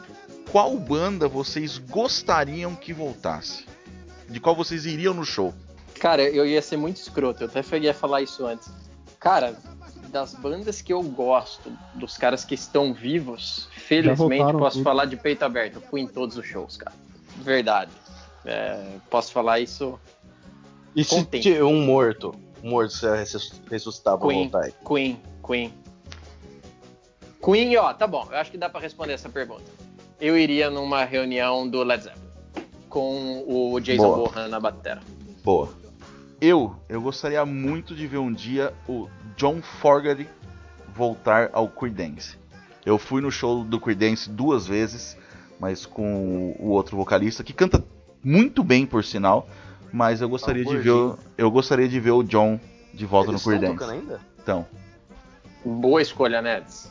qual 0.52 0.78
banda 0.78 1.26
vocês 1.26 1.76
gostariam 1.76 2.76
que 2.76 2.92
voltasse? 2.92 3.66
De 4.28 4.38
qual 4.38 4.54
vocês 4.54 4.86
iriam 4.86 5.12
no 5.12 5.24
show? 5.24 5.52
Cara, 5.98 6.22
eu 6.22 6.46
ia 6.46 6.62
ser 6.62 6.76
muito 6.76 6.98
escroto, 6.98 7.42
eu 7.42 7.48
até 7.48 7.64
cheguei 7.64 7.90
a 7.90 7.94
falar 7.94 8.22
isso 8.22 8.46
antes. 8.46 8.70
Cara, 9.18 9.56
das 10.12 10.34
bandas 10.34 10.80
que 10.80 10.92
eu 10.92 11.02
gosto, 11.02 11.72
dos 11.96 12.16
caras 12.16 12.44
que 12.44 12.54
estão 12.54 12.94
vivos, 12.94 13.68
felizmente 13.72 14.52
posso 14.52 14.76
tudo. 14.76 14.84
falar 14.84 15.06
de 15.06 15.16
peito 15.16 15.44
aberto. 15.44 15.80
Fui 15.80 16.02
em 16.02 16.06
todos 16.06 16.36
os 16.36 16.46
shows, 16.46 16.76
cara. 16.76 16.94
Verdade. 17.38 17.90
É, 18.44 18.84
posso 19.10 19.32
falar 19.32 19.58
isso. 19.58 19.98
E 20.94 21.02
se 21.02 21.60
um 21.60 21.84
morto, 21.84 22.32
um 22.62 22.70
morto 22.70 22.94
ressus- 23.14 23.60
ressuscitar 23.68 24.16
pra 24.16 24.28
Queen, 24.28 24.42
voltar 24.48 24.66
aí? 24.66 24.74
Queen, 24.86 25.20
Queen. 25.44 25.74
Queen, 27.42 27.76
ó, 27.76 27.92
tá 27.94 28.06
bom, 28.06 28.26
eu 28.30 28.36
acho 28.36 28.50
que 28.50 28.58
dá 28.58 28.68
pra 28.68 28.80
responder 28.80 29.14
essa 29.14 29.28
pergunta. 29.28 29.64
Eu 30.20 30.36
iria 30.38 30.68
numa 30.70 31.04
reunião 31.04 31.66
do 31.68 31.82
Led 31.82 32.02
Zeppelin 32.04 32.28
com 32.88 33.44
o 33.46 33.80
Jason 33.80 34.02
Boa. 34.02 34.28
Bohan 34.28 34.48
na 34.48 34.60
batera. 34.60 35.00
Boa. 35.44 35.68
Eu, 36.40 36.74
eu 36.88 37.00
gostaria 37.00 37.44
muito 37.46 37.94
de 37.94 38.06
ver 38.06 38.18
um 38.18 38.32
dia 38.32 38.74
o 38.88 39.08
John 39.36 39.62
Fogerty 39.62 40.28
voltar 40.94 41.50
ao 41.52 41.68
Creedence. 41.68 42.36
Eu 42.84 42.98
fui 42.98 43.20
no 43.22 43.30
show 43.30 43.62
do 43.62 43.78
Creedence 43.78 44.28
duas 44.28 44.66
vezes, 44.66 45.16
mas 45.58 45.86
com 45.86 46.54
o 46.58 46.68
outro 46.70 46.96
vocalista 46.96 47.44
que 47.44 47.52
canta 47.52 47.82
muito 48.22 48.62
bem, 48.64 48.84
por 48.86 49.04
sinal. 49.04 49.48
Mas 49.92 50.20
eu 50.20 50.28
gostaria 50.28 50.62
Ah, 50.62 50.70
de 50.70 50.76
ver, 50.78 50.90
o, 50.90 51.18
eu 51.36 51.50
gostaria 51.50 51.88
de 51.88 51.98
ver 52.00 52.10
o 52.12 52.22
John 52.22 52.60
de 52.92 53.04
volta 53.06 53.30
Eles 53.30 53.44
no 53.44 53.52
estão 53.54 53.76
Creedence. 53.76 53.78
tocando 53.78 53.92
ainda? 53.92 54.20
Então, 54.42 54.66
Boa 55.64 56.00
escolha, 56.00 56.40
Neds. 56.40 56.90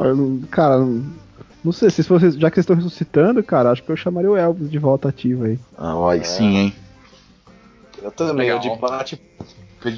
Cara, 0.00 0.14
não- 0.14 0.40
sei 1.72 1.90
se 1.90 2.02
vocês, 2.02 2.34
já 2.34 2.50
que 2.50 2.54
vocês 2.54 2.64
estão 2.64 2.76
ressuscitando, 2.76 3.42
cara, 3.42 3.70
acho 3.70 3.82
que 3.82 3.90
eu 3.90 3.96
chamaria 3.96 4.30
o 4.30 4.36
Elvis 4.36 4.70
de 4.70 4.78
volta 4.78 5.08
ativo 5.08 5.44
aí. 5.44 5.58
ah, 5.76 5.94
aí 6.10 6.24
sim, 6.24 6.56
hein? 6.56 6.74
Eu 8.02 8.10
também, 8.10 8.48
Legal. 8.50 8.56
eu 8.64 8.74
de 8.74 8.80
bate, 8.80 9.20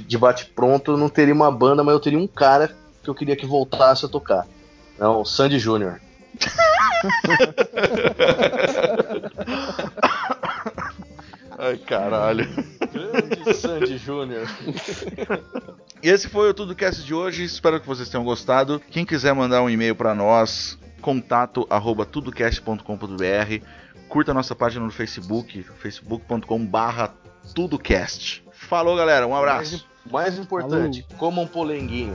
de 0.07 0.18
bate 0.18 0.46
pronto 0.46 0.92
eu 0.92 0.96
não 0.96 1.09
teria 1.09 1.32
uma 1.32 1.50
banda, 1.53 1.84
mas 1.84 1.94
eu 1.94 2.00
teria 2.00 2.18
um 2.18 2.26
cara 2.26 2.74
que 3.03 3.09
eu 3.09 3.14
queria 3.14 3.36
que 3.36 3.46
voltasse 3.46 4.05
a 4.05 4.09
tocar. 4.09 4.44
Não, 4.98 5.20
o 5.20 5.24
Sandy 5.24 5.59
Júnior. 5.59 6.00
Ai, 11.62 11.76
caralho. 11.76 12.44
Grande 12.92 13.54
Sandy 13.54 13.96
Júnior. 13.96 14.48
E 16.02 16.08
esse 16.08 16.28
foi 16.28 16.50
o 16.50 16.54
TudoCast 16.54 17.04
de 17.04 17.14
hoje. 17.14 17.44
Espero 17.44 17.80
que 17.80 17.86
vocês 17.86 18.08
tenham 18.08 18.24
gostado. 18.24 18.82
Quem 18.90 19.04
quiser 19.04 19.32
mandar 19.32 19.62
um 19.62 19.70
e-mail 19.70 19.94
para 19.94 20.12
nós, 20.12 20.76
contato 21.00 21.64
arroba 21.70 22.04
tudocast.com.br. 22.04 23.64
Curta 24.08 24.34
nossa 24.34 24.56
página 24.56 24.84
no 24.84 24.90
Facebook, 24.90 25.62
facebook.com 25.78 26.66
barra 26.66 27.14
tudocast. 27.54 28.42
Falou, 28.50 28.96
galera. 28.96 29.24
Um 29.24 29.36
abraço. 29.36 29.86
Mais 30.10 30.36
importante, 30.36 31.06
comam 31.16 31.46
polenguinho. 31.46 32.14